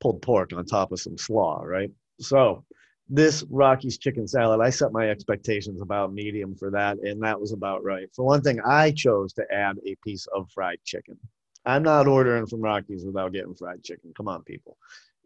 pulled 0.00 0.22
pork 0.22 0.52
on 0.52 0.64
top 0.64 0.92
of 0.92 1.00
some 1.00 1.18
slaw 1.18 1.62
right? 1.62 1.90
So 2.20 2.64
this 3.08 3.44
rocky's 3.50 3.98
chicken 3.98 4.26
salad 4.26 4.60
i 4.60 4.70
set 4.70 4.92
my 4.92 5.08
expectations 5.08 5.80
about 5.80 6.12
medium 6.12 6.54
for 6.54 6.70
that 6.70 6.98
and 6.98 7.22
that 7.22 7.40
was 7.40 7.52
about 7.52 7.82
right 7.82 8.08
for 8.14 8.24
one 8.24 8.42
thing 8.42 8.60
i 8.66 8.90
chose 8.90 9.32
to 9.32 9.44
add 9.52 9.76
a 9.86 9.94
piece 10.04 10.26
of 10.34 10.50
fried 10.50 10.78
chicken 10.84 11.18
I'm 11.68 11.82
not 11.82 12.08
ordering 12.08 12.46
from 12.46 12.62
Rocky's 12.62 13.04
without 13.04 13.32
getting 13.32 13.54
fried 13.54 13.84
chicken. 13.84 14.12
Come 14.16 14.26
on, 14.26 14.42
people. 14.42 14.78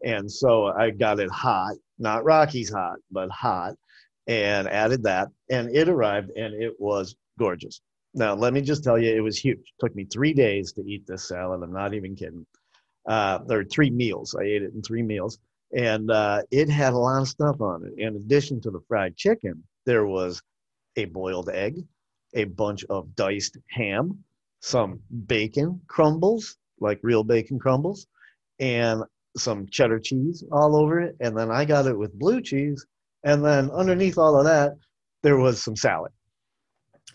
And 0.03 0.29
so 0.29 0.65
I 0.67 0.89
got 0.89 1.21
it 1.21 1.31
hot, 1.31 1.75
not 1.99 2.25
Rocky's 2.25 2.69
hot, 2.69 2.97
but 3.09 3.29
hot, 3.29 3.75
and 4.27 4.67
added 4.67 5.03
that. 5.03 5.29
And 5.49 5.73
it 5.73 5.87
arrived 5.87 6.31
and 6.35 6.53
it 6.53 6.73
was 6.79 7.15
gorgeous. 7.39 7.79
Now, 8.13 8.35
let 8.35 8.53
me 8.53 8.61
just 8.61 8.83
tell 8.83 8.99
you, 8.99 9.15
it 9.15 9.21
was 9.21 9.37
huge. 9.37 9.59
It 9.59 9.79
took 9.79 9.95
me 9.95 10.05
three 10.05 10.33
days 10.33 10.73
to 10.73 10.81
eat 10.81 11.07
this 11.07 11.27
salad. 11.27 11.63
I'm 11.63 11.71
not 11.71 11.93
even 11.93 12.15
kidding. 12.15 12.45
Uh, 13.07 13.39
there 13.47 13.59
were 13.59 13.65
three 13.65 13.89
meals. 13.89 14.35
I 14.37 14.43
ate 14.43 14.63
it 14.63 14.73
in 14.73 14.81
three 14.81 15.01
meals. 15.01 15.39
And 15.75 16.11
uh, 16.11 16.43
it 16.51 16.69
had 16.69 16.93
a 16.93 16.97
lot 16.97 17.21
of 17.21 17.27
stuff 17.27 17.59
on 17.61 17.85
it. 17.85 17.93
In 17.97 18.15
addition 18.15 18.61
to 18.61 18.71
the 18.71 18.81
fried 18.87 19.15
chicken, 19.15 19.63
there 19.85 20.05
was 20.05 20.41
a 20.95 21.05
boiled 21.05 21.49
egg, 21.49 21.83
a 22.35 22.43
bunch 22.43 22.83
of 22.89 23.15
diced 23.15 23.57
ham, 23.71 24.23
some 24.59 24.99
bacon 25.25 25.81
crumbles, 25.87 26.57
like 26.79 26.99
real 27.01 27.23
bacon 27.23 27.59
crumbles, 27.59 28.07
and 28.59 29.03
some 29.35 29.67
cheddar 29.67 29.99
cheese 29.99 30.43
all 30.51 30.75
over 30.75 30.99
it. 30.99 31.15
And 31.19 31.35
then 31.35 31.49
I 31.49 31.65
got 31.65 31.87
it 31.87 31.97
with 31.97 32.17
blue 32.17 32.41
cheese. 32.41 32.85
And 33.23 33.43
then 33.43 33.71
underneath 33.71 34.17
all 34.17 34.37
of 34.37 34.45
that, 34.45 34.73
there 35.23 35.37
was 35.37 35.63
some 35.63 35.75
salad. 35.75 36.11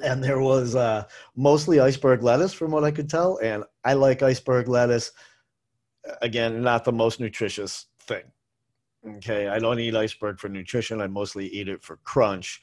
And 0.05 0.23
there 0.23 0.41
was 0.41 0.75
uh, 0.75 1.05
mostly 1.37 1.81
iceberg 1.81 2.23
lettuce, 2.23 2.53
from 2.53 2.71
what 2.71 2.85
I 2.85 2.91
could 2.91 3.09
tell. 3.09 3.39
And 3.43 3.65
I 3.85 3.93
like 3.95 4.23
iceberg 4.23 4.69
lettuce. 4.69 5.13
Again, 6.23 6.63
not 6.63 6.85
the 6.85 6.93
most 6.93 7.21
nutritious 7.21 7.87
thing. 8.03 8.25
Okay, 9.17 9.49
I 9.49 9.59
don't 9.59 9.81
eat 9.81 9.97
iceberg 9.97 10.39
for 10.39 10.49
nutrition. 10.49 11.01
I 11.01 11.07
mostly 11.07 11.47
eat 11.49 11.69
it 11.69 11.83
for 11.83 11.97
crunch 12.05 12.61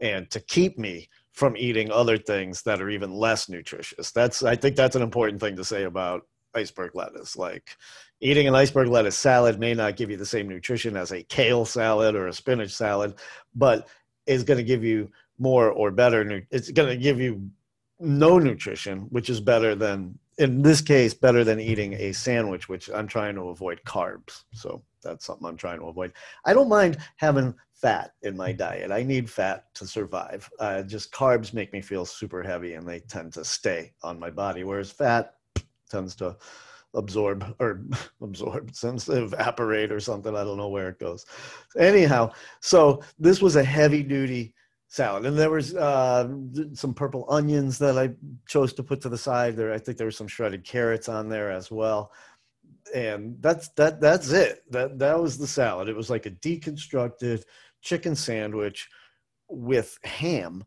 and 0.00 0.30
to 0.30 0.40
keep 0.40 0.78
me 0.78 1.08
from 1.32 1.56
eating 1.56 1.90
other 1.90 2.16
things 2.16 2.62
that 2.62 2.80
are 2.80 2.90
even 2.90 3.12
less 3.12 3.48
nutritious. 3.48 4.10
That's 4.12 4.42
I 4.42 4.56
think 4.56 4.76
that's 4.76 4.96
an 4.96 5.02
important 5.02 5.40
thing 5.40 5.56
to 5.56 5.64
say 5.64 5.84
about 5.84 6.26
iceberg 6.54 6.94
lettuce. 6.94 7.36
Like 7.36 7.76
eating 8.20 8.46
an 8.46 8.54
iceberg 8.54 8.88
lettuce 8.88 9.18
salad 9.18 9.58
may 9.58 9.74
not 9.74 9.96
give 9.96 10.10
you 10.10 10.16
the 10.16 10.26
same 10.26 10.48
nutrition 10.48 10.96
as 10.96 11.12
a 11.12 11.22
kale 11.24 11.64
salad 11.64 12.14
or 12.14 12.28
a 12.28 12.32
spinach 12.32 12.72
salad, 12.72 13.14
but 13.54 13.88
is 14.26 14.44
going 14.44 14.58
to 14.58 14.64
give 14.64 14.84
you 14.84 15.10
more 15.38 15.70
or 15.70 15.90
better. 15.90 16.46
It's 16.50 16.70
going 16.70 16.88
to 16.88 16.96
give 16.96 17.20
you 17.20 17.50
no 17.98 18.38
nutrition, 18.38 19.00
which 19.10 19.28
is 19.28 19.40
better 19.40 19.74
than 19.74 20.18
in 20.38 20.62
this 20.62 20.80
case 20.80 21.14
better 21.14 21.44
than 21.44 21.60
eating 21.60 21.94
a 21.94 22.12
sandwich, 22.12 22.68
which 22.68 22.90
I'm 22.92 23.06
trying 23.06 23.34
to 23.36 23.48
avoid 23.50 23.80
carbs. 23.84 24.44
So 24.52 24.82
that's 25.04 25.24
something 25.24 25.46
I'm 25.46 25.56
trying 25.56 25.78
to 25.78 25.86
avoid. 25.86 26.12
I 26.44 26.52
don't 26.54 26.68
mind 26.68 26.98
having 27.16 27.54
fat 27.72 28.12
in 28.22 28.36
my 28.36 28.50
diet. 28.50 28.90
I 28.90 29.02
need 29.02 29.28
fat 29.28 29.66
to 29.74 29.86
survive. 29.86 30.48
Uh, 30.58 30.82
just 30.82 31.12
carbs 31.12 31.52
make 31.52 31.72
me 31.72 31.82
feel 31.82 32.06
super 32.06 32.42
heavy 32.42 32.74
and 32.74 32.88
they 32.88 33.00
tend 33.00 33.32
to 33.34 33.44
stay 33.44 33.92
on 34.02 34.18
my 34.18 34.30
body, 34.30 34.64
whereas 34.64 34.90
fat 34.90 35.34
tends 35.90 36.14
to 36.16 36.36
absorb 36.94 37.54
or 37.58 37.84
absorb 38.22 38.72
to 38.72 38.96
evaporate 39.08 39.92
or 39.92 40.00
something. 40.00 40.34
I 40.34 40.44
don't 40.44 40.56
know 40.56 40.68
where 40.68 40.88
it 40.88 40.98
goes. 40.98 41.26
Anyhow, 41.78 42.32
so 42.60 43.02
this 43.18 43.42
was 43.42 43.56
a 43.56 43.64
heavy 43.64 44.02
duty 44.02 44.54
salad 44.88 45.26
and 45.26 45.36
there 45.36 45.50
was 45.50 45.74
uh, 45.74 46.32
some 46.72 46.94
purple 46.94 47.26
onions 47.28 47.78
that 47.78 47.98
I 47.98 48.10
chose 48.46 48.72
to 48.74 48.82
put 48.82 49.00
to 49.02 49.08
the 49.08 49.18
side 49.18 49.56
there. 49.56 49.72
I 49.72 49.78
think 49.78 49.98
there 49.98 50.06
were 50.06 50.12
some 50.12 50.28
shredded 50.28 50.64
carrots 50.64 51.08
on 51.08 51.28
there 51.28 51.50
as 51.50 51.70
well 51.70 52.12
and 52.94 53.36
that's 53.40 53.68
that 53.70 54.00
that's 54.00 54.30
it 54.30 54.62
that 54.70 54.98
that 54.98 55.20
was 55.20 55.36
the 55.38 55.46
salad 55.46 55.88
it 55.88 55.96
was 55.96 56.10
like 56.10 56.26
a 56.26 56.30
deconstructed 56.30 57.42
chicken 57.82 58.14
sandwich 58.16 58.88
with 59.48 59.98
ham 60.04 60.64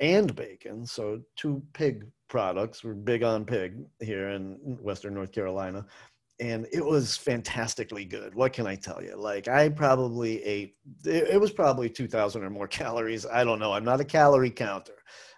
and 0.00 0.34
bacon. 0.34 0.86
So 0.86 1.20
two 1.36 1.62
pig 1.72 2.06
products. 2.28 2.82
We're 2.82 2.94
big 2.94 3.22
on 3.22 3.44
pig 3.44 3.76
here 4.00 4.30
in 4.30 4.56
Western 4.80 5.14
North 5.14 5.32
Carolina. 5.32 5.86
And 6.40 6.66
it 6.72 6.84
was 6.84 7.16
fantastically 7.16 8.04
good. 8.04 8.34
What 8.34 8.52
can 8.52 8.66
I 8.66 8.74
tell 8.74 9.02
you? 9.02 9.14
Like 9.16 9.46
I 9.46 9.68
probably 9.68 10.42
ate 10.42 10.76
it 11.04 11.40
was 11.40 11.52
probably 11.52 11.88
2000 11.88 12.42
or 12.42 12.50
more 12.50 12.66
calories. 12.80 13.24
I 13.24 13.44
don't 13.44 13.60
know. 13.60 13.72
I'm 13.72 13.84
not 13.84 14.00
a 14.00 14.04
calorie 14.04 14.50
counter. 14.50 14.96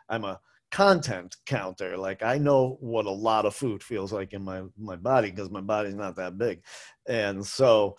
I'm 0.08 0.24
a 0.24 0.40
content 0.70 1.36
counter. 1.46 1.96
Like 1.96 2.22
I 2.22 2.38
know 2.38 2.76
what 2.80 3.06
a 3.06 3.10
lot 3.10 3.46
of 3.46 3.54
food 3.54 3.82
feels 3.82 4.12
like 4.12 4.32
in 4.32 4.42
my 4.42 4.62
my 4.78 4.96
body 4.96 5.30
because 5.30 5.50
my 5.50 5.60
body's 5.60 5.94
not 5.94 6.16
that 6.16 6.38
big. 6.38 6.62
And 7.08 7.44
so 7.44 7.96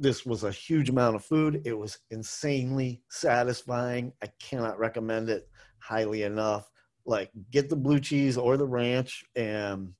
this 0.00 0.24
was 0.24 0.44
a 0.44 0.50
huge 0.50 0.88
amount 0.88 1.14
of 1.14 1.24
food. 1.24 1.62
It 1.66 1.76
was 1.76 1.98
insanely 2.10 3.02
satisfying. 3.10 4.12
I 4.22 4.28
cannot 4.40 4.78
recommend 4.78 5.28
it 5.28 5.48
highly 5.78 6.22
enough. 6.22 6.70
Like, 7.04 7.30
get 7.50 7.68
the 7.68 7.76
blue 7.76 8.00
cheese 8.00 8.38
or 8.38 8.56
the 8.56 8.66
ranch, 8.66 9.24
and 9.36 9.92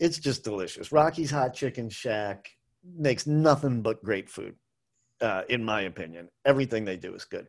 it's 0.00 0.18
just 0.18 0.42
delicious. 0.44 0.90
Rocky's 0.90 1.30
Hot 1.30 1.54
Chicken 1.54 1.88
Shack 1.88 2.48
makes 2.96 3.26
nothing 3.26 3.82
but 3.82 4.02
great 4.02 4.28
food, 4.28 4.56
uh, 5.20 5.42
in 5.48 5.62
my 5.62 5.82
opinion. 5.82 6.28
Everything 6.44 6.84
they 6.84 6.96
do 6.96 7.14
is 7.14 7.24
good. 7.24 7.46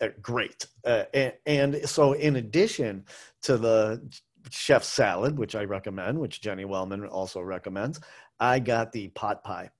Uh, 0.00 0.08
great. 0.20 0.66
Uh, 0.84 1.04
and, 1.14 1.32
and 1.46 1.88
so, 1.88 2.12
in 2.12 2.36
addition 2.36 3.04
to 3.42 3.56
the 3.56 4.02
chef 4.50 4.84
salad, 4.84 5.38
which 5.38 5.54
I 5.54 5.64
recommend, 5.64 6.18
which 6.18 6.40
Jenny 6.40 6.64
Wellman 6.64 7.04
also 7.06 7.40
recommends, 7.40 8.00
I 8.38 8.58
got 8.58 8.92
the 8.92 9.08
pot 9.08 9.42
pie. 9.42 9.70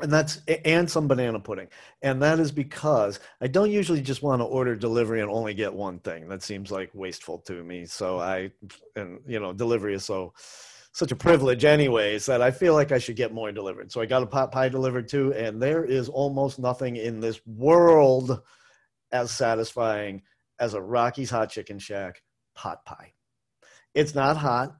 And 0.00 0.12
that's 0.12 0.40
and 0.64 0.88
some 0.88 1.08
banana 1.08 1.40
pudding. 1.40 1.66
And 2.02 2.22
that 2.22 2.38
is 2.38 2.52
because 2.52 3.18
i 3.40 3.48
don't 3.48 3.72
usually 3.72 4.00
just 4.00 4.22
want 4.22 4.40
to 4.40 4.44
order 4.44 4.76
delivery 4.76 5.20
and 5.20 5.30
only 5.30 5.54
get 5.54 5.74
one 5.74 5.98
thing. 5.98 6.28
That 6.28 6.44
seems 6.44 6.70
like 6.70 6.90
wasteful 6.94 7.38
to 7.40 7.64
me. 7.64 7.84
So 7.84 8.20
i 8.20 8.52
and 8.94 9.18
you 9.26 9.40
know 9.40 9.52
delivery 9.52 9.94
is 9.94 10.04
so 10.04 10.34
such 10.92 11.10
a 11.10 11.16
privilege 11.16 11.64
anyways 11.64 12.26
that 12.26 12.40
i 12.40 12.50
feel 12.50 12.74
like 12.74 12.92
i 12.92 12.98
should 12.98 13.16
get 13.16 13.34
more 13.34 13.50
delivered. 13.50 13.90
So 13.90 14.00
i 14.00 14.06
got 14.06 14.22
a 14.22 14.26
pot 14.26 14.52
pie 14.52 14.68
delivered 14.68 15.08
too 15.08 15.32
and 15.34 15.60
there 15.60 15.84
is 15.84 16.08
almost 16.08 16.60
nothing 16.60 16.94
in 16.94 17.18
this 17.18 17.40
world 17.44 18.40
as 19.12 19.30
satisfying 19.30 20.22
as 20.58 20.74
a 20.74 20.80
rocky's 20.80 21.30
hot 21.30 21.50
chicken 21.50 21.78
shack 21.78 22.22
pot 22.54 22.84
pie 22.84 23.12
it's 23.94 24.14
not 24.14 24.36
hot 24.36 24.76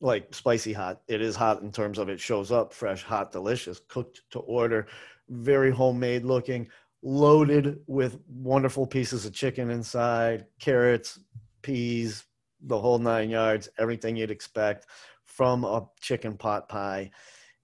like 0.00 0.34
spicy 0.34 0.72
hot. 0.72 1.00
It 1.08 1.22
is 1.22 1.34
hot 1.34 1.62
in 1.62 1.72
terms 1.72 1.98
of 1.98 2.08
it 2.08 2.20
shows 2.20 2.52
up 2.52 2.72
fresh, 2.72 3.02
hot, 3.02 3.32
delicious, 3.32 3.80
cooked 3.88 4.22
to 4.30 4.38
order, 4.40 4.86
very 5.28 5.70
homemade 5.70 6.24
looking, 6.24 6.68
loaded 7.02 7.80
with 7.86 8.18
wonderful 8.28 8.86
pieces 8.86 9.24
of 9.24 9.32
chicken 9.32 9.70
inside, 9.70 10.46
carrots, 10.60 11.18
peas, 11.62 12.24
the 12.60 12.78
whole 12.78 12.98
nine 12.98 13.30
yards, 13.30 13.68
everything 13.78 14.16
you'd 14.16 14.30
expect 14.30 14.86
from 15.24 15.64
a 15.64 15.86
chicken 16.00 16.36
pot 16.36 16.68
pie. 16.68 17.10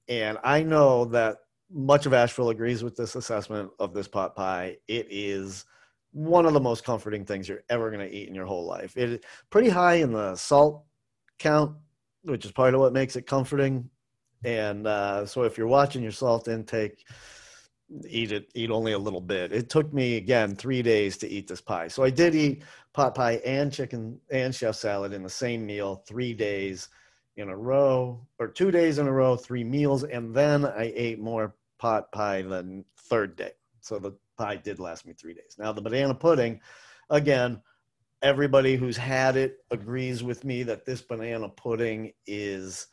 And 0.08 0.38
I 0.42 0.62
know 0.62 1.04
that 1.06 1.38
much 1.70 2.06
of 2.06 2.14
Asheville 2.14 2.50
agrees 2.50 2.82
with 2.82 2.96
this 2.96 3.14
assessment 3.14 3.70
of 3.78 3.94
this 3.94 4.08
pot 4.08 4.34
pie. 4.34 4.78
It 4.88 5.06
is 5.10 5.64
one 6.12 6.46
of 6.46 6.52
the 6.52 6.60
most 6.60 6.84
comforting 6.84 7.24
things 7.24 7.48
you're 7.48 7.62
ever 7.68 7.90
going 7.90 8.06
to 8.06 8.14
eat 8.14 8.28
in 8.28 8.34
your 8.34 8.46
whole 8.46 8.66
life. 8.66 8.96
It 8.96 9.24
pretty 9.50 9.68
high 9.68 9.94
in 9.94 10.12
the 10.12 10.34
salt 10.36 10.84
count 11.38 11.76
which 12.22 12.44
is 12.44 12.52
part 12.52 12.74
of 12.74 12.80
what 12.80 12.92
makes 12.92 13.16
it 13.16 13.26
comforting. 13.26 13.88
And 14.44 14.86
uh, 14.86 15.26
so 15.26 15.42
if 15.42 15.58
you're 15.58 15.66
watching 15.66 16.02
your 16.02 16.12
salt 16.12 16.48
intake, 16.48 17.04
eat 18.08 18.32
it, 18.32 18.50
eat 18.54 18.70
only 18.70 18.92
a 18.92 18.98
little 18.98 19.20
bit. 19.20 19.52
It 19.52 19.68
took 19.68 19.92
me 19.92 20.16
again 20.16 20.54
three 20.54 20.82
days 20.82 21.16
to 21.18 21.28
eat 21.28 21.48
this 21.48 21.60
pie. 21.60 21.88
So 21.88 22.02
I 22.02 22.10
did 22.10 22.34
eat 22.34 22.62
pot 22.92 23.14
pie 23.14 23.40
and 23.44 23.72
chicken 23.72 24.18
and 24.30 24.54
chef 24.54 24.76
salad 24.76 25.12
in 25.12 25.22
the 25.22 25.30
same 25.30 25.66
meal, 25.66 26.02
three 26.06 26.32
days 26.34 26.88
in 27.36 27.48
a 27.48 27.56
row, 27.56 28.26
or 28.38 28.48
two 28.48 28.70
days 28.70 28.98
in 28.98 29.06
a 29.06 29.12
row, 29.12 29.36
three 29.36 29.64
meals, 29.64 30.04
and 30.04 30.34
then 30.34 30.64
I 30.64 30.92
ate 30.94 31.18
more 31.18 31.54
pot 31.78 32.12
pie 32.12 32.42
the 32.42 32.84
third 32.96 33.36
day. 33.36 33.52
So 33.80 33.98
the 33.98 34.12
pie 34.40 34.56
did 34.56 34.78
last 34.78 35.06
me 35.06 35.12
three 35.12 35.34
days. 35.34 35.56
Now 35.58 35.70
the 35.72 35.82
banana 35.82 36.14
pudding, 36.14 36.60
again, 37.10 37.60
everybody 38.22 38.76
who's 38.76 38.96
had 38.96 39.36
it 39.36 39.58
agrees 39.70 40.22
with 40.22 40.44
me 40.44 40.62
that 40.62 40.86
this 40.86 41.02
banana 41.02 41.48
pudding 41.48 42.12
is 42.26 42.86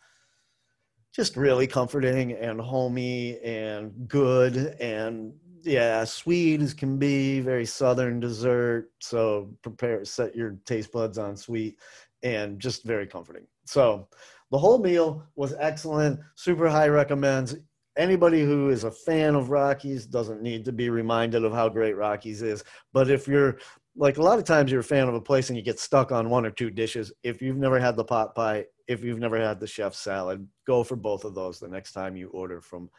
just 1.13 1.37
really 1.37 1.65
comforting 1.65 2.33
and 2.33 2.59
homey 2.59 3.39
and 3.39 4.07
good 4.07 4.75
and 4.79 5.33
yeah 5.63 6.03
sweet 6.03 6.61
as 6.61 6.73
can 6.73 6.97
be 6.97 7.39
very 7.39 7.65
southern 7.65 8.19
dessert. 8.19 8.89
So 8.99 9.49
prepare 9.61 10.03
set 10.03 10.35
your 10.35 10.57
taste 10.65 10.91
buds 10.91 11.17
on 11.17 11.37
sweet 11.37 11.79
and 12.23 12.59
just 12.59 12.83
very 12.83 13.07
comforting. 13.07 13.47
So 13.65 14.07
the 14.51 14.57
whole 14.57 14.79
meal 14.79 15.23
was 15.35 15.55
excellent. 15.59 16.19
Super 16.35 16.67
high 16.67 16.89
recommends 16.89 17.55
anybody 17.97 18.43
who 18.43 18.69
is 18.69 18.83
a 18.83 18.91
fan 18.91 19.35
of 19.35 19.49
Rockies 19.49 20.05
doesn't 20.05 20.41
need 20.41 20.63
to 20.65 20.71
be 20.71 20.89
reminded 20.89 21.43
of 21.43 21.53
how 21.53 21.67
great 21.67 21.97
Rockies 21.97 22.41
is. 22.41 22.63
But 22.93 23.09
if 23.09 23.27
you're 23.27 23.57
like 23.95 24.17
a 24.17 24.21
lot 24.21 24.37
of 24.37 24.45
times 24.45 24.71
you're 24.71 24.81
a 24.81 24.83
fan 24.83 25.07
of 25.07 25.15
a 25.15 25.21
place 25.21 25.49
and 25.49 25.57
you 25.57 25.63
get 25.63 25.79
stuck 25.79 26.11
on 26.11 26.29
one 26.29 26.45
or 26.45 26.51
two 26.51 26.69
dishes, 26.69 27.11
if 27.23 27.41
you've 27.41 27.57
never 27.57 27.79
had 27.79 27.95
the 27.95 28.05
pot 28.05 28.35
pie, 28.35 28.65
if 28.87 29.03
you've 29.03 29.19
never 29.19 29.39
had 29.39 29.59
the 29.59 29.67
chef 29.67 29.93
salad, 29.95 30.47
go 30.65 30.83
for 30.83 30.95
both 30.95 31.25
of 31.25 31.35
those 31.35 31.59
the 31.59 31.67
next 31.67 31.93
time 31.93 32.15
you 32.15 32.29
order 32.29 32.61
from 32.61 32.89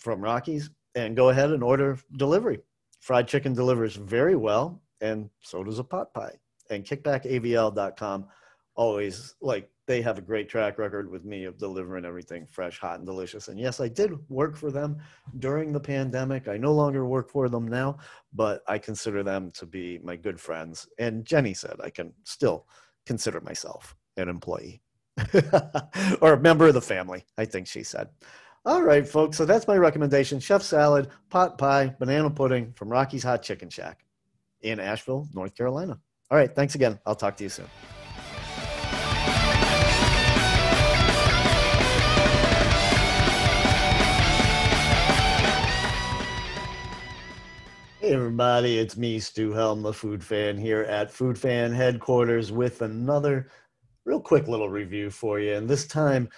from 0.00 0.20
Rockies 0.20 0.70
and 0.94 1.16
go 1.16 1.28
ahead 1.28 1.50
and 1.50 1.62
order 1.62 1.98
delivery. 2.16 2.60
Fried 3.00 3.28
chicken 3.28 3.52
delivers 3.52 3.96
very 3.96 4.34
well, 4.34 4.82
and 5.00 5.30
so 5.40 5.62
does 5.62 5.78
a 5.78 5.84
pot 5.84 6.12
pie. 6.14 6.34
And 6.70 6.84
kickbackavl.com 6.84 8.26
always 8.76 9.34
like 9.40 9.70
they 9.86 10.00
have 10.02 10.18
a 10.18 10.22
great 10.22 10.48
track 10.48 10.78
record 10.78 11.10
with 11.10 11.24
me 11.24 11.44
of 11.44 11.58
delivering 11.58 12.04
everything 12.04 12.46
fresh, 12.50 12.78
hot, 12.78 12.98
and 12.98 13.06
delicious. 13.06 13.48
And 13.48 13.58
yes, 13.58 13.80
I 13.80 13.88
did 13.88 14.12
work 14.30 14.56
for 14.56 14.70
them 14.70 14.98
during 15.38 15.72
the 15.72 15.80
pandemic. 15.80 16.48
I 16.48 16.56
no 16.56 16.72
longer 16.72 17.06
work 17.06 17.30
for 17.30 17.48
them 17.48 17.68
now, 17.68 17.98
but 18.32 18.62
I 18.66 18.78
consider 18.78 19.22
them 19.22 19.50
to 19.52 19.66
be 19.66 19.98
my 20.02 20.16
good 20.16 20.40
friends. 20.40 20.88
And 20.98 21.24
Jenny 21.24 21.54
said 21.54 21.76
I 21.82 21.90
can 21.90 22.12
still 22.24 22.66
consider 23.04 23.40
myself 23.40 23.94
an 24.16 24.28
employee 24.28 24.80
or 26.20 26.34
a 26.34 26.40
member 26.40 26.68
of 26.68 26.74
the 26.74 26.80
family, 26.80 27.24
I 27.36 27.44
think 27.44 27.66
she 27.66 27.82
said. 27.82 28.08
All 28.66 28.82
right, 28.82 29.06
folks. 29.06 29.36
So 29.36 29.44
that's 29.44 29.68
my 29.68 29.76
recommendation 29.76 30.40
chef 30.40 30.62
salad, 30.62 31.10
pot 31.28 31.58
pie, 31.58 31.94
banana 31.98 32.30
pudding 32.30 32.72
from 32.72 32.88
Rocky's 32.88 33.22
Hot 33.22 33.42
Chicken 33.42 33.68
Shack 33.68 34.04
in 34.62 34.80
Asheville, 34.80 35.28
North 35.34 35.54
Carolina. 35.54 35.98
All 36.30 36.38
right. 36.38 36.54
Thanks 36.54 36.74
again. 36.74 36.98
I'll 37.04 37.14
talk 37.14 37.36
to 37.36 37.44
you 37.44 37.50
soon. 37.50 37.66
Hey 48.04 48.12
everybody, 48.12 48.76
it's 48.76 48.98
me, 48.98 49.18
Stu 49.18 49.52
Helm, 49.52 49.80
the 49.80 49.90
food 49.90 50.22
fan 50.22 50.58
here 50.58 50.82
at 50.82 51.10
Food 51.10 51.38
Fan 51.38 51.72
headquarters 51.72 52.52
with 52.52 52.82
another 52.82 53.48
real 54.04 54.20
quick 54.20 54.46
little 54.46 54.68
review 54.68 55.08
for 55.08 55.40
you. 55.40 55.54
And 55.54 55.66
this 55.66 55.86
time 55.86 56.28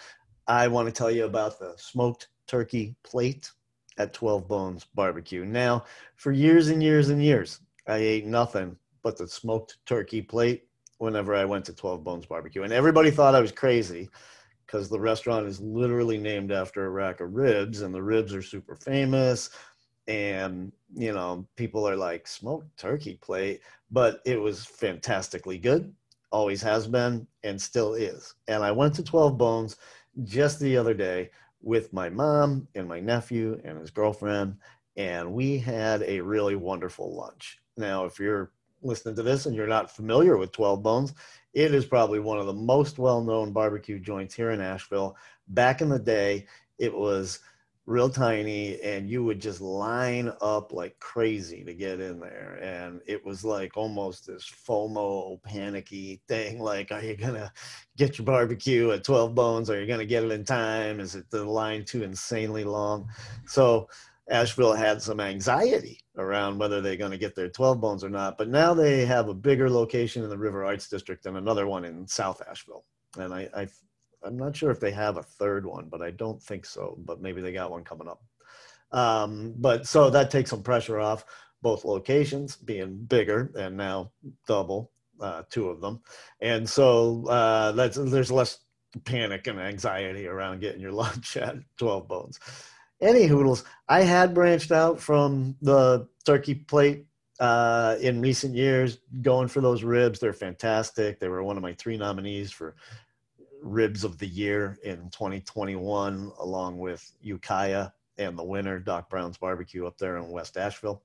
I 0.47 0.69
want 0.69 0.87
to 0.87 0.93
tell 0.93 1.11
you 1.11 1.25
about 1.25 1.59
the 1.59 1.75
smoked 1.77 2.29
turkey 2.47 2.95
plate 3.03 3.51
at 3.99 4.14
12 4.14 4.47
Bones 4.47 4.85
Barbecue. 4.95 5.45
Now, 5.45 5.87
for 6.14 6.31
years 6.31 6.69
and 6.69 6.81
years 6.81 7.09
and 7.09 7.21
years, 7.21 7.59
I 7.89 7.97
ate 7.97 8.27
nothing 8.27 8.77
but 9.03 9.19
the 9.19 9.27
smoked 9.27 9.79
turkey 9.87 10.23
plate 10.23 10.69
whenever 10.99 11.35
I 11.35 11.45
went 11.45 11.64
to 11.64 11.75
12 11.75 12.05
Bones 12.05 12.27
Barbecue. 12.27 12.62
And 12.62 12.73
everybody 12.73 13.11
thought 13.11 13.35
I 13.35 13.41
was 13.41 13.51
crazy 13.51 14.09
because 14.64 14.89
the 14.89 15.01
restaurant 15.01 15.49
is 15.49 15.61
literally 15.61 16.17
named 16.17 16.53
after 16.53 16.87
a 16.87 16.91
rack 16.91 17.21
of 17.21 17.35
ribs 17.35 17.83
and 17.83 17.93
the 17.93 18.05
ribs 18.05 18.33
are 18.37 18.41
super 18.41 18.77
famous 18.77 19.51
and 20.07 20.71
you 20.95 21.12
know 21.12 21.47
people 21.57 21.89
are 21.89 21.97
like 21.97 22.26
smoked 22.26 22.76
turkey 22.76 23.18
plate 23.20 23.61
but 23.91 24.20
it 24.24 24.41
was 24.41 24.64
fantastically 24.64 25.59
good 25.59 25.93
always 26.30 26.61
has 26.61 26.87
been 26.87 27.26
and 27.45 27.61
still 27.61 27.95
is. 27.95 28.34
And 28.49 28.62
i 28.62 28.70
went 28.70 28.95
to 28.95 29.03
12 29.03 29.39
bones 29.39 29.76
just 30.24 30.61
the 30.61 30.76
other 30.76 30.95
day 30.95 31.30
with 31.62 31.93
my 31.93 32.09
mom 32.09 32.68
and 32.74 32.89
my 32.89 33.01
nephew 33.01 33.61
and 33.64 33.78
his 33.78 33.91
girlfriend 33.91 34.57
and 34.97 35.32
we 35.32 35.59
had 35.59 36.03
a 36.03 36.20
really 36.20 36.57
wonderful 36.57 37.14
lunch. 37.14 37.59
Now 37.76 38.05
if 38.05 38.18
you're 38.18 38.53
listening 38.82 39.16
to 39.16 39.22
this 39.22 39.47
and 39.47 39.55
you're 39.55 39.66
not 39.66 39.95
familiar 39.95 40.37
with 40.37 40.53
12 40.53 40.82
bones 40.82 41.14
it 41.55 41.72
is 41.72 41.87
probably 41.87 42.20
one 42.20 42.39
of 42.39 42.47
the 42.47 42.53
most 42.53 42.99
well-known 42.99 43.53
barbecue 43.53 43.99
joints 43.99 44.34
here 44.34 44.51
in 44.51 44.61
asheville. 44.61 45.16
Back 45.49 45.80
in 45.80 45.89
the 45.89 45.99
day 45.99 46.47
it 46.78 46.95
was 46.95 47.41
real 47.87 48.11
tiny 48.11 48.80
and 48.82 49.09
you 49.09 49.22
would 49.22 49.41
just 49.41 49.61
line 49.61 50.32
up 50.41 50.72
like 50.72 50.99
crazy 50.99 51.62
to 51.62 51.72
get 51.72 52.01
in 52.01 52.18
there 52.18 52.59
and 52.61 53.01
it 53.07 53.24
was 53.24 53.45
like 53.45 53.76
almost 53.76 54.26
this 54.26 54.45
fomo 54.45 55.41
panicky 55.45 56.20
thing 56.26 56.59
like 56.59 56.91
are 56.91 57.01
you 57.01 57.16
gonna 57.16 57.51
get 57.97 58.18
your 58.18 58.24
barbecue 58.24 58.91
at 58.91 59.05
12 59.05 59.34
bones? 59.34 59.70
Are 59.70 59.80
you 59.80 59.87
gonna 59.87 60.05
get 60.05 60.24
it 60.24 60.32
in 60.32 60.45
time? 60.45 60.99
Is 60.99 61.14
it 61.14 61.30
the 61.30 61.45
line 61.45 61.84
too 61.84 62.03
insanely 62.03 62.64
long? 62.64 63.09
So 63.47 63.89
asheville 64.28 64.74
had 64.74 65.01
some 65.01 65.20
anxiety 65.20 66.01
around 66.16 66.59
whether 66.59 66.80
they're 66.80 66.97
going 66.97 67.12
to 67.12 67.18
get 67.18 67.37
their 67.37 67.49
12 67.49 67.80
bones 67.80 68.03
or 68.03 68.11
not 68.11 68.37
but 68.37 68.49
now 68.49 68.74
they 68.74 69.07
have 69.07 69.28
a 69.28 69.34
bigger 69.34 69.70
location 69.70 70.24
in 70.24 70.28
the 70.28 70.37
river 70.37 70.64
arts 70.64 70.89
district 70.89 71.26
and 71.26 71.37
another 71.37 71.68
one 71.68 71.84
in 71.84 72.05
south 72.09 72.43
asheville 72.51 72.84
and 73.18 73.32
I, 73.32 73.49
I 73.55 73.68
I'm 74.27 74.37
not 74.37 74.57
sure 74.57 74.70
if 74.70 74.81
they 74.81 74.91
have 74.91 75.16
a 75.16 75.22
third 75.22 75.64
one, 75.64 75.89
but 75.89 76.03
I 76.03 76.11
don't 76.11 76.43
think 76.43 76.66
so. 76.66 76.99
But 77.05 77.20
maybe 77.22 77.41
they 77.41 77.53
got 77.53 77.70
one 77.70 77.85
coming 77.85 78.09
up. 78.09 78.22
Um, 78.93 79.55
but 79.57 79.87
so 79.87 80.11
that 80.11 80.31
takes 80.31 80.51
some 80.51 80.62
pressure 80.62 81.01
off 81.01 81.24
both 81.62 81.85
locations 81.85 82.57
being 82.57 82.97
bigger 82.97 83.51
and 83.57 83.77
now 83.77 84.12
double 84.47 84.91
uh, 85.20 85.43
two 85.51 85.68
of 85.68 85.81
them, 85.81 86.01
and 86.41 86.68
so 86.68 87.27
uh, 87.27 87.72
that's 87.72 87.97
there's 87.97 88.31
less 88.31 88.59
panic 89.05 89.47
and 89.47 89.61
anxiety 89.61 90.27
around 90.27 90.61
getting 90.61 90.81
your 90.81 90.93
lunch 91.05 91.37
at 91.37 91.57
12 91.79 92.09
bones. 92.09 92.39
Any 93.01 93.27
hoodles, 93.27 93.64
I 93.89 94.03
had 94.03 94.35
branched 94.35 94.72
out 94.72 95.01
from 95.01 95.57
the 95.61 96.09
turkey 96.24 96.55
plate 96.55 97.07
uh, 97.41 97.97
in 98.01 98.20
recent 98.22 98.55
years, 98.55 98.99
going 99.20 99.49
for 99.49 99.61
those 99.61 99.83
ribs. 99.83 100.18
They're 100.18 100.33
fantastic. 100.33 101.20
They 101.20 101.29
were 101.29 101.43
one 101.43 101.57
of 101.59 101.62
my 101.62 101.74
three 101.74 101.99
nominees 101.99 102.53
for 102.53 102.74
ribs 103.67 104.05
of 104.05 104.19
the 104.19 104.27
year 104.27 104.79
in 104.85 105.11
2021, 105.11 106.33
along 106.39 106.79
with 106.79 107.12
Ukiah 107.21 107.89
and 108.19 108.39
the 108.39 108.45
winner, 108.45 108.79
Doc 108.79 109.11
Brown's 109.11 109.37
Barbecue 109.37 109.87
up 109.87 109.99
there 109.99 110.17
in 110.17 110.31
West 110.31 110.57
Asheville. 110.57 111.03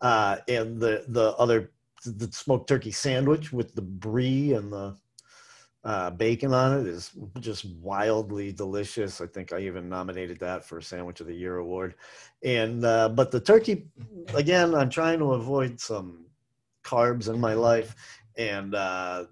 Uh, 0.00 0.38
and 0.48 0.80
the, 0.80 1.04
the 1.08 1.32
other, 1.36 1.70
the 2.04 2.30
smoked 2.32 2.68
turkey 2.68 2.90
sandwich 2.90 3.52
with 3.52 3.74
the 3.74 3.82
brie 3.82 4.54
and 4.54 4.72
the 4.72 4.96
uh, 5.84 6.10
bacon 6.10 6.52
on 6.52 6.80
it 6.80 6.86
is 6.86 7.10
just 7.40 7.64
wildly 7.76 8.52
delicious. 8.52 9.20
I 9.20 9.26
think 9.26 9.52
I 9.52 9.60
even 9.60 9.88
nominated 9.88 10.38
that 10.40 10.64
for 10.64 10.78
a 10.78 10.82
Sandwich 10.82 11.20
of 11.20 11.26
the 11.26 11.34
Year 11.34 11.56
award. 11.56 11.94
And, 12.42 12.84
uh, 12.84 13.08
but 13.10 13.30
the 13.30 13.40
turkey, 13.40 13.88
again, 14.34 14.74
I'm 14.74 14.90
trying 14.90 15.18
to 15.20 15.32
avoid 15.32 15.80
some 15.80 16.26
carbs 16.84 17.32
in 17.32 17.40
my 17.40 17.54
life. 17.54 17.94
And 18.36 18.74
uh, 18.74 19.24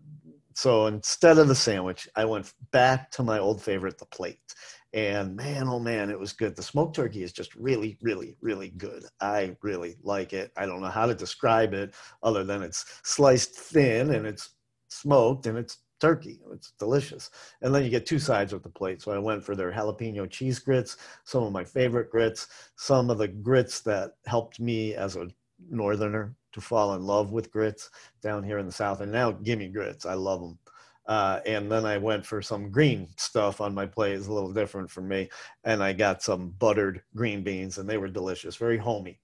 so 0.58 0.86
instead 0.86 1.38
of 1.38 1.46
the 1.46 1.54
sandwich, 1.54 2.08
I 2.16 2.24
went 2.24 2.52
back 2.72 3.12
to 3.12 3.22
my 3.22 3.38
old 3.38 3.62
favorite, 3.62 3.96
the 3.96 4.06
plate. 4.06 4.56
And 4.92 5.36
man, 5.36 5.68
oh 5.68 5.78
man, 5.78 6.10
it 6.10 6.18
was 6.18 6.32
good. 6.32 6.56
The 6.56 6.64
smoked 6.64 6.96
turkey 6.96 7.22
is 7.22 7.32
just 7.32 7.54
really, 7.54 7.96
really, 8.02 8.34
really 8.40 8.70
good. 8.70 9.04
I 9.20 9.56
really 9.62 9.94
like 10.02 10.32
it. 10.32 10.50
I 10.56 10.66
don't 10.66 10.80
know 10.80 10.88
how 10.88 11.06
to 11.06 11.14
describe 11.14 11.74
it 11.74 11.94
other 12.24 12.42
than 12.42 12.64
it's 12.64 12.84
sliced 13.04 13.54
thin 13.54 14.10
and 14.10 14.26
it's 14.26 14.50
smoked 14.88 15.46
and 15.46 15.56
it's 15.56 15.78
turkey. 16.00 16.40
It's 16.52 16.72
delicious. 16.72 17.30
And 17.62 17.72
then 17.72 17.84
you 17.84 17.88
get 17.88 18.04
two 18.04 18.18
sides 18.18 18.52
with 18.52 18.64
the 18.64 18.68
plate. 18.68 19.00
So 19.00 19.12
I 19.12 19.18
went 19.18 19.44
for 19.44 19.54
their 19.54 19.70
jalapeno 19.70 20.28
cheese 20.28 20.58
grits, 20.58 20.96
some 21.22 21.44
of 21.44 21.52
my 21.52 21.62
favorite 21.62 22.10
grits, 22.10 22.48
some 22.74 23.10
of 23.10 23.18
the 23.18 23.28
grits 23.28 23.78
that 23.82 24.14
helped 24.26 24.58
me 24.58 24.96
as 24.96 25.14
a 25.14 25.28
northerner 25.70 26.34
to 26.52 26.60
fall 26.60 26.94
in 26.94 27.02
love 27.02 27.32
with 27.32 27.50
grits 27.50 27.90
down 28.22 28.42
here 28.42 28.58
in 28.58 28.66
the 28.66 28.72
south. 28.72 29.00
And 29.00 29.12
now 29.12 29.32
gimme 29.32 29.68
grits. 29.68 30.06
I 30.06 30.14
love 30.14 30.40
them 30.40 30.58
uh, 31.08 31.40
and 31.46 31.72
then 31.72 31.86
i 31.86 31.96
went 31.96 32.24
for 32.24 32.42
some 32.42 32.70
green 32.70 33.08
stuff 33.16 33.60
on 33.60 33.74
my 33.74 33.86
plate. 33.86 34.12
It's 34.12 34.28
a 34.28 34.32
little 34.32 34.52
different 34.52 34.90
for 34.90 35.00
me. 35.00 35.28
And 35.64 35.82
i 35.82 35.92
got 35.92 36.22
some 36.22 36.50
buttered 36.58 37.02
green 37.16 37.42
beans 37.42 37.78
and 37.78 37.88
they 37.88 37.96
were 37.96 38.08
delicious 38.08 38.56
very 38.56 38.76
homey. 38.76 39.18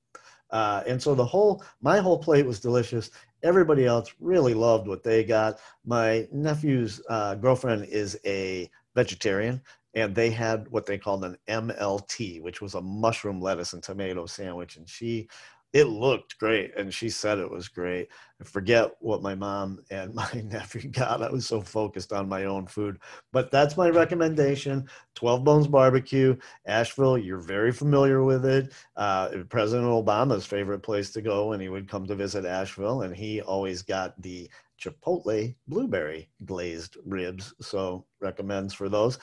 Uh, 0.51 0.83
and 0.87 1.01
so 1.01 1.15
the 1.15 1.25
whole 1.25 1.63
my 1.83 1.99
whole 1.99 2.19
plate 2.19 2.47
was 2.47 2.59
delicious. 2.59 3.11
Everybody 3.43 3.85
else 3.85 4.13
really 4.19 4.55
loved 4.55 4.89
what 4.89 5.03
they 5.03 5.23
got. 5.23 5.61
My 5.85 6.27
nephew's 6.33 7.03
uh, 7.11 7.35
girlfriend 7.35 7.85
is 7.85 8.19
a 8.25 8.71
vegetarian 8.95 9.61
and 9.95 10.15
they 10.15 10.31
had 10.31 10.67
what 10.71 10.87
they 10.87 10.99
called 10.99 11.25
an 11.25 11.37
MLT, 11.49 12.43
which 12.43 12.61
was 12.61 12.75
a 12.75 12.81
mushroom, 12.81 13.41
lettuce, 13.41 13.75
and 13.75 13.83
tomato 13.83 14.27
sandwich. 14.27 14.77
And 14.77 14.89
she 14.89 15.29
it 15.75 15.89
looked 15.89 16.39
great 16.39 16.73
and 16.77 16.95
she 16.95 17.11
said 17.11 17.39
it 17.39 17.51
was 17.51 17.67
great. 17.67 18.07
I 18.41 18.45
forget 18.45 18.93
what 19.01 19.23
my 19.23 19.35
mom 19.35 19.81
and 19.91 20.15
my 20.15 20.31
nephew 20.45 20.89
got. 20.89 21.21
I 21.21 21.31
was 21.31 21.47
so 21.47 21.61
focused 21.61 22.13
on 22.13 22.29
my 22.29 22.45
own 22.45 22.69
food. 22.69 22.99
But 23.33 23.51
that's 23.51 23.77
my 23.77 23.91
recommendation. 23.91 24.89
12 25.17 25.43
bones 25.43 25.67
barbecue 25.67 26.37
asheville 26.65 27.19
you're 27.19 27.41
very 27.41 27.73
familiar 27.73 28.23
with 28.23 28.47
it. 28.47 28.73
Uh, 28.97 29.31
president 29.49 29.89
obama's 29.89 30.47
favorite 30.47 30.79
place 30.79 31.11
to 31.11 31.21
go 31.21 31.49
when 31.49 31.61
he 31.61 31.69
would 31.69 31.89
come 31.89 32.07
to 32.07 32.15
visit 32.15 32.45
asheville 32.45 33.03
and 33.03 33.15
he 33.15 33.41
always 33.43 33.83
got 33.83 34.21
the 34.23 34.49
chipotle 34.81 35.55
blueberry 35.67 36.29
glazed 36.45 36.97
ribs 37.05 37.53
so 37.61 38.07
recommends 38.21 38.73
for 38.73 38.89
those. 38.89 39.19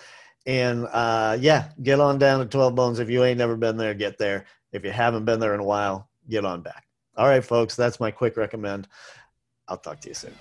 And 0.45 0.85
uh, 0.91 1.37
yeah 1.39 1.69
get 1.81 2.01
on 2.01 2.17
down 2.17 2.39
to 2.41 2.45
12 2.45 2.75
bones. 2.75 2.99
If 2.99 3.09
you 3.09 3.23
ain't 3.23 3.37
never 3.37 3.55
been 3.55 3.77
there 3.77 3.93
get 3.93 4.17
there. 4.17 4.47
If 4.73 4.83
you 4.83 4.91
haven't 4.91 5.25
been 5.25 5.39
there 5.39 5.53
in 5.53 5.59
a 5.61 5.65
while 5.65 6.09
get 6.31 6.45
on 6.45 6.61
back. 6.61 6.87
All 7.17 7.27
right, 7.27 7.43
folks, 7.43 7.75
that's 7.75 7.99
my 7.99 8.09
quick 8.09 8.37
recommend. 8.37 8.87
I'll 9.67 9.77
talk 9.77 9.99
to 10.01 10.09
you 10.09 10.15
soon. 10.15 10.33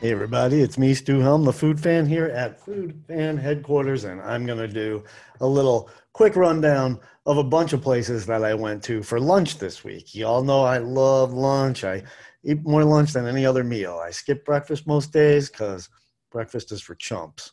Hey, 0.00 0.12
everybody, 0.12 0.62
it's 0.62 0.78
me, 0.78 0.94
Stu 0.94 1.20
Helm, 1.20 1.44
the 1.44 1.52
food 1.52 1.78
fan 1.78 2.06
here 2.06 2.26
at 2.28 2.58
Food 2.58 3.04
Fan 3.06 3.36
Headquarters, 3.36 4.04
and 4.04 4.18
I'm 4.22 4.46
going 4.46 4.58
to 4.58 4.66
do 4.66 5.04
a 5.40 5.46
little 5.46 5.90
quick 6.14 6.36
rundown 6.36 6.98
of 7.26 7.36
a 7.36 7.44
bunch 7.44 7.74
of 7.74 7.82
places 7.82 8.24
that 8.24 8.42
I 8.42 8.54
went 8.54 8.82
to 8.84 9.02
for 9.02 9.20
lunch 9.20 9.58
this 9.58 9.84
week. 9.84 10.14
You 10.14 10.26
all 10.26 10.42
know 10.42 10.64
I 10.64 10.78
love 10.78 11.34
lunch. 11.34 11.84
I 11.84 12.02
eat 12.44 12.62
more 12.62 12.84
lunch 12.84 13.12
than 13.12 13.26
any 13.26 13.44
other 13.44 13.64
meal. 13.64 14.00
I 14.02 14.10
skip 14.10 14.44
breakfast 14.44 14.86
most 14.86 15.12
days 15.12 15.50
because 15.50 15.88
breakfast 16.30 16.72
is 16.72 16.80
for 16.80 16.94
chumps. 16.94 17.52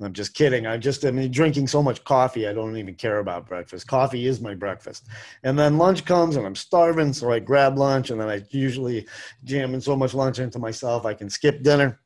I'm 0.00 0.12
just 0.12 0.34
kidding. 0.34 0.66
I'm 0.66 0.80
just 0.80 1.04
I 1.04 1.12
mean 1.12 1.30
drinking 1.30 1.68
so 1.68 1.82
much 1.82 2.02
coffee 2.02 2.48
I 2.48 2.52
don't 2.52 2.76
even 2.76 2.94
care 2.94 3.20
about 3.20 3.46
breakfast. 3.46 3.86
Coffee 3.86 4.26
is 4.26 4.40
my 4.40 4.54
breakfast. 4.54 5.06
And 5.44 5.58
then 5.58 5.78
lunch 5.78 6.04
comes 6.04 6.36
and 6.36 6.44
I'm 6.44 6.56
starving, 6.56 7.12
so 7.12 7.30
I 7.30 7.38
grab 7.38 7.78
lunch 7.78 8.10
and 8.10 8.20
then 8.20 8.28
I 8.28 8.42
usually 8.50 9.06
jam 9.44 9.72
in 9.72 9.80
so 9.80 9.94
much 9.94 10.12
lunch 10.12 10.40
into 10.40 10.58
myself 10.58 11.06
I 11.06 11.14
can 11.14 11.30
skip 11.30 11.62
dinner 11.62 12.00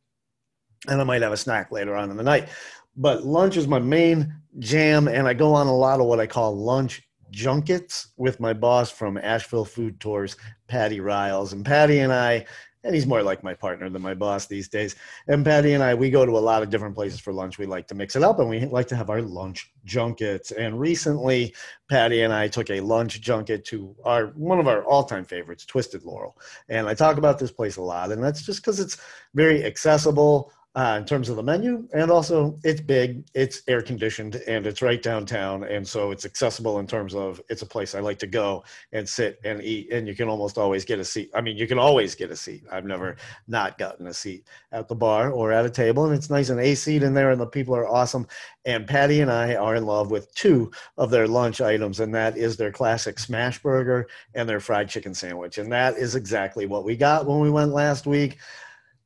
and 0.87 1.01
I 1.01 1.05
might 1.05 1.23
have 1.23 1.33
a 1.33 1.37
snack 1.37 1.73
later 1.73 1.97
on 1.97 2.11
in 2.11 2.17
the 2.17 2.23
night. 2.23 2.49
But 2.95 3.25
lunch 3.25 3.57
is 3.57 3.67
my 3.67 3.79
main 3.79 4.35
jam 4.59 5.09
and 5.09 5.27
I 5.27 5.33
go 5.33 5.55
on 5.55 5.67
a 5.67 5.77
lot 5.77 6.01
of 6.01 6.07
what 6.07 6.21
I 6.21 6.27
call 6.27 6.57
lunch 6.57 7.08
junkets 7.31 8.09
with 8.17 8.41
my 8.41 8.53
boss 8.53 8.91
from 8.91 9.19
Asheville 9.19 9.65
Food 9.65 10.01
Tours, 10.01 10.37
Patty 10.67 11.01
Riles. 11.01 11.53
And 11.53 11.65
Patty 11.65 12.01
and 12.01 12.13
I 12.13 12.47
and 12.85 12.95
he's 12.95 13.07
more 13.07 13.23
like 13.23 13.43
my 13.43 13.55
partner 13.55 13.91
than 13.91 14.03
my 14.03 14.15
boss 14.15 14.47
these 14.47 14.69
days. 14.69 14.95
And 15.27 15.45
Patty 15.45 15.75
and 15.75 15.83
I, 15.83 15.95
we 15.95 16.11
go 16.11 16.25
to 16.25 16.39
a 16.39 16.41
lot 16.41 16.63
of 16.63 16.71
different 16.71 16.95
places 16.95 17.19
for 17.19 17.33
lunch. 17.33 17.59
We 17.59 17.67
like 17.67 17.89
to 17.89 17.95
mix 17.95 18.15
it 18.15 18.23
up 18.23 18.39
and 18.39 18.49
we 18.49 18.65
like 18.67 18.87
to 18.89 18.97
have 18.97 19.11
our 19.11 19.21
lunch 19.21 19.73
junkets. 19.85 20.53
And 20.53 20.79
recently, 20.79 21.55
Patty 21.91 22.23
and 22.23 22.33
I 22.33 22.47
took 22.47 22.71
a 22.71 22.81
lunch 22.81 23.21
junket 23.21 23.65
to 23.67 23.97
our 24.05 24.29
one 24.29 24.61
of 24.61 24.69
our 24.69 24.85
all-time 24.85 25.25
favorites, 25.25 25.65
Twisted 25.67 26.05
Laurel. 26.05 26.39
And 26.69 26.89
I 26.89 26.95
talk 26.95 27.19
about 27.19 27.39
this 27.39 27.51
place 27.51 27.77
a 27.77 27.83
lot, 27.83 28.13
and 28.13 28.23
that's 28.23 28.43
just 28.43 28.63
because 28.63 28.79
it's 28.79 28.99
very 29.35 29.65
accessible 29.65 30.53
uh, 30.79 30.97
in 30.97 31.05
terms 31.05 31.29
of 31.29 31.35
the 31.35 31.43
menu, 31.43 31.89
and 31.93 32.09
also 32.09 32.57
it's 32.63 32.81
big, 32.81 33.25
it's 33.35 33.63
air 33.67 33.83
conditioned, 33.83 34.37
and 34.47 34.65
it's 34.65 34.81
right 34.81 35.03
downtown, 35.03 35.65
and 35.65 35.87
so 35.87 36.13
it's 36.13 36.25
accessible 36.25 36.79
in 36.79 36.87
terms 36.87 37.17
of 37.17 37.41
it's 37.49 37.63
a 37.63 37.67
place 37.67 37.97
I 37.97 38.01
like 38.01 38.21
to 38.21 38.29
go 38.29 38.63
and 38.93 39.07
sit 39.07 39.41
and 39.43 39.61
eat, 39.61 39.91
and 39.91 40.07
you 40.07 40.15
can 40.15 40.29
almost 40.29 40.57
always 40.57 40.85
get 40.85 41.01
a 41.01 41.05
seat. 41.05 41.33
I 41.35 41.41
mean, 41.41 41.57
you 41.57 41.67
can 41.67 41.81
always 41.81 42.15
get 42.15 42.31
a 42.31 42.37
seat. 42.37 42.63
I've 42.71 42.85
never 42.85 43.17
not 43.49 43.77
gotten 43.77 44.07
a 44.07 44.15
seat 44.15 44.47
at 44.71 44.87
the 44.87 44.95
bar 44.95 45.33
or 45.33 45.51
at 45.51 45.67
a 45.67 45.71
table, 45.71 46.07
and 46.07 46.15
it's 46.15 46.31
nice 46.31 46.49
and 46.49 46.79
seat 46.79 47.03
in 47.03 47.13
there, 47.13 47.33
and 47.33 47.41
the 47.41 47.47
people 47.47 47.75
are 47.75 47.89
awesome. 47.89 48.29
And 48.65 48.87
Patty 48.87 49.21
and 49.21 49.33
I 49.33 49.57
are 49.57 49.75
in 49.75 49.85
love 49.85 50.13
with 50.13 50.33
two 50.37 50.71
of 50.97 51.11
their 51.11 51.27
lunch 51.27 51.61
items, 51.61 51.99
and 51.99 52.15
that 52.15 52.37
is 52.37 52.57
their 52.57 52.71
classic 52.71 53.19
smash 53.19 53.61
burger 53.61 54.07
and 54.37 54.49
their 54.49 54.61
fried 54.61 54.89
chicken 54.89 55.13
sandwich, 55.13 55.59
and 55.59 55.73
that 55.73 55.97
is 55.97 56.15
exactly 56.15 56.67
what 56.67 56.85
we 56.85 56.95
got 56.95 57.27
when 57.27 57.41
we 57.41 57.51
went 57.51 57.73
last 57.73 58.07
week 58.07 58.39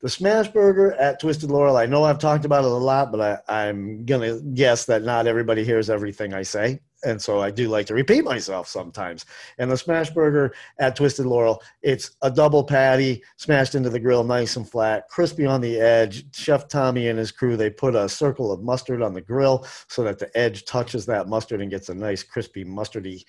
the 0.03 0.09
smash 0.09 0.49
burger 0.49 0.93
at 0.95 1.21
Twisted 1.21 1.51
Laurel. 1.51 1.77
I 1.77 1.87
know 1.87 2.03
I've 2.03 2.19
talked 2.19 2.45
about 2.45 2.65
it 2.65 2.71
a 2.71 2.75
lot, 2.75 3.13
but 3.13 3.43
I, 3.49 3.69
I'm 3.69 4.05
gonna 4.05 4.41
guess 4.41 4.85
that 4.87 5.05
not 5.05 5.29
everybody 5.29 5.65
hears 5.65 5.89
everything 5.89 6.35
I 6.35 6.43
say, 6.43 6.81
and 7.05 7.23
so 7.23 7.41
I 7.41 7.53
do 7.53 7.69
like 7.69 7.87
to 7.87 7.95
repeat 7.95 8.25
myself 8.25 8.67
sometimes. 8.67 9.25
And 9.59 9.71
the 9.71 9.77
smash 9.77 10.11
burger 10.11 10.55
at 10.81 10.97
Twisted 10.97 11.25
Laurel, 11.25 11.63
it's 11.83 12.17
a 12.23 12.33
double 12.33 12.65
patty 12.65 13.23
smashed 13.37 13.77
into 13.77 13.91
the 13.91 14.01
grill, 14.01 14.25
nice 14.25 14.57
and 14.57 14.69
flat, 14.69 15.09
crispy 15.09 15.47
on 15.47 15.61
the 15.61 15.81
edge. 15.81 16.25
Chef 16.35 16.67
Tommy 16.67 17.07
and 17.07 17.19
his 17.19 17.31
crew 17.31 17.57
they 17.57 17.71
put 17.71 17.95
a 17.95 18.09
circle 18.09 18.51
of 18.51 18.61
mustard 18.61 19.03
on 19.03 19.15
the 19.15 19.21
grill 19.21 19.65
so 19.87 20.03
that 20.03 20.19
the 20.19 20.37
edge 20.37 20.65
touches 20.65 21.07
that 21.07 21.29
mustard 21.29 21.61
and 21.61 21.71
gets 21.71 21.89
a 21.89 21.95
nice 21.95 22.25
crispy 22.25 22.65
mustardy 22.65 23.25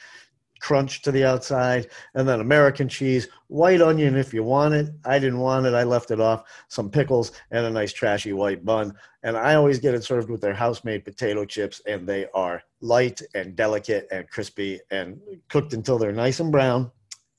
crunch 0.64 1.02
to 1.02 1.12
the 1.12 1.26
outside, 1.26 1.88
and 2.16 2.26
then 2.26 2.40
American 2.40 2.88
cheese, 2.88 3.28
white 3.48 3.82
onion 3.82 4.16
if 4.16 4.34
you 4.34 4.44
want 4.44 4.74
it. 4.74 4.90
I 5.04 5.20
didn't 5.20 5.40
want 5.40 5.66
it, 5.66 5.74
I 5.74 5.84
left 5.84 6.10
it 6.10 6.22
off. 6.22 6.46
Some 6.70 6.90
pickles 6.90 7.34
and 7.52 7.66
a 7.66 7.70
nice 7.70 7.92
trashy 7.92 8.32
white 8.32 8.64
bun. 8.64 8.96
And 9.24 9.36
I 9.36 9.56
always 9.56 9.80
get 9.80 9.94
it 9.94 10.06
served 10.06 10.30
with 10.30 10.40
their 10.40 10.54
house 10.54 10.86
made 10.86 11.04
potato 11.04 11.44
chips, 11.44 11.82
and 11.86 12.08
they 12.08 12.28
are 12.34 12.64
light 12.80 13.22
and 13.36 13.58
delicate 13.58 14.08
and 14.10 14.30
crispy 14.30 14.80
and 14.90 15.20
cooked 15.50 15.74
until 15.74 15.98
they're 15.98 16.14
nice 16.14 16.40
and 16.40 16.52
brown, 16.52 16.90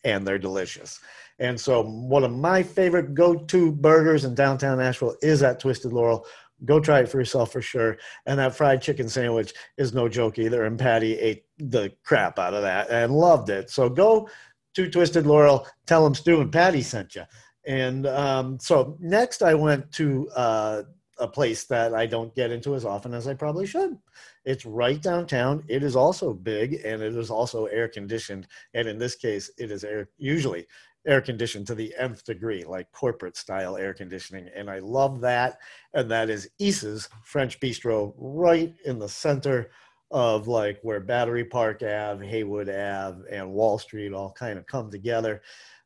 and 0.05 0.27
they're 0.27 0.39
delicious. 0.39 1.01
And 1.39 1.59
so, 1.59 1.83
one 1.83 2.25
of 2.25 2.31
my 2.31 2.62
favorite 2.62 3.14
go 3.14 3.35
to 3.35 3.72
burgers 3.72 4.25
in 4.25 4.35
downtown 4.35 4.81
Asheville 4.81 5.16
is 5.22 5.43
at 5.43 5.59
Twisted 5.59 5.93
Laurel 5.93 6.27
Go 6.65 6.81
try 6.81 7.01
it 7.01 7.09
for 7.09 7.19
yourself 7.19 7.53
for 7.53 7.61
sure. 7.61 7.99
And 8.27 8.39
that 8.39 8.57
fried 8.57 8.81
chicken 8.81 9.09
sandwich 9.09 9.53
is 9.77 9.93
no 9.93 10.09
joke 10.09 10.39
either. 10.39 10.65
And 10.65 10.79
Patty 10.79 11.19
ate 11.19 11.45
the 11.59 11.93
crap 12.05 12.39
out 12.39 12.55
of 12.55 12.63
that 12.63 12.91
and 12.91 13.13
loved 13.13 13.51
it. 13.51 13.71
So 13.71 13.89
go 13.89 14.29
to 14.75 14.91
Twisted 14.91 15.27
Laurel, 15.27 15.67
tell 15.87 16.05
them 16.05 16.15
Stu 16.15 16.41
and 16.41 16.53
Patty 16.53 16.83
sent 16.83 17.15
you. 17.15 17.23
And 17.67 18.07
um, 18.07 18.59
so 18.61 18.97
next 19.01 19.43
I 19.43 19.55
went 19.55 19.91
to 19.93 20.29
uh, 20.31 20.83
a 21.19 21.29
place 21.29 21.65
that 21.65 21.95
I 21.95 22.07
don't 22.07 22.35
get 22.35 22.51
into 22.51 22.75
as 22.75 22.85
often 22.85 23.15
as 23.15 23.27
I 23.27 23.35
probably 23.35 23.67
should. 23.67 23.97
It's 24.45 24.67
right 24.67 25.01
downtown. 25.01 25.65
It 25.69 25.83
is 25.83 25.97
also 25.97 26.35
big 26.35 26.75
and 26.85 27.03
it 27.03 27.15
is 27.15 27.31
also 27.31 27.67
air 27.67 27.89
conditioned. 27.89 28.47
And 28.75 28.89
in 28.89 28.99
this 28.99 29.15
case, 29.15 29.51
it 29.59 29.71
is 29.71 29.85
air 29.85 30.09
usually 30.19 30.67
air 31.07 31.21
conditioned 31.21 31.67
to 31.67 31.75
the 31.75 31.95
nth 31.99 32.25
degree, 32.25 32.65
like 32.65 32.91
corporate 32.93 33.37
style 33.37 33.77
air 33.77 33.95
conditioning. 33.95 34.49
And 34.55 34.71
I 34.71 34.79
love 34.79 35.21
that. 35.21 35.59
And 35.93 36.11
that 36.11 36.31
is 36.31 36.49
Isa's 36.59 37.09
French 37.23 37.61
Bistro 37.61 38.15
right 38.17 38.75
in 38.85 38.99
the 38.99 39.09
center 39.09 39.71
of 40.11 40.47
like 40.49 40.79
where 40.83 41.01
Battery 41.01 41.45
Park 41.45 41.83
Ave, 41.83 42.27
Haywood 42.27 42.69
Ave, 42.69 43.23
and 43.31 43.53
Wall 43.53 43.79
Street 43.79 44.13
all 44.13 44.33
kind 44.33 44.59
of 44.59 44.67
come 44.67 44.91
together. 44.91 45.43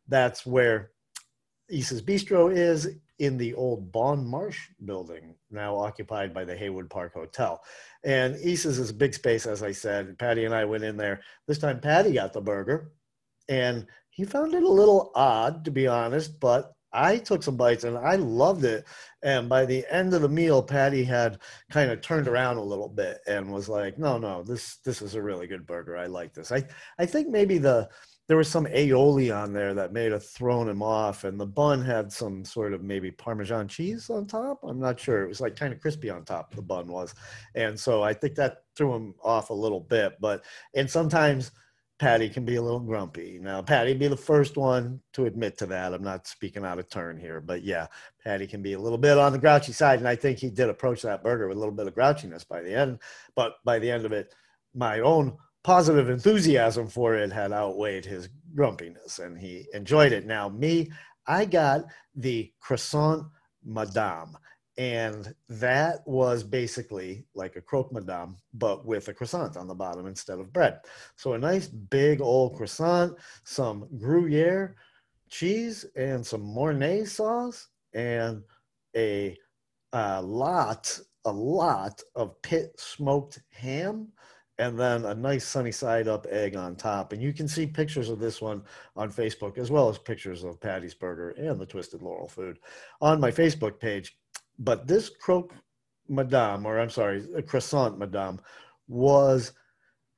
That's 0.09 0.45
where 0.47 0.91
Isa's 1.71 2.03
Bistro 2.03 2.55
is 2.55 2.89
in 3.19 3.37
the 3.37 3.55
old 3.55 3.91
Bon 3.91 4.25
Marche 4.25 4.71
building, 4.85 5.35
now 5.51 5.77
occupied 5.77 6.33
by 6.33 6.45
the 6.45 6.57
Haywood 6.57 6.89
Park 6.89 7.15
Hotel. 7.15 7.61
And 8.05 8.37
Isa's 8.37 8.79
is 8.79 8.91
a 8.91 8.95
big 8.95 9.13
space, 9.13 9.45
as 9.45 9.63
I 9.63 9.73
said. 9.73 10.19
Patty 10.19 10.45
and 10.45 10.55
I 10.55 10.65
went 10.65 10.85
in 10.85 10.97
there. 10.97 11.21
This 11.47 11.59
time, 11.59 11.81
Patty 11.81 12.13
got 12.13 12.33
the 12.33 12.41
burger, 12.41 12.93
and 13.49 13.87
he 14.19 14.25
found 14.25 14.53
it 14.53 14.65
a 14.65 14.69
little 14.69 15.13
odd, 15.15 15.65
to 15.65 15.71
be 15.71 15.87
honest, 15.87 16.41
but 16.41 16.73
I 16.93 17.19
took 17.19 17.45
some 17.45 17.57
bites 17.57 17.85
and 17.85 17.97
I 17.97 18.17
loved 18.17 18.65
it. 18.65 18.85
And 19.23 19.49
by 19.49 19.65
the 19.65 19.87
end 19.89 20.13
of 20.13 20.23
the 20.23 20.29
meal, 20.29 20.61
Patty 20.61 21.05
had 21.05 21.39
kind 21.71 21.93
of 21.93 22.01
turned 22.01 22.27
around 22.27 22.57
a 22.57 22.63
little 22.63 22.89
bit 22.89 23.19
and 23.29 23.53
was 23.53 23.69
like, 23.69 23.97
"No, 23.97 24.19
no, 24.19 24.43
this 24.43 24.79
this 24.79 25.03
is 25.03 25.15
a 25.15 25.23
really 25.23 25.47
good 25.47 25.67
burger. 25.67 25.97
I 25.97 26.07
like 26.07 26.35
this." 26.35 26.51
I 26.51 26.65
I 26.99 27.07
think 27.07 27.29
maybe 27.29 27.59
the 27.59 27.89
there 28.27 28.37
was 28.37 28.49
some 28.49 28.67
aioli 28.67 29.33
on 29.35 29.53
there 29.53 29.73
that 29.75 29.93
may 29.93 30.11
have 30.11 30.27
thrown 30.27 30.69
him 30.69 30.83
off, 30.83 31.23
and 31.23 31.39
the 31.39 31.47
bun 31.47 31.81
had 31.81 32.13
some 32.13 32.45
sort 32.45 32.73
of 32.75 32.83
maybe 32.83 33.13
Parmesan 33.13 33.69
cheese 33.69 34.11
on 34.11 34.27
top. 34.27 34.59
I'm 34.65 34.81
not 34.81 34.99
sure. 34.99 35.23
It 35.23 35.29
was 35.29 35.41
like 35.41 35.55
kind 35.55 35.73
of 35.73 35.81
crispy 35.81 36.11
on 36.11 36.25
top. 36.25 36.57
The 36.57 36.63
bun 36.63 36.89
was, 36.89 37.15
and 37.55 37.79
so 37.79 38.03
I 38.03 38.15
think 38.15 38.35
that 38.35 38.65
threw 38.77 38.95
him 38.95 39.15
off 39.23 39.51
a 39.51 39.55
little 39.55 39.81
bit. 39.81 40.17
But 40.21 40.45
and 40.75 40.91
sometimes 40.91 41.53
Patty 41.99 42.29
can 42.29 42.45
be 42.45 42.57
a 42.57 42.63
little 42.63 42.79
grumpy. 42.79 43.41
Now, 43.43 43.61
Patty 43.61 43.93
be 43.93 44.07
the 44.07 44.17
first 44.17 44.57
one 44.57 45.01
to 45.15 45.27
admit 45.27 45.59
to 45.59 45.67
that. 45.67 45.93
I'm 45.93 46.03
not 46.03 46.29
speaking 46.29 46.65
out 46.65 46.79
of 46.79 46.89
turn 46.89 47.19
here, 47.19 47.41
but 47.41 47.65
yeah, 47.65 47.89
Patty 48.23 48.47
can 48.47 48.63
be 48.63 48.75
a 48.75 48.79
little 48.79 48.99
bit 48.99 49.19
on 49.19 49.33
the 49.33 49.39
grouchy 49.39 49.73
side, 49.73 49.99
and 49.99 50.07
I 50.07 50.15
think 50.15 50.39
he 50.39 50.49
did 50.49 50.69
approach 50.69 51.03
that 51.03 51.25
burger 51.25 51.49
with 51.49 51.57
a 51.57 51.61
little 51.61 51.75
bit 51.75 51.89
of 51.89 51.95
grouchiness 51.95 52.47
by 52.47 52.63
the 52.63 52.73
end. 52.73 53.01
But 53.35 53.55
by 53.65 53.81
the 53.81 53.91
end 53.91 54.07
of 54.07 54.13
it, 54.13 54.33
my 54.75 55.01
own 55.01 55.37
positive 55.65 56.09
enthusiasm 56.09 56.87
for 56.87 57.17
it 57.17 57.33
had 57.33 57.53
outweighed 57.53 58.05
his 58.05 58.29
grumpiness, 58.55 59.19
and 59.19 59.37
he 59.37 59.67
enjoyed 59.75 60.13
it. 60.13 60.25
Now, 60.25 60.49
me, 60.49 60.93
I 61.27 61.47
got 61.47 61.85
the 62.15 62.53
croissant 62.61 63.27
madame 63.65 64.37
and 64.79 65.35
that 65.49 66.07
was 66.07 66.45
basically 66.45 67.27
like 67.35 67.57
a 67.57 67.61
croque 67.61 67.93
madame 67.93 68.37
but 68.55 68.87
with 68.87 69.09
a 69.09 69.13
croissant 69.13 69.57
on 69.57 69.67
the 69.67 69.75
bottom 69.75 70.07
instead 70.07 70.39
of 70.39 70.53
bread 70.53 70.79
so 71.17 71.33
a 71.33 71.39
nice 71.39 71.67
big 71.67 72.21
old 72.21 72.57
croissant 72.57 73.15
some 73.45 73.87
gruyere 73.99 74.77
cheese 75.29 75.85
and 75.97 76.25
some 76.25 76.41
mornay 76.41 77.05
sauce 77.05 77.69
and 77.93 78.43
a, 78.97 79.37
a 79.93 80.23
lot 80.23 80.99
a 81.25 81.33
lot 81.33 82.01
of 82.15 82.41
pit 82.43 82.73
smoked 82.79 83.41
ham 83.51 84.09
and 84.59 84.79
then 84.79 85.05
a 85.05 85.15
nice 85.15 85.45
sunny 85.45 85.71
side 85.71 86.09
up 86.09 86.27
egg 86.31 86.57
on 86.57 86.75
top. 86.75 87.13
And 87.13 87.23
you 87.23 87.33
can 87.33 87.47
see 87.47 87.67
pictures 87.67 88.09
of 88.09 88.19
this 88.19 88.41
one 88.43 88.63
on 88.97 89.13
Facebook, 89.13 89.57
as 89.57 89.71
well 89.71 89.89
as 89.89 89.99
pictures 89.99 90.43
of 90.43 90.61
Patty's 90.61 90.95
Burger 90.95 91.31
and 91.31 91.61
the 91.61 91.67
Twisted 91.67 92.03
Laurel 92.03 92.29
food 92.29 92.59
on 93.01 93.21
my 93.21 93.31
Facebook 93.31 93.79
page. 93.79 94.19
But 94.59 94.87
this 94.87 95.09
croque 95.09 95.55
madame, 96.09 96.67
or 96.67 96.79
I'm 96.79 96.91
sorry, 96.91 97.25
croissant 97.47 97.99
madame, 97.99 98.41
was 98.89 99.53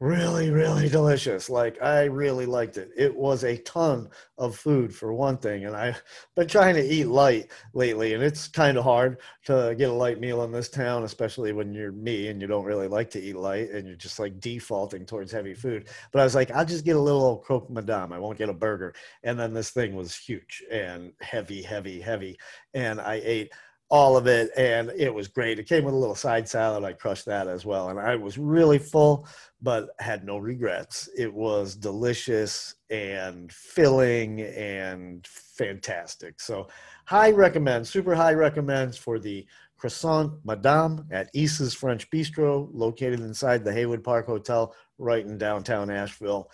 really, 0.01 0.51
really 0.51 0.88
delicious. 0.88 1.51
Like 1.51 1.80
I 1.82 2.05
really 2.05 2.47
liked 2.47 2.78
it. 2.78 2.91
It 2.97 3.14
was 3.14 3.45
a 3.45 3.59
ton 3.59 4.09
of 4.38 4.57
food 4.57 4.95
for 4.95 5.12
one 5.12 5.36
thing, 5.36 5.66
and 5.66 5.76
I've 5.76 6.03
been 6.34 6.49
trying 6.49 6.74
to 6.76 6.82
eat 6.82 7.05
light 7.05 7.51
lately, 7.74 8.14
and 8.14 8.22
it's 8.22 8.49
kind 8.49 8.78
of 8.78 8.84
hard 8.84 9.18
to 9.45 9.74
get 9.76 9.91
a 9.91 9.93
light 9.93 10.18
meal 10.18 10.43
in 10.43 10.53
this 10.53 10.70
town, 10.70 11.05
especially 11.05 11.53
when 11.53 11.74
you're 11.74 11.93
me 11.93 12.28
and 12.28 12.41
you 12.41 12.47
don't 12.47 12.64
really 12.64 12.88
like 12.88 13.11
to 13.11 13.20
eat 13.20 13.36
light, 13.36 13.70
and 13.70 13.86
you're 13.86 13.97
just 13.97 14.18
like 14.18 14.41
defaulting 14.41 15.05
towards 15.05 15.32
heavy 15.32 15.55
food. 15.55 15.88
But 16.12 16.20
I 16.20 16.24
was 16.24 16.34
like, 16.34 16.51
I'll 16.51 16.64
just 16.64 16.86
get 16.86 16.97
a 16.97 17.01
little 17.01 17.22
old 17.22 17.43
croque 17.43 17.68
madame. 17.68 18.12
I 18.12 18.18
won't 18.18 18.38
get 18.38 18.49
a 18.49 18.55
burger. 18.55 18.95
And 19.22 19.38
then 19.38 19.53
this 19.53 19.70
thing 19.70 19.95
was 19.95 20.16
huge 20.16 20.64
and 20.70 21.12
heavy, 21.20 21.61
heavy, 21.61 22.01
heavy, 22.01 22.38
and 22.72 23.01
I 23.01 23.20
ate 23.22 23.53
all 23.91 24.16
of 24.16 24.28
it, 24.28 24.51
and 24.57 24.91
it 24.97 25.12
was 25.12 25.26
great. 25.26 25.59
It 25.59 25.68
came 25.68 25.84
with 25.84 25.95
a 25.95 25.99
little 25.99 26.14
side 26.14 26.49
salad. 26.49 26.84
I 26.84 26.93
crushed 26.93 27.26
that 27.26 27.49
as 27.49 27.66
well, 27.66 27.88
and 27.88 27.99
I 27.99 28.14
was 28.14 28.38
really 28.38 28.78
full, 28.78 29.26
but 29.61 29.91
had 29.99 30.24
no 30.24 30.38
regrets. 30.38 31.09
It 31.18 31.32
was 31.32 31.74
delicious 31.74 32.76
and 32.88 33.53
filling 33.53 34.43
and 34.43 35.26
fantastic. 35.26 36.41
So, 36.41 36.68
high 37.05 37.32
recommend, 37.32 37.86
super 37.86 38.14
high 38.14 38.34
recommends 38.34 38.97
for 38.97 39.18
the 39.18 39.45
croissant 39.76 40.34
madame 40.45 41.07
at 41.11 41.30
Isa's 41.34 41.74
French 41.74 42.09
Bistro, 42.11 42.68
located 42.72 43.20
inside 43.20 43.64
the 43.64 43.72
Haywood 43.72 44.05
Park 44.05 44.26
Hotel, 44.26 44.72
right 44.99 45.26
in 45.26 45.36
downtown 45.36 45.91
Asheville, 45.91 46.49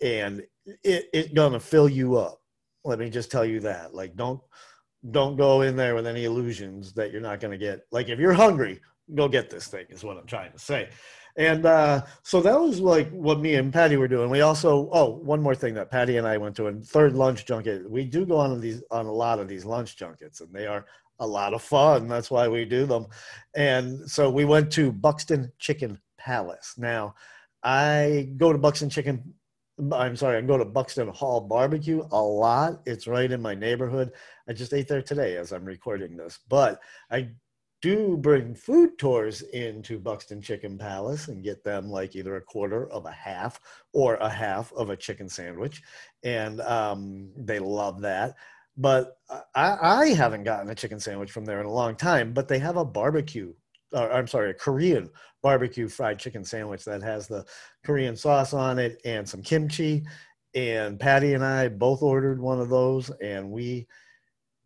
and 0.00 0.42
it, 0.82 1.10
it's 1.12 1.32
gonna 1.34 1.60
fill 1.60 1.90
you 1.90 2.16
up. 2.16 2.40
Let 2.84 2.98
me 2.98 3.10
just 3.10 3.30
tell 3.30 3.44
you 3.44 3.60
that. 3.60 3.94
Like, 3.94 4.16
don't 4.16 4.40
don't 5.08 5.36
go 5.36 5.62
in 5.62 5.76
there 5.76 5.94
with 5.94 6.06
any 6.06 6.24
illusions 6.24 6.92
that 6.94 7.10
you're 7.10 7.20
not 7.20 7.40
going 7.40 7.52
to 7.52 7.58
get. 7.58 7.80
Like 7.90 8.08
if 8.08 8.18
you're 8.18 8.32
hungry, 8.32 8.80
go 9.14 9.28
get 9.28 9.50
this 9.50 9.66
thing 9.66 9.86
is 9.88 10.04
what 10.04 10.16
I'm 10.18 10.26
trying 10.26 10.52
to 10.52 10.58
say. 10.58 10.90
And 11.36 11.64
uh, 11.64 12.02
so 12.22 12.40
that 12.42 12.60
was 12.60 12.80
like 12.80 13.08
what 13.10 13.40
me 13.40 13.54
and 13.54 13.72
Patty 13.72 13.96
were 13.96 14.08
doing. 14.08 14.30
We 14.30 14.40
also 14.40 14.90
oh 14.92 15.10
one 15.22 15.40
more 15.40 15.54
thing 15.54 15.74
that 15.74 15.90
Patty 15.90 16.16
and 16.16 16.26
I 16.26 16.36
went 16.36 16.56
to 16.56 16.66
a 16.66 16.72
third 16.72 17.14
lunch 17.14 17.46
junket. 17.46 17.88
We 17.88 18.04
do 18.04 18.26
go 18.26 18.36
on 18.36 18.60
these 18.60 18.82
on 18.90 19.06
a 19.06 19.12
lot 19.12 19.38
of 19.38 19.48
these 19.48 19.64
lunch 19.64 19.96
junkets, 19.96 20.40
and 20.40 20.52
they 20.52 20.66
are 20.66 20.84
a 21.20 21.26
lot 21.26 21.54
of 21.54 21.62
fun. 21.62 22.08
That's 22.08 22.30
why 22.30 22.48
we 22.48 22.64
do 22.64 22.84
them. 22.84 23.06
And 23.54 24.10
so 24.10 24.28
we 24.28 24.44
went 24.44 24.72
to 24.72 24.90
Buxton 24.90 25.52
Chicken 25.58 26.00
Palace. 26.18 26.74
Now 26.76 27.14
I 27.62 28.30
go 28.36 28.52
to 28.52 28.58
Buxton 28.58 28.90
Chicken 28.90 29.34
I'm 29.92 30.16
sorry, 30.16 30.38
I 30.38 30.40
go 30.42 30.58
to 30.58 30.64
Buxton 30.64 31.08
Hall 31.08 31.40
Barbecue 31.40 32.02
a 32.10 32.22
lot. 32.22 32.80
It's 32.86 33.06
right 33.06 33.30
in 33.30 33.40
my 33.40 33.54
neighborhood. 33.54 34.12
I 34.48 34.52
just 34.52 34.72
ate 34.72 34.88
there 34.88 35.02
today 35.02 35.36
as 35.36 35.52
I'm 35.52 35.64
recording 35.64 36.16
this. 36.16 36.38
But 36.48 36.80
I 37.10 37.30
do 37.82 38.16
bring 38.16 38.54
food 38.54 38.98
tours 38.98 39.42
into 39.42 39.98
Buxton 39.98 40.42
Chicken 40.42 40.76
Palace 40.76 41.28
and 41.28 41.42
get 41.42 41.64
them 41.64 41.88
like 41.88 42.14
either 42.14 42.36
a 42.36 42.42
quarter 42.42 42.90
of 42.90 43.06
a 43.06 43.10
half 43.10 43.60
or 43.92 44.16
a 44.16 44.28
half 44.28 44.72
of 44.74 44.90
a 44.90 44.96
chicken 44.96 45.28
sandwich. 45.28 45.82
And 46.22 46.60
um, 46.60 47.30
they 47.36 47.58
love 47.58 48.02
that. 48.02 48.34
But 48.76 49.18
I, 49.54 49.78
I 49.80 50.06
haven't 50.08 50.44
gotten 50.44 50.70
a 50.70 50.74
chicken 50.74 51.00
sandwich 51.00 51.30
from 51.30 51.44
there 51.44 51.60
in 51.60 51.66
a 51.66 51.72
long 51.72 51.96
time, 51.96 52.32
but 52.32 52.48
they 52.48 52.58
have 52.58 52.76
a 52.76 52.84
barbecue 52.84 53.52
uh, 53.92 54.08
I'm 54.12 54.26
sorry, 54.26 54.50
a 54.50 54.54
Korean 54.54 55.10
barbecue 55.42 55.88
fried 55.88 56.18
chicken 56.18 56.44
sandwich 56.44 56.84
that 56.84 57.02
has 57.02 57.26
the 57.26 57.44
Korean 57.84 58.16
sauce 58.16 58.52
on 58.52 58.78
it 58.78 59.00
and 59.04 59.28
some 59.28 59.42
kimchi. 59.42 60.04
And 60.54 60.98
Patty 60.98 61.34
and 61.34 61.44
I 61.44 61.68
both 61.68 62.02
ordered 62.02 62.40
one 62.40 62.60
of 62.60 62.68
those, 62.68 63.10
and 63.22 63.50
we 63.50 63.86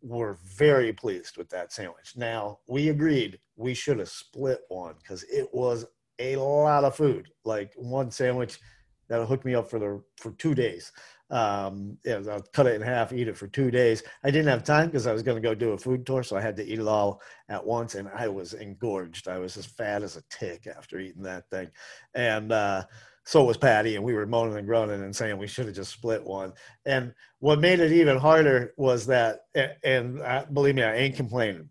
were 0.01 0.37
very 0.43 0.91
pleased 0.91 1.37
with 1.37 1.49
that 1.49 1.71
sandwich. 1.71 2.13
Now, 2.15 2.59
we 2.67 2.89
agreed 2.89 3.39
we 3.55 3.73
should 3.73 3.99
have 3.99 4.09
split 4.09 4.61
one 4.69 4.95
because 4.97 5.23
it 5.23 5.47
was 5.53 5.85
a 6.19 6.35
lot 6.37 6.83
of 6.83 6.95
food. 6.95 7.29
Like 7.43 7.73
one 7.75 8.11
sandwich 8.11 8.59
that'll 9.07 9.25
hook 9.25 9.45
me 9.45 9.55
up 9.55 9.69
for 9.69 9.79
the 9.79 10.01
for 10.17 10.31
two 10.31 10.55
days 10.55 10.91
um, 11.31 11.97
yeah, 12.05 12.21
I'll 12.29 12.45
cut 12.53 12.67
it 12.67 12.75
in 12.75 12.81
half, 12.81 13.11
eat 13.11 13.27
it 13.27 13.37
for 13.37 13.47
two 13.47 13.71
days. 13.71 14.03
I 14.23 14.31
didn't 14.31 14.47
have 14.47 14.63
time 14.63 14.87
because 14.87 15.07
I 15.07 15.13
was 15.13 15.23
going 15.23 15.41
to 15.41 15.47
go 15.47 15.55
do 15.55 15.71
a 15.71 15.77
food 15.77 16.05
tour, 16.05 16.23
so 16.23 16.37
I 16.37 16.41
had 16.41 16.55
to 16.57 16.65
eat 16.65 16.79
it 16.79 16.87
all 16.87 17.21
at 17.49 17.65
once, 17.65 17.95
and 17.95 18.09
I 18.15 18.27
was 18.27 18.53
engorged. 18.53 19.27
I 19.27 19.39
was 19.39 19.57
as 19.57 19.65
fat 19.65 20.03
as 20.03 20.17
a 20.17 20.23
tick 20.29 20.67
after 20.67 20.99
eating 20.99 21.23
that 21.23 21.49
thing, 21.49 21.69
and 22.13 22.51
uh, 22.51 22.83
so 23.25 23.43
was 23.43 23.57
Patty, 23.57 23.95
and 23.95 24.05
we 24.05 24.13
were 24.13 24.27
moaning 24.27 24.57
and 24.57 24.67
groaning 24.67 25.03
and 25.03 25.15
saying 25.15 25.37
we 25.37 25.47
should 25.47 25.65
have 25.65 25.75
just 25.75 25.91
split 25.91 26.23
one. 26.23 26.53
And 26.85 27.13
what 27.39 27.59
made 27.59 27.79
it 27.79 27.91
even 27.91 28.17
harder 28.17 28.73
was 28.77 29.07
that, 29.07 29.41
and 29.83 30.21
uh, 30.21 30.45
believe 30.53 30.75
me, 30.75 30.83
I 30.83 30.95
ain't 30.95 31.15
complaining. 31.15 31.69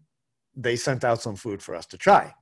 They 0.56 0.74
sent 0.74 1.04
out 1.04 1.22
some 1.22 1.36
food 1.36 1.62
for 1.62 1.76
us 1.76 1.86
to 1.86 1.98
try. 1.98 2.34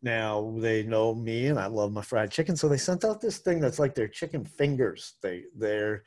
Now 0.00 0.54
they 0.58 0.84
know 0.84 1.12
me, 1.14 1.48
and 1.48 1.58
I 1.58 1.66
love 1.66 1.92
my 1.92 2.02
fried 2.02 2.30
chicken, 2.30 2.56
so 2.56 2.68
they 2.68 2.76
sent 2.76 3.04
out 3.04 3.20
this 3.20 3.38
thing 3.38 3.60
that's 3.60 3.80
like 3.80 3.94
their 3.96 4.08
chicken 4.08 4.44
fingers. 4.44 5.14
They 5.22 5.44
they're 5.56 6.04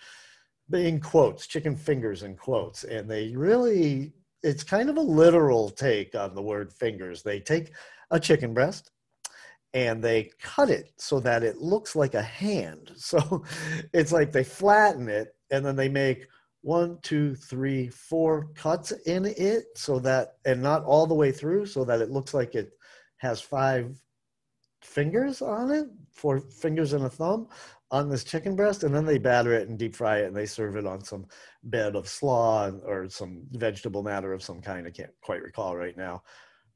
in 0.74 1.00
quotes, 1.00 1.48
chicken 1.48 1.76
fingers 1.76 2.24
in 2.24 2.36
quotes. 2.36 2.84
And 2.84 3.10
they 3.10 3.36
really, 3.36 4.14
it's 4.44 4.64
kind 4.64 4.90
of 4.90 4.98
a 4.98 5.02
literal 5.02 5.70
take 5.70 6.16
on 6.16 6.36
the 6.36 6.42
word 6.42 6.74
fingers. 6.74 7.22
They 7.22 7.40
take 7.40 7.72
a 8.12 8.20
chicken 8.20 8.54
breast 8.54 8.92
and 9.74 10.04
they 10.04 10.32
cut 10.42 10.70
it 10.70 10.94
so 10.98 11.20
that 11.20 11.44
it 11.44 11.58
looks 11.58 11.96
like 11.96 12.16
a 12.16 12.22
hand. 12.22 12.92
So 12.98 13.44
it's 13.94 14.12
like 14.12 14.32
they 14.32 14.44
flatten 14.44 15.10
it 15.10 15.36
and 15.52 15.66
then 15.66 15.76
they 15.76 15.90
make 15.90 16.28
one, 16.62 16.98
two, 17.04 17.36
three, 17.36 17.90
four 17.90 18.48
cuts 18.56 18.92
in 19.06 19.26
it 19.26 19.66
so 19.76 20.00
that, 20.00 20.38
and 20.46 20.64
not 20.64 20.84
all 20.84 21.06
the 21.06 21.14
way 21.14 21.32
through, 21.32 21.68
so 21.68 21.86
that 21.86 22.02
it 22.02 22.10
looks 22.10 22.34
like 22.34 22.56
it 22.56 22.72
has 23.18 23.40
five 23.40 24.02
fingers 24.82 25.44
on 25.44 25.72
it, 25.72 25.88
four 26.12 26.40
fingers 26.40 26.94
and 26.94 27.06
a 27.06 27.10
thumb 27.10 27.48
on 27.92 28.10
this 28.10 28.24
chicken 28.24 28.56
breast, 28.56 28.84
and 28.84 28.94
then 28.94 29.06
they 29.06 29.18
batter 29.18 29.54
it 29.54 29.70
and 29.70 29.78
deep 29.78 29.96
fry 29.96 30.20
it, 30.20 30.26
and 30.26 30.36
they 30.36 30.46
serve 30.46 30.76
it 30.76 30.86
on 30.86 31.04
some 31.04 31.26
bed 31.64 31.96
of 31.96 32.08
slaw 32.08 32.70
or 32.86 33.10
some 33.10 33.44
vegetable 33.52 34.04
matter 34.04 34.34
of 34.34 34.44
some 34.44 34.62
kind. 34.62 34.88
I 34.88 34.92
can't 34.92 35.14
quite 35.22 35.44
recall 35.44 35.76
right 35.76 35.96
now, 35.96 36.24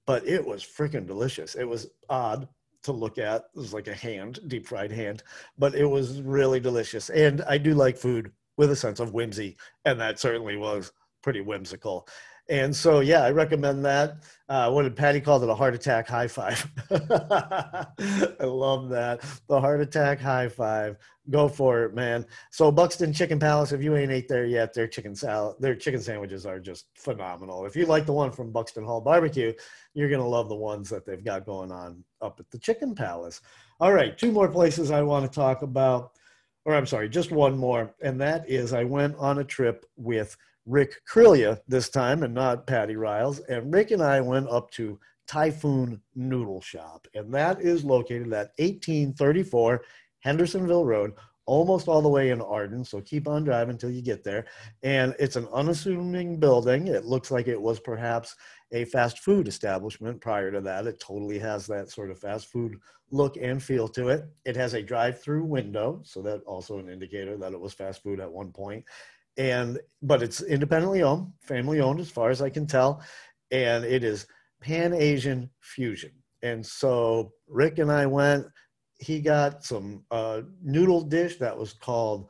but 0.06 0.28
it 0.28 0.46
was 0.46 0.64
freaking 0.64 1.08
delicious. 1.08 1.56
It 1.56 1.68
was 1.68 1.88
odd 2.10 2.48
to 2.84 2.92
look 2.92 3.18
at. 3.18 3.46
It 3.56 3.60
was 3.60 3.74
like 3.74 3.88
a 3.88 3.94
hand, 3.94 4.40
deep 4.48 4.68
fried 4.68 4.92
hand, 4.92 5.24
but 5.58 5.76
it 5.76 5.86
was 5.86 6.22
really 6.22 6.60
delicious. 6.60 7.10
And 7.10 7.42
I 7.42 7.58
do 7.58 7.74
like 7.74 7.98
food 7.98 8.32
with 8.58 8.72
a 8.72 8.76
sense 8.76 9.00
of 9.00 9.14
whimsy, 9.14 9.58
and 9.86 10.00
that 10.00 10.20
certainly 10.20 10.58
was 10.58 10.92
pretty 11.22 11.42
whimsical. 11.42 12.08
And 12.50 12.76
so, 12.76 13.02
yeah, 13.02 13.22
I 13.24 13.30
recommend 13.30 13.86
that. 13.86 14.24
Uh, 14.50 14.72
what 14.72 14.82
did 14.82 14.96
Patty 14.96 15.22
call 15.22 15.42
it? 15.44 15.50
A 15.50 15.54
heart 15.54 15.76
attack 15.76 16.08
high 16.08 16.28
five. 16.28 16.68
I 16.90 18.44
love 18.44 18.90
that. 18.90 19.24
The 19.48 19.62
heart 19.62 19.82
attack 19.82 20.20
high 20.20 20.50
five. 20.50 20.98
Go 21.30 21.48
for 21.48 21.84
it, 21.84 21.94
man. 21.94 22.26
So 22.50 22.72
Buxton 22.72 23.14
Chicken 23.14 23.38
Palace, 23.38 23.72
if 23.72 23.84
you 23.84 23.96
ain't 23.96 24.12
ate 24.12 24.28
there 24.28 24.46
yet, 24.46 24.74
their 24.74 24.88
chicken 24.88 25.14
salad, 25.14 25.58
their 25.60 25.76
chicken 25.76 26.02
sandwiches 26.02 26.48
are 26.48 26.60
just 26.60 26.88
phenomenal. 26.96 27.68
If 27.68 27.76
you 27.76 27.86
like 27.86 28.08
the 28.08 28.14
one 28.14 28.32
from 28.32 28.52
Buxton 28.52 28.84
Hall 28.84 29.00
Barbecue, 29.00 29.54
you're 29.94 30.10
gonna 30.10 30.28
love 30.28 30.50
the 30.50 30.56
ones 30.56 30.90
that 30.90 31.06
they've 31.06 31.24
got 31.24 31.46
going 31.46 31.72
on 31.72 32.04
up 32.20 32.40
at 32.40 32.50
the 32.50 32.58
Chicken 32.58 32.96
Palace. 32.96 33.42
All 33.80 33.94
right, 33.94 34.18
two 34.18 34.32
more 34.32 34.48
places 34.48 34.90
I 34.90 35.04
want 35.04 35.32
to 35.32 35.32
talk 35.32 35.62
about, 35.62 36.14
or 36.66 36.74
I'm 36.74 36.88
sorry, 36.88 37.10
just 37.10 37.30
one 37.30 37.56
more, 37.56 37.94
and 38.02 38.20
that 38.22 38.50
is 38.50 38.74
I 38.74 38.84
went 38.84 39.16
on 39.18 39.38
a 39.38 39.44
trip 39.44 39.86
with 39.96 40.36
Rick 40.70 41.02
Krillia 41.12 41.60
this 41.68 41.90
time 41.90 42.22
and 42.22 42.34
not 42.34 42.68
Patty 42.68 42.96
Riles. 42.96 43.40
And 43.50 43.74
Rick 43.74 43.90
and 43.90 44.04
I 44.04 44.22
went 44.22 44.48
up 44.50 44.70
to 44.72 45.00
Typhoon 45.28 46.00
Noodle 46.16 46.62
Shop, 46.62 47.08
and 47.16 47.34
that 47.34 47.60
is 47.60 47.84
located 47.84 48.28
at 48.34 48.52
1834 48.58 49.82
Hendersonville 50.20 50.86
Road, 50.86 51.14
almost 51.48 51.88
all 51.88 52.04
the 52.04 52.10
way 52.10 52.30
in 52.30 52.40
Arden. 52.42 52.86
So 52.86 53.02
keep 53.02 53.28
on 53.28 53.44
driving 53.44 53.72
until 53.72 53.90
you 53.90 54.04
get 54.04 54.24
there. 54.24 54.46
And 54.84 55.16
it's 55.18 55.36
an 55.36 55.48
unassuming 55.54 56.40
building. 56.40 56.88
It 56.88 57.06
looks 57.06 57.32
like 57.32 57.48
it 57.48 57.60
was 57.60 57.80
perhaps 57.80 58.36
a 58.72 58.86
fast 58.86 59.20
food 59.20 59.48
establishment 59.48 60.22
prior 60.22 60.52
to 60.52 60.62
that. 60.62 60.86
It 60.86 61.00
totally 61.00 61.40
has 61.40 61.66
that 61.68 61.90
sort 61.90 62.12
of 62.12 62.20
fast 62.20 62.52
food 62.52 62.78
look 63.10 63.38
and 63.38 63.62
feel 63.62 63.88
to 63.88 64.10
it. 64.10 64.26
It 64.46 64.56
has 64.56 64.76
a 64.76 64.84
drive 64.84 65.20
through 65.20 65.46
window, 65.46 66.02
so 66.04 66.22
that 66.22 66.44
also 66.44 66.78
an 66.78 66.90
indicator 66.90 67.38
that 67.38 67.54
it 67.54 67.60
was 67.60 67.74
fast 67.74 68.04
food 68.04 68.20
at 68.20 68.32
one 68.32 68.52
point 68.52 68.86
and 69.40 69.80
but 70.02 70.22
it's 70.22 70.42
independently 70.42 71.02
owned, 71.02 71.32
family 71.42 71.80
owned 71.80 72.00
as 72.00 72.12
far 72.12 72.30
as 72.30 72.42
I 72.42 72.50
can 72.50 72.68
tell, 72.68 73.02
and 73.50 73.84
it 73.86 74.04
is 74.04 74.28
Pan 74.62 74.94
Asian 74.94 75.50
fusion. 75.62 76.12
And 76.44 76.64
so 76.64 77.32
Rick 77.48 77.80
and 77.80 77.92
I 77.92 78.06
went. 78.06 78.46
He 79.00 79.22
got 79.22 79.64
some 79.64 80.04
uh, 80.12 80.42
noodle 80.62 81.02
dish 81.02 81.38
that 81.38 81.58
was 81.58 81.74
called 81.74 82.30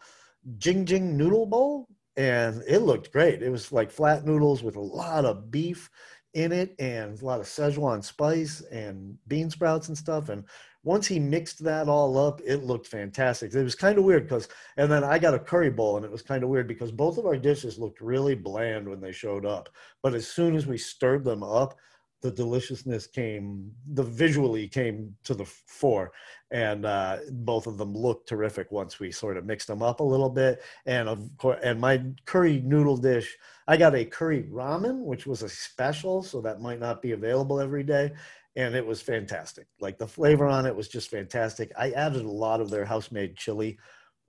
Jing 0.60 0.86
Jing 0.86 1.18
Noodle 1.18 1.48
Bowl, 1.48 1.88
and 2.16 2.62
it 2.68 2.84
looked 2.84 3.12
great. 3.12 3.42
It 3.42 3.50
was 3.50 3.72
like 3.72 3.92
flat 3.92 4.24
noodles 4.24 4.62
with 4.62 4.76
a 4.76 4.80
lot 4.82 5.26
of 5.26 5.50
beef 5.50 5.90
in 6.36 6.52
it 6.52 6.76
and 6.78 7.20
a 7.20 7.26
lot 7.26 7.40
of 7.40 7.48
Szechuan 7.48 8.04
spice 8.04 8.62
and 8.72 9.18
bean 9.28 9.50
sprouts 9.50 9.88
and 9.88 9.98
stuff. 9.98 10.30
And 10.30 10.44
once 10.84 11.08
he 11.08 11.20
mixed 11.20 11.64
that 11.64 11.90
all 11.90 12.18
up, 12.18 12.42
it 12.46 12.64
looked 12.64 12.88
fantastic. 12.88 13.54
It 13.54 13.64
was 13.64 13.76
kind 13.76 13.98
of 13.98 14.06
weird 14.06 14.24
because, 14.24 14.48
and 14.78 14.90
then 14.90 15.04
I 15.04 15.20
got 15.20 15.34
a 15.34 15.40
curry 15.40 15.70
bowl, 15.70 15.98
and 15.98 16.06
it 16.06 16.12
was 16.12 16.22
kind 16.22 16.44
of 16.44 16.50
weird 16.50 16.68
because 16.68 16.92
both 16.92 17.18
of 17.18 17.26
our 17.26 17.38
dishes 17.38 17.78
looked 17.78 18.00
really 18.00 18.36
bland 18.36 18.88
when 18.88 19.02
they 19.02 19.12
showed 19.12 19.46
up. 19.46 19.70
But 20.02 20.14
as 20.14 20.28
soon 20.28 20.56
as 20.56 20.66
we 20.66 20.78
stirred 20.78 21.26
them 21.26 21.44
up, 21.44 21.78
the 22.22 22.32
deliciousness 22.32 23.08
came, 23.08 23.72
the 23.94 24.04
visually 24.04 24.68
came 24.68 25.16
to 25.24 25.34
the 25.34 25.46
fore, 25.46 26.12
and 26.52 26.86
uh, 26.86 27.18
both 27.32 27.68
of 27.68 27.78
them 27.78 27.94
looked 27.94 28.28
terrific 28.28 28.72
once 28.72 29.00
we 29.00 29.12
sort 29.12 29.38
of 29.38 29.46
mixed 29.46 29.68
them 29.68 29.82
up 29.82 30.00
a 30.00 30.04
little 30.04 30.30
bit. 30.30 30.62
And 30.86 31.08
of 31.08 31.30
course, 31.38 31.60
and 31.64 31.80
my 31.80 32.04
curry 32.26 32.62
noodle 32.66 32.98
dish, 32.98 33.38
I 33.68 33.78
got 33.78 33.96
a 33.96 34.04
curry 34.04 34.44
ramen, 34.52 35.04
which 35.04 35.28
was 35.28 35.44
a 35.44 35.50
special, 35.50 36.24
so 36.24 36.42
that 36.42 36.62
might 36.62 36.80
not 36.80 37.02
be 37.02 37.12
available 37.12 37.60
every 37.60 37.84
day 37.84 38.12
and 38.56 38.76
it 38.76 38.86
was 38.86 39.02
fantastic. 39.02 39.68
Like 39.80 39.98
the 39.98 40.08
flavor 40.08 40.48
on 40.48 40.66
it 40.66 40.76
was 40.76 40.88
just 40.88 41.10
fantastic. 41.10 41.72
I 41.78 41.92
added 41.92 42.24
a 42.24 42.30
lot 42.30 42.62
of 42.62 42.70
their 42.70 42.86
house 42.86 43.12
made 43.12 43.36
chili 43.36 43.78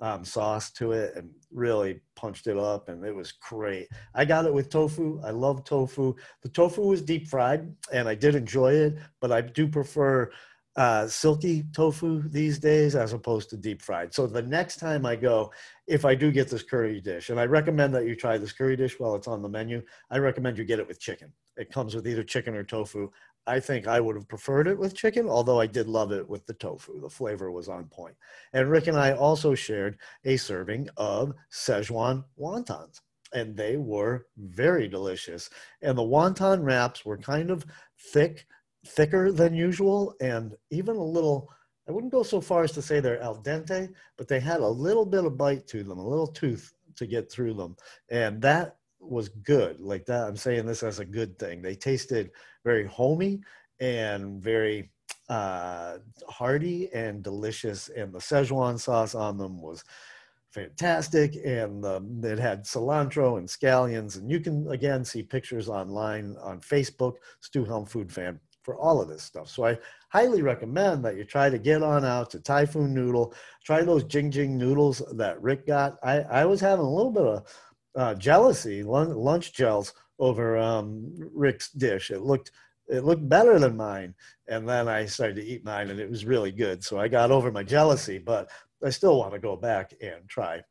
um, 0.01 0.25
sauce 0.25 0.71
to 0.73 0.93
it 0.93 1.15
and 1.15 1.31
really 1.53 2.01
punched 2.17 2.47
it 2.47 2.57
up 2.57 2.89
and 2.89 3.05
it 3.05 3.15
was 3.15 3.33
great. 3.33 3.89
I 4.15 4.25
got 4.25 4.47
it 4.47 4.55
with 4.55 4.71
tofu. 4.71 5.21
I 5.25 5.31
love 5.31 5.65
tofu. 5.65 6.15
The 6.43 6.49
tofu 6.49 6.83
was 6.83 7.03
deep 7.03 7.29
fried 7.29 7.75
and 7.93 8.09
I 8.09 8.15
did 8.15 8.35
enjoy 8.35 8.73
it, 8.73 8.99
but 9.21 9.33
I 9.33 9.43
do 9.43 9.69
prefer 9.69 10.31
uh, 10.77 11.07
silky 11.09 11.65
tofu 11.75 12.23
these 12.29 12.59
days 12.59 12.95
as 12.95 13.13
opposed 13.13 13.51
to 13.51 13.57
deep 13.57 13.83
fried. 13.83 14.15
So 14.15 14.27
the 14.27 14.43
next 14.43 14.77
time 14.77 15.05
I 15.05 15.17
go, 15.17 15.53
if 15.87 16.05
I 16.05 16.15
do 16.15 16.31
get 16.31 16.49
this 16.49 16.63
curry 16.63 17.01
dish, 17.01 17.31
and 17.31 17.41
I 17.41 17.47
recommend 17.47 17.95
that 17.95 18.07
you 18.07 18.15
try 18.15 18.39
this 18.39 18.53
curry 18.53 18.77
dish 18.77 18.99
while 18.99 19.15
it's 19.17 19.29
on 19.29 19.43
the 19.43 19.49
menu, 19.49 19.83
I 20.11 20.19
recommend 20.19 20.57
you 20.57 20.65
get 20.65 20.79
it 20.79 20.87
with 20.87 21.01
chicken. 21.01 21.33
It 21.57 21.73
comes 21.73 21.95
with 21.95 22.07
either 22.07 22.23
chicken 22.23 22.55
or 22.55 22.63
tofu. 22.63 23.11
I 23.51 23.59
think 23.59 23.89
I 23.89 23.99
would 23.99 24.15
have 24.15 24.29
preferred 24.29 24.69
it 24.69 24.79
with 24.79 24.95
chicken, 24.95 25.29
although 25.29 25.59
I 25.59 25.67
did 25.67 25.89
love 25.89 26.13
it 26.13 26.29
with 26.29 26.47
the 26.47 26.55
tofu. 26.55 27.01
The 27.01 27.11
flavor 27.11 27.51
was 27.51 27.69
on 27.69 27.87
point. 27.87 28.15
And 28.53 28.71
Rick 28.71 28.87
and 28.87 28.97
I 28.97 29.11
also 29.11 29.57
shared 29.57 29.99
a 30.25 30.37
serving 30.37 30.89
of 30.97 31.35
Szechuan 31.53 32.23
wontons, 32.39 33.01
and 33.35 33.57
they 33.57 33.77
were 33.77 34.27
very 34.37 34.87
delicious. 34.87 35.51
And 35.83 35.99
the 35.99 36.03
wonton 36.03 36.63
wraps 36.63 37.05
were 37.05 37.19
kind 37.19 37.51
of 37.51 37.67
thick, 38.13 38.47
thicker 38.87 39.33
than 39.33 39.53
usual, 39.53 40.15
and 40.21 40.55
even 40.71 40.95
a 40.95 41.03
little. 41.03 41.51
I 41.89 41.93
wouldn't 41.93 42.13
go 42.13 42.23
so 42.23 42.41
far 42.41 42.63
as 42.63 42.71
to 42.73 42.83
say 42.83 43.01
they're 43.01 43.21
al 43.21 43.43
dente, 43.43 43.93
but 44.17 44.29
they 44.29 44.39
had 44.39 44.61
a 44.61 44.69
little 44.69 45.05
bit 45.05 45.25
of 45.25 45.37
bite 45.37 45.67
to 45.69 45.83
them, 45.83 45.99
a 45.99 46.09
little 46.09 46.29
tooth 46.29 46.73
to 46.95 47.05
get 47.05 47.33
through 47.33 47.55
them. 47.55 47.75
And 48.11 48.41
that 48.43 48.77
was 49.01 49.29
good. 49.29 49.81
Like 49.81 50.07
that, 50.07 50.29
I'm 50.29 50.37
saying 50.37 50.67
this 50.67 50.85
as 50.85 51.01
a 51.01 51.05
good 51.05 51.37
thing. 51.37 51.63
They 51.63 51.75
tasted 51.75 52.31
very 52.65 52.87
homey 52.87 53.41
and 53.81 54.43
very 54.43 54.91
uh, 55.29 55.99
hearty 56.29 56.93
and 56.93 57.23
delicious. 57.23 57.89
And 57.89 58.13
the 58.13 58.19
Szechuan 58.19 58.79
sauce 58.79 59.15
on 59.15 59.39
them 59.39 59.61
was 59.61 59.85
fantastic. 60.51 61.37
And 61.45 61.85
um, 61.85 62.21
it 62.25 62.39
had 62.39 62.65
cilantro 62.65 63.39
and 63.39 63.49
scallions. 63.49 64.19
And 64.19 64.31
you 64.31 64.41
can, 64.41 64.69
again, 64.71 65.05
see 65.05 65.23
pictures 65.23 65.69
online 65.69 66.37
on 66.43 66.61
Facebook, 66.61 67.15
Stu 67.41 67.65
Helm 67.65 67.87
Food 67.87 68.13
Fan, 68.13 68.41
for 68.63 68.77
all 68.77 69.01
of 69.01 69.09
this 69.09 69.23
stuff. 69.23 69.49
So 69.49 69.67
I 69.67 69.79
highly 70.11 70.43
recommend 70.43 71.05
that 71.05 71.17
you 71.17 71.25
try 71.25 71.49
to 71.49 71.59
get 71.59 71.83
on 71.83 72.05
out 72.05 72.31
to 72.31 72.41
Typhoon 72.41 72.93
Noodle. 72.93 73.33
Try 73.65 73.83
those 73.83 74.05
Jing 74.05 74.31
Jing 74.31 74.59
noodles 74.59 75.03
that 75.13 75.41
Rick 75.41 75.67
got. 75.67 75.97
I, 76.03 76.21
I 76.23 76.45
was 76.45 76.61
having 76.61 76.85
a 76.85 76.95
little 76.95 77.13
bit 77.13 77.25
of 77.25 77.47
uh, 77.97 78.15
jealousy, 78.15 78.83
lunch 78.83 79.53
gels 79.53 79.95
over 80.21 80.57
um, 80.59 81.11
Rick's 81.35 81.71
dish. 81.71 82.11
It 82.11 82.21
looked 82.21 82.53
it 82.89 83.05
looked 83.05 83.29
better 83.29 83.59
than 83.59 83.77
mine, 83.77 84.15
and 84.49 84.69
then 84.69 84.89
I 84.89 85.07
started 85.07 85.37
to 85.37 85.45
eat 85.45 85.65
mine, 85.65 85.91
and 85.91 86.01
it 86.01 86.11
was 86.11 86.25
really 86.25 86.51
good. 86.51 86.85
So 86.85 86.99
I 86.99 87.09
got 87.09 87.31
over 87.31 87.53
my 87.53 87.63
jealousy, 87.63 88.19
but 88.19 88.51
I 88.85 88.91
still 88.91 89.19
want 89.19 89.33
to 89.33 89.39
go 89.39 89.57
back 89.57 89.95
and 90.03 90.29
try 90.29 90.63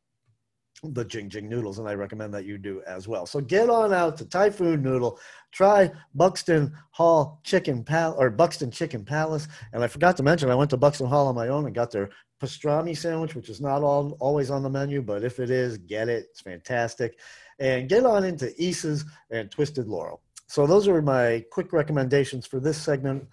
the 0.82 1.04
Jing 1.04 1.28
Jing 1.28 1.48
noodles, 1.48 1.78
and 1.78 1.88
I 1.88 1.94
recommend 1.94 2.32
that 2.34 2.44
you 2.44 2.58
do 2.58 2.82
as 2.86 3.08
well. 3.08 3.26
So 3.26 3.40
get 3.40 3.70
on 3.70 3.92
out 3.92 4.16
to 4.18 4.26
Typhoon 4.26 4.82
Noodle, 4.82 5.18
try 5.50 5.90
Buxton 6.14 6.72
Hall 6.90 7.40
Chicken 7.44 7.84
Pal 7.84 8.14
or 8.18 8.30
Buxton 8.30 8.70
Chicken 8.70 9.04
Palace, 9.04 9.48
and 9.72 9.82
I 9.82 9.88
forgot 9.88 10.16
to 10.18 10.22
mention 10.22 10.50
I 10.50 10.54
went 10.54 10.70
to 10.70 10.76
Buxton 10.76 11.06
Hall 11.06 11.26
on 11.26 11.34
my 11.34 11.48
own 11.48 11.66
and 11.66 11.74
got 11.74 11.90
their 11.90 12.10
pastrami 12.40 12.96
sandwich, 12.96 13.34
which 13.34 13.50
is 13.50 13.60
not 13.60 13.82
all, 13.82 14.16
always 14.20 14.50
on 14.50 14.62
the 14.62 14.70
menu, 14.70 15.02
but 15.02 15.22
if 15.22 15.38
it 15.38 15.50
is, 15.50 15.78
get 15.78 16.08
it. 16.08 16.26
It's 16.30 16.40
fantastic. 16.40 17.18
And 17.60 17.88
get 17.88 18.04
on 18.04 18.24
into 18.24 18.52
Isa's 18.60 19.04
and 19.30 19.50
Twisted 19.50 19.86
Laurel. 19.86 20.20
So 20.48 20.66
those 20.66 20.88
are 20.88 21.00
my 21.00 21.44
quick 21.52 21.72
recommendations 21.72 22.46
for 22.46 22.58
this 22.58 22.76
segment. 22.76 23.28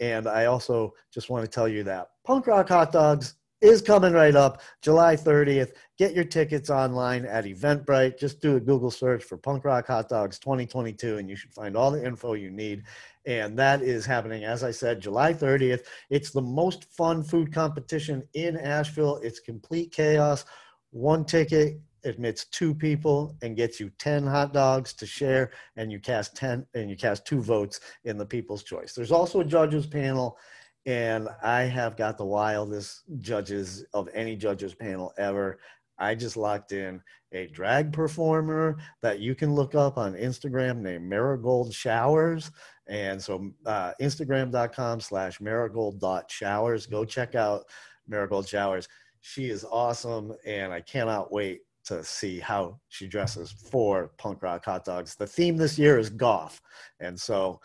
And 0.00 0.28
I 0.28 0.44
also 0.46 0.92
just 1.12 1.30
want 1.30 1.44
to 1.44 1.50
tell 1.50 1.66
you 1.68 1.82
that 1.84 2.10
Punk 2.26 2.46
Rock 2.46 2.68
Hot 2.68 2.92
Dogs 2.92 3.36
is 3.60 3.82
coming 3.82 4.12
right 4.12 4.36
up 4.36 4.60
July 4.82 5.16
30th. 5.16 5.72
Get 5.98 6.14
your 6.14 6.24
tickets 6.24 6.70
online 6.70 7.24
at 7.24 7.44
Eventbrite. 7.44 8.18
Just 8.18 8.40
do 8.40 8.56
a 8.56 8.60
Google 8.60 8.90
search 8.90 9.24
for 9.24 9.36
Punk 9.36 9.64
Rock 9.64 9.86
Hot 9.88 10.08
Dogs 10.08 10.38
2022 10.38 11.16
and 11.18 11.28
you 11.28 11.34
should 11.34 11.52
find 11.52 11.76
all 11.76 11.90
the 11.90 12.04
info 12.04 12.34
you 12.34 12.50
need. 12.50 12.84
And 13.26 13.58
that 13.58 13.82
is 13.82 14.06
happening, 14.06 14.44
as 14.44 14.62
I 14.62 14.70
said, 14.70 15.00
July 15.00 15.34
30th. 15.34 15.80
It's 16.08 16.30
the 16.30 16.42
most 16.42 16.84
fun 16.94 17.22
food 17.22 17.52
competition 17.52 18.22
in 18.34 18.56
Asheville. 18.56 19.16
It's 19.22 19.40
complete 19.40 19.90
chaos. 19.90 20.44
One 20.90 21.24
ticket 21.24 21.80
admits 22.04 22.46
two 22.46 22.74
people 22.74 23.36
and 23.42 23.56
gets 23.56 23.80
you 23.80 23.90
10 23.98 24.26
hot 24.26 24.52
dogs 24.52 24.92
to 24.94 25.06
share 25.06 25.50
and 25.76 25.90
you 25.90 25.98
cast 25.98 26.36
10 26.36 26.66
and 26.74 26.90
you 26.90 26.96
cast 26.96 27.26
two 27.26 27.40
votes 27.40 27.80
in 28.04 28.16
the 28.16 28.26
people's 28.26 28.62
choice. 28.62 28.94
There's 28.94 29.12
also 29.12 29.40
a 29.40 29.44
judges 29.44 29.86
panel 29.86 30.38
and 30.86 31.28
I 31.42 31.62
have 31.62 31.96
got 31.96 32.16
the 32.16 32.24
wildest 32.24 33.02
judges 33.18 33.84
of 33.92 34.08
any 34.14 34.36
judges 34.36 34.74
panel 34.74 35.12
ever. 35.18 35.58
I 35.98 36.14
just 36.14 36.36
locked 36.36 36.72
in 36.72 37.02
a 37.32 37.46
drag 37.48 37.92
performer 37.92 38.78
that 39.02 39.20
you 39.20 39.34
can 39.34 39.54
look 39.54 39.74
up 39.74 39.98
on 39.98 40.14
Instagram 40.14 40.78
named 40.78 41.04
Marigold 41.04 41.74
Showers. 41.74 42.50
And 42.86 43.22
so 43.22 43.50
uh, 43.66 43.92
Instagram.com 44.00 45.00
slash 45.00 45.40
marigold.showers. 45.40 46.86
Go 46.86 47.04
check 47.04 47.34
out 47.34 47.64
Marigold 48.06 48.48
Showers. 48.48 48.88
She 49.20 49.50
is 49.50 49.64
awesome. 49.70 50.34
And 50.46 50.72
I 50.72 50.80
cannot 50.80 51.32
wait 51.32 51.62
to 51.88 52.04
see 52.04 52.38
how 52.38 52.78
she 52.88 53.06
dresses 53.06 53.50
for 53.50 54.12
punk 54.18 54.42
rock 54.42 54.64
hot 54.64 54.84
dogs. 54.84 55.14
The 55.14 55.26
theme 55.26 55.56
this 55.56 55.78
year 55.78 55.98
is 55.98 56.10
goth. 56.10 56.60
And 57.00 57.18
so 57.18 57.60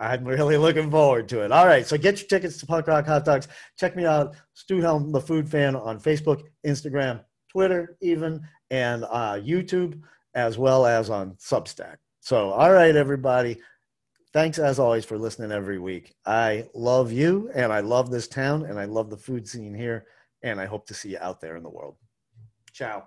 I'm 0.00 0.24
really 0.24 0.56
looking 0.56 0.90
forward 0.90 1.28
to 1.28 1.44
it. 1.44 1.52
All 1.52 1.66
right, 1.66 1.86
so 1.86 1.98
get 1.98 2.18
your 2.18 2.26
tickets 2.26 2.56
to 2.58 2.66
Punk 2.66 2.86
Rock 2.86 3.06
Hot 3.06 3.22
Dogs. 3.22 3.48
Check 3.78 3.94
me 3.96 4.06
out, 4.06 4.34
Stu 4.54 4.80
Helm, 4.80 5.12
the 5.12 5.20
food 5.20 5.46
fan, 5.46 5.76
on 5.76 6.00
Facebook, 6.00 6.42
Instagram, 6.66 7.22
Twitter, 7.50 7.98
even, 8.00 8.40
and 8.70 9.04
uh, 9.04 9.34
YouTube, 9.34 10.00
as 10.34 10.56
well 10.56 10.86
as 10.86 11.10
on 11.10 11.32
Substack. 11.32 11.96
So, 12.20 12.50
all 12.50 12.72
right, 12.72 12.96
everybody. 12.96 13.58
Thanks 14.32 14.58
as 14.58 14.78
always 14.78 15.04
for 15.04 15.18
listening 15.18 15.52
every 15.52 15.78
week. 15.78 16.14
I 16.24 16.66
love 16.72 17.12
you, 17.12 17.50
and 17.54 17.70
I 17.70 17.80
love 17.80 18.10
this 18.10 18.26
town, 18.26 18.64
and 18.64 18.78
I 18.78 18.86
love 18.86 19.10
the 19.10 19.18
food 19.18 19.46
scene 19.46 19.74
here, 19.74 20.06
and 20.42 20.58
I 20.58 20.64
hope 20.64 20.86
to 20.86 20.94
see 20.94 21.10
you 21.10 21.18
out 21.20 21.42
there 21.42 21.56
in 21.56 21.62
the 21.62 21.68
world. 21.68 21.96
Ciao. 22.72 23.06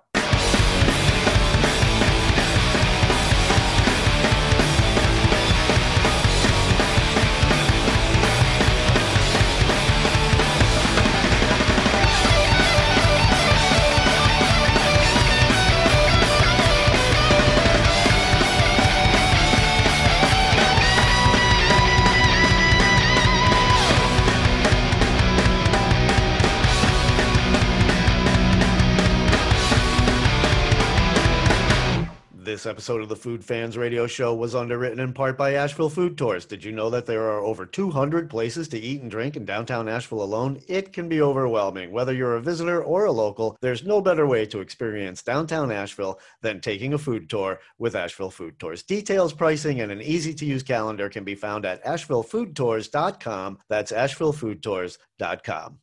This 32.64 32.70
episode 32.70 33.02
of 33.02 33.10
the 33.10 33.16
Food 33.16 33.44
Fans 33.44 33.76
Radio 33.76 34.06
Show 34.06 34.34
was 34.34 34.54
underwritten 34.54 34.98
in 34.98 35.12
part 35.12 35.36
by 35.36 35.52
Asheville 35.52 35.90
Food 35.90 36.16
Tours. 36.16 36.46
Did 36.46 36.64
you 36.64 36.72
know 36.72 36.88
that 36.88 37.04
there 37.04 37.24
are 37.24 37.44
over 37.44 37.66
200 37.66 38.30
places 38.30 38.68
to 38.68 38.78
eat 38.78 39.02
and 39.02 39.10
drink 39.10 39.36
in 39.36 39.44
downtown 39.44 39.86
Asheville 39.86 40.22
alone? 40.22 40.62
It 40.66 40.90
can 40.90 41.06
be 41.06 41.20
overwhelming. 41.20 41.92
Whether 41.92 42.14
you're 42.14 42.36
a 42.36 42.40
visitor 42.40 42.82
or 42.82 43.04
a 43.04 43.12
local, 43.12 43.58
there's 43.60 43.84
no 43.84 44.00
better 44.00 44.26
way 44.26 44.46
to 44.46 44.60
experience 44.60 45.22
downtown 45.22 45.70
Asheville 45.70 46.18
than 46.40 46.62
taking 46.62 46.94
a 46.94 46.98
food 46.98 47.28
tour 47.28 47.60
with 47.76 47.94
Asheville 47.94 48.30
Food 48.30 48.58
Tours. 48.58 48.82
Details, 48.82 49.34
pricing, 49.34 49.82
and 49.82 49.92
an 49.92 50.00
easy 50.00 50.32
to 50.32 50.46
use 50.46 50.62
calendar 50.62 51.10
can 51.10 51.22
be 51.22 51.34
found 51.34 51.66
at 51.66 51.84
ashevillefoodtours.com. 51.84 53.58
That's 53.68 53.92
ashevillefoodtours.com. 53.92 55.80